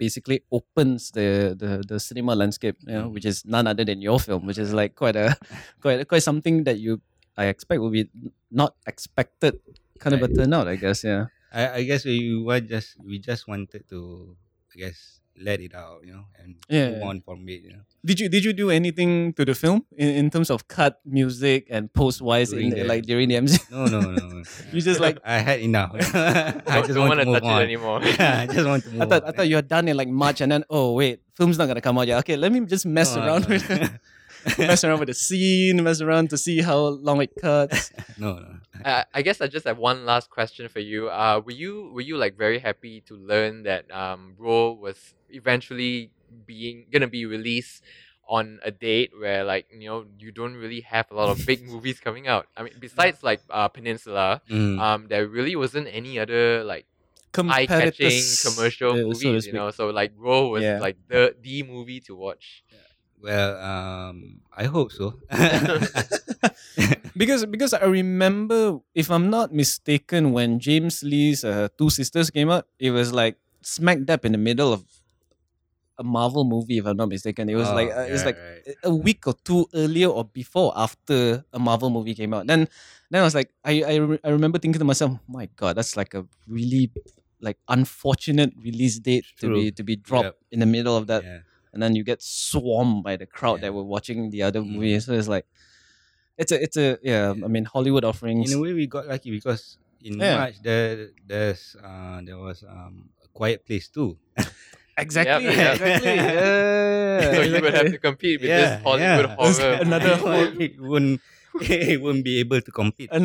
basically 0.00 0.40
opens 0.50 1.12
the 1.12 1.52
the, 1.62 1.84
the 1.86 2.00
cinema 2.00 2.32
landscape, 2.34 2.76
you 2.88 2.96
know, 2.96 3.06
Mm. 3.08 3.12
which 3.12 3.28
is 3.28 3.44
none 3.44 3.68
other 3.68 3.84
than 3.84 4.00
your 4.00 4.16
film, 4.18 4.48
which 4.48 4.56
is 4.58 4.72
like 4.72 4.96
quite 4.96 5.16
a 5.20 5.36
quite 5.84 6.00
quite 6.08 6.24
something 6.24 6.64
that 6.64 6.80
you 6.80 7.00
I 7.36 7.46
expect 7.52 7.78
will 7.84 7.92
be 7.92 8.08
not 8.50 8.74
expected 8.88 9.60
kind 10.00 10.16
of 10.16 10.24
a 10.24 10.28
turnout, 10.32 10.66
I 10.68 10.76
guess. 10.80 11.04
Yeah. 11.04 11.28
I, 11.52 11.62
I 11.78 11.82
guess 11.84 12.04
we 12.08 12.40
were 12.40 12.60
just 12.64 12.96
we 13.04 13.20
just 13.20 13.44
wanted 13.46 13.84
to 13.92 14.00
I 14.72 14.78
guess 14.88 15.19
let 15.40 15.60
it 15.60 15.74
out, 15.74 16.00
you 16.04 16.12
know, 16.12 16.24
and 16.38 16.56
Yeah. 16.68 16.90
move 16.90 17.02
on 17.02 17.20
from 17.22 17.48
it, 17.48 17.62
you 17.62 17.70
know. 17.70 17.82
Did 18.04 18.20
you 18.20 18.28
did 18.28 18.44
you 18.44 18.52
do 18.52 18.70
anything 18.70 19.32
to 19.34 19.44
the 19.44 19.54
film 19.54 19.84
in, 19.96 20.08
in 20.08 20.30
terms 20.30 20.50
of 20.50 20.68
cut, 20.68 21.00
music, 21.04 21.66
and 21.70 21.92
post 21.92 22.22
wise 22.22 22.52
in 22.52 22.58
During 22.58 22.70
the, 22.70 22.76
the- 22.82 22.88
like 22.88 23.04
during 23.04 23.28
the 23.28 23.36
MCO? 23.36 23.70
No, 23.90 24.00
no, 24.00 24.00
no. 24.12 24.42
You 24.72 24.80
just 24.80 25.00
like- 25.00 25.18
I 25.24 25.38
had 25.38 25.60
enough. 25.60 25.92
I 25.94 26.80
just 26.82 26.94
don't 26.94 27.08
want 27.08 27.20
wanna 27.20 27.24
to 27.24 27.30
move 27.30 27.42
touch 27.42 27.50
on. 27.50 27.60
it 27.60 27.64
anymore. 27.64 28.00
yeah, 28.04 28.40
I 28.42 28.46
just 28.46 28.66
want 28.66 28.84
to 28.84 28.90
move 28.90 29.02
I 29.02 29.06
thought 29.06 29.24
I 29.28 29.32
thought 29.32 29.48
you 29.48 29.56
were 29.56 29.62
done 29.76 29.88
in 29.88 29.96
like 29.96 30.08
March, 30.08 30.40
and 30.40 30.50
then 30.52 30.64
oh 30.70 30.92
wait, 30.94 31.20
film's 31.36 31.58
not 31.58 31.66
gonna 31.66 31.80
come 31.80 31.98
out 31.98 32.06
yet. 32.08 32.18
Okay, 32.20 32.36
let 32.36 32.52
me 32.52 32.60
just 32.64 32.86
mess 32.86 33.16
No, 33.16 33.22
around 33.26 33.48
no. 33.48 33.56
with 33.56 33.68
mess 34.58 34.84
around 34.84 35.00
with 35.00 35.08
the 35.08 35.14
scene, 35.14 35.82
mess 35.84 36.00
around 36.00 36.30
to 36.30 36.38
see 36.38 36.62
how 36.62 36.78
long 37.04 37.20
it 37.20 37.30
cuts. 37.40 37.92
no, 38.18 38.38
no. 38.38 38.56
Uh, 38.84 39.04
I 39.12 39.20
guess 39.20 39.42
I 39.42 39.46
just 39.46 39.66
have 39.66 39.76
one 39.76 40.06
last 40.06 40.30
question 40.30 40.68
for 40.68 40.80
you. 40.80 41.10
Uh, 41.10 41.42
were 41.44 41.52
you 41.52 41.90
were 41.92 42.00
you 42.00 42.16
like 42.16 42.38
very 42.38 42.58
happy 42.58 43.02
to 43.02 43.14
learn 43.14 43.64
that 43.64 43.90
um, 43.92 44.32
Roh 44.38 44.72
was 44.72 44.96
eventually 45.32 46.10
being 46.46 46.86
gonna 46.92 47.08
be 47.08 47.26
released 47.26 47.82
on 48.28 48.60
a 48.64 48.70
date 48.70 49.10
where 49.18 49.42
like 49.42 49.66
you 49.74 49.88
know 49.90 50.04
you 50.18 50.30
don't 50.30 50.54
really 50.54 50.80
have 50.82 51.10
a 51.10 51.14
lot 51.14 51.28
of 51.28 51.44
big 51.46 51.66
movies 51.72 51.98
coming 51.98 52.28
out. 52.28 52.46
I 52.56 52.62
mean, 52.62 52.74
besides 52.78 53.22
like 53.22 53.40
uh, 53.50 53.68
Peninsula, 53.68 54.40
Mm. 54.48 54.78
um, 54.78 55.00
there 55.08 55.26
really 55.26 55.56
wasn't 55.56 55.88
any 55.90 56.18
other 56.18 56.62
like 56.64 56.86
eye-catching 57.34 58.22
commercial 58.42 58.92
uh, 58.92 58.96
so 59.14 59.28
movies. 59.28 59.46
you 59.46 59.52
know, 59.52 59.70
so 59.70 59.90
like 59.90 60.12
Roh 60.16 60.48
was 60.48 60.62
Yeah. 60.62 60.78
like 60.78 60.96
the 61.08 61.34
the 61.42 61.62
movie 61.62 62.00
to 62.06 62.14
watch. 62.14 62.62
well, 63.20 63.52
um, 63.60 64.40
I 64.56 64.64
hope 64.64 64.92
so. 64.92 65.18
because 67.16 67.44
because 67.46 67.72
I 67.74 67.84
remember, 67.84 68.80
if 68.94 69.10
I'm 69.10 69.30
not 69.30 69.52
mistaken, 69.52 70.32
when 70.32 70.58
James 70.58 71.02
Lee's 71.02 71.44
uh, 71.44 71.68
Two 71.76 71.90
Sisters 71.90 72.30
came 72.30 72.50
out, 72.50 72.66
it 72.78 72.90
was 72.90 73.12
like 73.12 73.36
smack 73.62 74.04
dab 74.04 74.24
in 74.24 74.32
the 74.32 74.38
middle 74.40 74.72
of 74.72 74.84
a 76.00 76.04
Marvel 76.16 76.44
movie. 76.48 76.78
If 76.80 76.86
I'm 76.88 76.96
not 76.96 77.08
mistaken, 77.12 77.48
it 77.52 77.54
was 77.60 77.68
Oh, 77.68 77.74
like 77.76 77.90
uh, 77.92 78.08
it 78.08 78.12
was 78.16 78.22
yeah, 78.24 78.30
like 78.32 78.38
right. 78.40 78.74
a 78.84 78.94
week 78.94 79.26
or 79.28 79.34
two 79.44 79.68
earlier 79.76 80.08
or 80.08 80.24
before 80.24 80.72
after 80.74 81.44
a 81.52 81.58
Marvel 81.60 81.90
movie 81.92 82.14
came 82.16 82.32
out. 82.34 82.46
Then 82.48 82.66
then 83.10 83.20
I 83.22 83.24
was 83.28 83.34
like, 83.36 83.50
I 83.64 83.74
I, 83.84 83.94
re- 83.96 84.22
I 84.24 84.30
remember 84.32 84.58
thinking 84.58 84.80
to 84.80 84.88
myself, 84.88 85.12
my 85.28 85.46
God, 85.60 85.76
that's 85.76 85.94
like 86.00 86.14
a 86.14 86.24
really 86.48 86.90
like 87.40 87.58
unfortunate 87.68 88.52
release 88.56 88.98
date 88.98 89.24
to 89.40 89.52
be 89.54 89.70
to 89.78 89.82
be 89.84 89.96
dropped 89.96 90.34
Yep. 90.34 90.36
in 90.56 90.58
the 90.64 90.70
middle 90.76 90.96
of 90.96 91.06
that, 91.12 91.22
yeah. 91.24 91.40
and 91.72 91.82
then 91.82 91.94
you 91.96 92.02
get 92.04 92.20
swarmed 92.24 93.04
by 93.04 93.16
the 93.20 93.26
crowd 93.26 93.60
Yeah. 93.60 93.68
that 93.68 93.72
were 93.78 93.84
watching 93.84 94.30
the 94.34 94.42
other 94.48 94.60
Mm. 94.60 94.72
movie. 94.74 95.00
So 95.00 95.12
it's 95.14 95.28
like. 95.28 95.46
It's 96.40 96.52
a, 96.52 96.56
it's 96.56 96.76
a, 96.80 96.96
yeah. 97.04 97.36
I 97.36 97.48
mean, 97.52 97.66
Hollywood 97.68 98.00
offerings. 98.02 98.48
In 98.50 98.56
a 98.56 98.62
way, 98.64 98.72
we 98.72 98.86
got 98.88 99.04
lucky 99.06 99.28
because 99.30 99.76
in. 100.00 100.16
March 100.16 100.56
there 100.64 101.12
there's 101.28 101.76
uh 101.84 102.24
there 102.24 102.38
was 102.40 102.64
um 102.64 103.12
a 103.20 103.28
quiet 103.28 103.60
place 103.68 103.88
too. 103.92 104.16
Exactly, 105.00 105.46
Yep, 105.46 105.56
yep. 105.56 105.74
exactly. 105.80 106.14
Yeah, 107.20 107.32
so 107.34 107.40
you 107.42 107.60
would 107.60 107.74
have 107.74 107.90
to 107.92 107.98
compete 107.98 108.40
with 108.40 108.50
this 108.50 108.82
Hollywood 108.82 109.26
yeah. 109.28 109.36
horror. 109.36 109.78
Another 109.80 110.16
movie. 110.16 110.64
it 110.64 110.80
wouldn't 110.80 111.20
it 111.60 112.00
wouldn't 112.00 112.24
be 112.24 112.38
able 112.40 112.60
to 112.60 112.70
compete. 112.72 113.10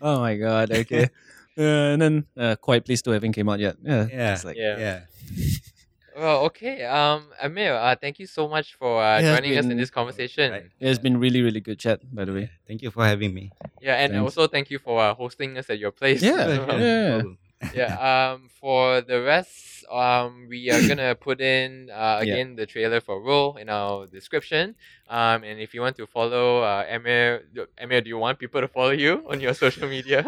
Oh 0.00 0.20
my 0.20 0.36
god. 0.36 0.70
Okay. 0.72 1.08
Uh, 1.58 1.92
and 1.92 2.00
then 2.00 2.24
uh, 2.38 2.54
Quiet 2.56 2.86
Place 2.86 3.02
Two 3.02 3.10
haven't 3.10 3.32
came 3.32 3.48
out 3.50 3.58
yet. 3.58 3.76
Yeah. 3.82 4.06
yeah. 4.08 4.32
It's 4.32 4.44
like, 4.46 4.56
Yeah. 4.56 4.78
yeah. 4.78 5.00
Well, 6.16 6.44
okay. 6.46 6.86
Um, 6.86 7.24
Amir, 7.42 7.74
uh, 7.74 7.96
thank 8.00 8.18
you 8.18 8.24
so 8.26 8.48
much 8.48 8.76
for 8.76 9.02
uh, 9.02 9.18
It 9.18 9.24
has 9.24 9.36
joining 9.36 9.58
us 9.58 9.66
in 9.66 9.76
this 9.76 9.90
conversation. 9.90 10.52
Right. 10.52 10.70
It's 10.78 11.00
been 11.00 11.18
really, 11.18 11.42
really 11.42 11.60
good 11.60 11.78
chat, 11.78 12.00
by 12.14 12.24
the 12.24 12.32
way. 12.32 12.50
Thank 12.66 12.80
you 12.80 12.90
for 12.90 13.04
having 13.04 13.34
me. 13.34 13.50
Yeah, 13.82 13.96
and 13.96 14.12
Thanks. 14.12 14.36
also 14.36 14.46
thank 14.48 14.70
you 14.70 14.78
for 14.78 15.02
uh, 15.02 15.12
hosting 15.12 15.58
us 15.58 15.68
at 15.68 15.78
your 15.78 15.90
place. 15.90 16.22
Yeah, 16.22 16.34
as 16.46 16.58
well. 16.60 16.80
yeah. 16.80 17.08
no 17.08 17.18
problem. 17.18 17.38
Yeah. 17.74 17.96
Um, 18.10 18.48
for 18.60 19.00
the 19.00 19.20
rest, 19.22 19.84
um, 19.90 20.46
we 20.48 20.70
are 20.70 20.80
gonna 20.86 21.14
put 21.20 21.40
in 21.40 21.90
uh, 21.90 22.20
Yeah. 22.22 22.32
again 22.34 22.56
the 22.56 22.66
trailer 22.66 23.00
for 23.00 23.20
Roh 23.20 23.56
in 23.60 23.68
our 23.68 24.06
description. 24.06 24.74
Um, 25.10 25.42
and 25.42 25.58
if 25.58 25.74
you 25.74 25.80
want 25.80 25.96
to 25.96 26.06
follow 26.06 26.62
uh, 26.62 26.84
Emir, 26.88 27.42
do- 27.52 27.66
Emir, 27.76 28.00
do 28.00 28.08
you 28.08 28.18
want 28.18 28.38
people 28.38 28.60
to 28.60 28.68
follow 28.68 28.90
you 28.94 29.24
on 29.28 29.40
your 29.40 29.54
social 29.54 29.88
media? 29.88 30.22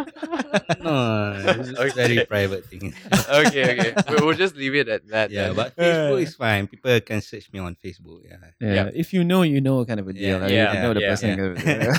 No, 0.83 1.39
it's 1.39 1.71
a 1.71 1.83
Okay. 1.87 1.95
very 1.95 2.25
private 2.27 2.67
thing. 2.67 2.93
okay, 3.29 3.79
okay. 3.79 3.93
We- 4.11 4.27
We'll 4.27 4.35
just 4.37 4.57
leave 4.57 4.75
it 4.75 4.89
at 4.89 5.07
that. 5.09 5.31
yeah, 5.31 5.49
then. 5.49 5.57
but 5.57 5.77
Facebook 5.77 6.23
is 6.23 6.35
fine. 6.35 6.67
People 6.67 6.99
can 7.01 7.21
search 7.21 7.53
me 7.53 7.61
on 7.61 7.77
Facebook. 7.79 8.23
Yeah. 8.27 8.37
Yeah. 8.61 8.75
Yeah. 8.75 8.91
If 8.95 9.13
you 9.15 9.23
know, 9.25 9.43
you 9.43 9.61
know, 9.61 9.85
kind 9.85 10.01
of 10.01 10.09
a 10.09 10.13
deal. 10.13 10.23
Yeah, 10.23 10.37
like, 10.39 10.51
you 10.51 10.57
yeah, 10.57 10.83
know 10.83 10.95
the 10.95 11.01
yeah, 11.01 11.11
person. 11.11 11.31
yeah. 11.65 11.97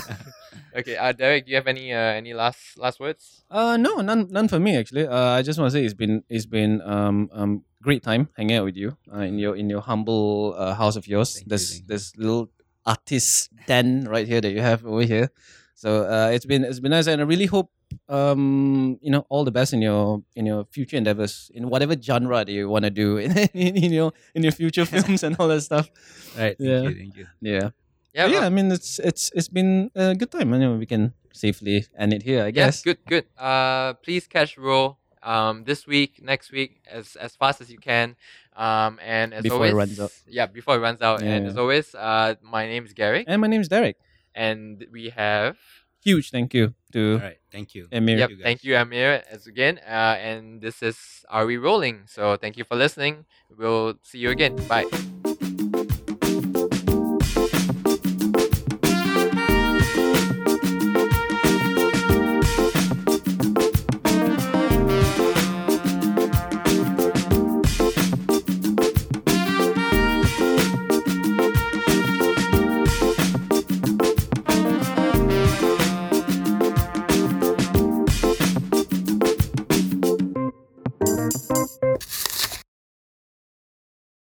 Kind 0.54 0.64
of- 0.66 0.72
yeah. 0.72 0.78
okay. 0.80 0.96
Uh, 0.96 1.12
Derek, 1.12 1.44
do 1.46 1.50
you 1.50 1.56
have 1.56 1.66
any 1.66 1.92
uh, 1.92 1.98
any 2.20 2.32
last 2.34 2.78
last 2.78 3.00
words? 3.00 3.44
Uh 3.50 3.76
no, 3.76 4.00
none 4.00 4.28
none 4.30 4.48
for 4.48 4.58
me 4.58 4.76
actually. 4.76 5.06
Uh, 5.06 5.38
I 5.38 5.42
just 5.42 5.58
want 5.58 5.72
to 5.72 5.78
say 5.78 5.84
it's 5.84 5.94
been 5.94 6.22
it's 6.28 6.46
been 6.46 6.80
um 6.82 7.28
um 7.32 7.64
great 7.82 8.02
time 8.02 8.28
hanging 8.36 8.56
out 8.56 8.64
with 8.64 8.76
you 8.76 8.96
uh, 9.12 9.20
in 9.20 9.38
your 9.38 9.56
in 9.56 9.68
your 9.70 9.80
humble 9.82 10.54
uh, 10.56 10.74
house 10.74 10.96
of 10.96 11.06
yours. 11.06 11.34
Thank 11.34 11.48
this 11.48 11.78
you. 11.78 11.84
this 11.86 12.16
little 12.16 12.50
artist 12.86 13.50
den 13.66 14.04
right 14.08 14.26
here 14.26 14.40
that 14.40 14.52
you 14.52 14.60
have 14.60 14.84
over 14.86 15.02
here. 15.02 15.30
So 15.74 16.04
uh, 16.04 16.30
it's 16.32 16.46
been 16.46 16.64
it's 16.64 16.80
been 16.80 16.90
nice, 16.92 17.06
and 17.08 17.20
I 17.20 17.24
really 17.24 17.46
hope 17.46 17.70
um 18.08 18.98
you 19.02 19.10
know 19.10 19.24
all 19.28 19.44
the 19.44 19.50
best 19.50 19.72
in 19.72 19.82
your 19.82 20.22
in 20.34 20.46
your 20.46 20.64
future 20.70 20.96
endeavors 20.96 21.50
in 21.54 21.68
whatever 21.68 21.94
genre 22.00 22.44
that 22.44 22.50
you 22.52 22.68
want 22.68 22.84
to 22.84 22.90
do 22.90 23.16
in, 23.24 23.36
in, 23.52 23.76
in 23.76 23.92
your 23.92 24.12
in 24.34 24.42
your 24.42 24.52
future 24.52 24.84
films 24.92 25.22
and 25.22 25.36
all 25.38 25.48
that 25.48 25.60
stuff. 25.62 25.90
Right. 26.38 26.56
Thank 26.56 26.60
Yeah. 26.60 26.82
you. 26.88 26.94
Thank 26.94 27.16
you. 27.16 27.26
Yeah, 27.40 27.70
Yeah, 28.14 28.26
yeah. 28.26 28.46
I 28.46 28.48
mean, 28.48 28.70
it's 28.70 28.98
it's 29.00 29.30
it's 29.34 29.48
been 29.48 29.90
a 29.94 30.14
good 30.14 30.30
time. 30.30 30.54
I 30.54 30.58
know 30.58 30.76
we 30.76 30.86
can 30.86 31.12
safely 31.32 31.86
end 31.98 32.12
it 32.14 32.22
here. 32.22 32.42
I 32.44 32.46
Yeah, 32.54 32.70
guess. 32.70 32.82
good, 32.82 32.98
good. 33.08 33.26
Uh, 33.36 33.94
please 34.04 34.26
catch 34.28 34.56
Roh 34.56 34.96
um 35.22 35.64
this 35.64 35.86
week, 35.86 36.22
next 36.22 36.52
week, 36.52 36.82
as 36.86 37.16
as 37.16 37.34
fast 37.34 37.60
as 37.60 37.70
you 37.70 37.78
can. 37.78 38.14
Um, 38.56 39.00
and 39.02 39.34
as 39.34 39.42
Before 39.42 39.66
it 39.66 39.74
always, 39.74 39.74
runs 39.74 39.98
out. 40.00 40.12
Yeah, 40.28 40.46
before 40.46 40.76
it 40.76 40.80
runs 40.80 41.02
out. 41.02 41.22
And 41.22 41.44
Yeah. 41.44 41.50
as 41.50 41.56
always, 41.58 41.94
uh, 41.94 42.36
my 42.40 42.66
name 42.66 42.84
is 42.86 42.92
Gary, 42.94 43.24
And 43.26 43.40
my 43.40 43.48
name 43.48 43.60
is 43.60 43.68
Derek. 43.68 43.96
and 44.34 44.86
we 44.92 45.10
have. 45.10 45.56
Huge 46.04 46.30
thank 46.30 46.52
you 46.54 46.74
to 46.92 47.14
All 47.16 47.18
right. 47.18 47.38
Thank 47.50 47.74
you. 47.74 47.88
Amir. 47.90 48.18
Yep, 48.18 48.30
you, 48.30 48.36
thank 48.42 48.62
you, 48.62 48.76
Amir, 48.76 49.24
as 49.30 49.46
again. 49.48 49.80
Uh, 49.88 50.14
and 50.20 50.60
this 50.60 50.82
is 50.82 51.24
Are 51.30 51.46
We 51.46 51.56
Rolling? 51.56 52.04
So 52.06 52.36
thank 52.36 52.58
you 52.58 52.64
for 52.64 52.76
listening. 52.76 53.24
We'll 53.48 53.94
see 54.04 54.18
you 54.18 54.28
again. 54.30 54.54
Bye. 54.68 54.84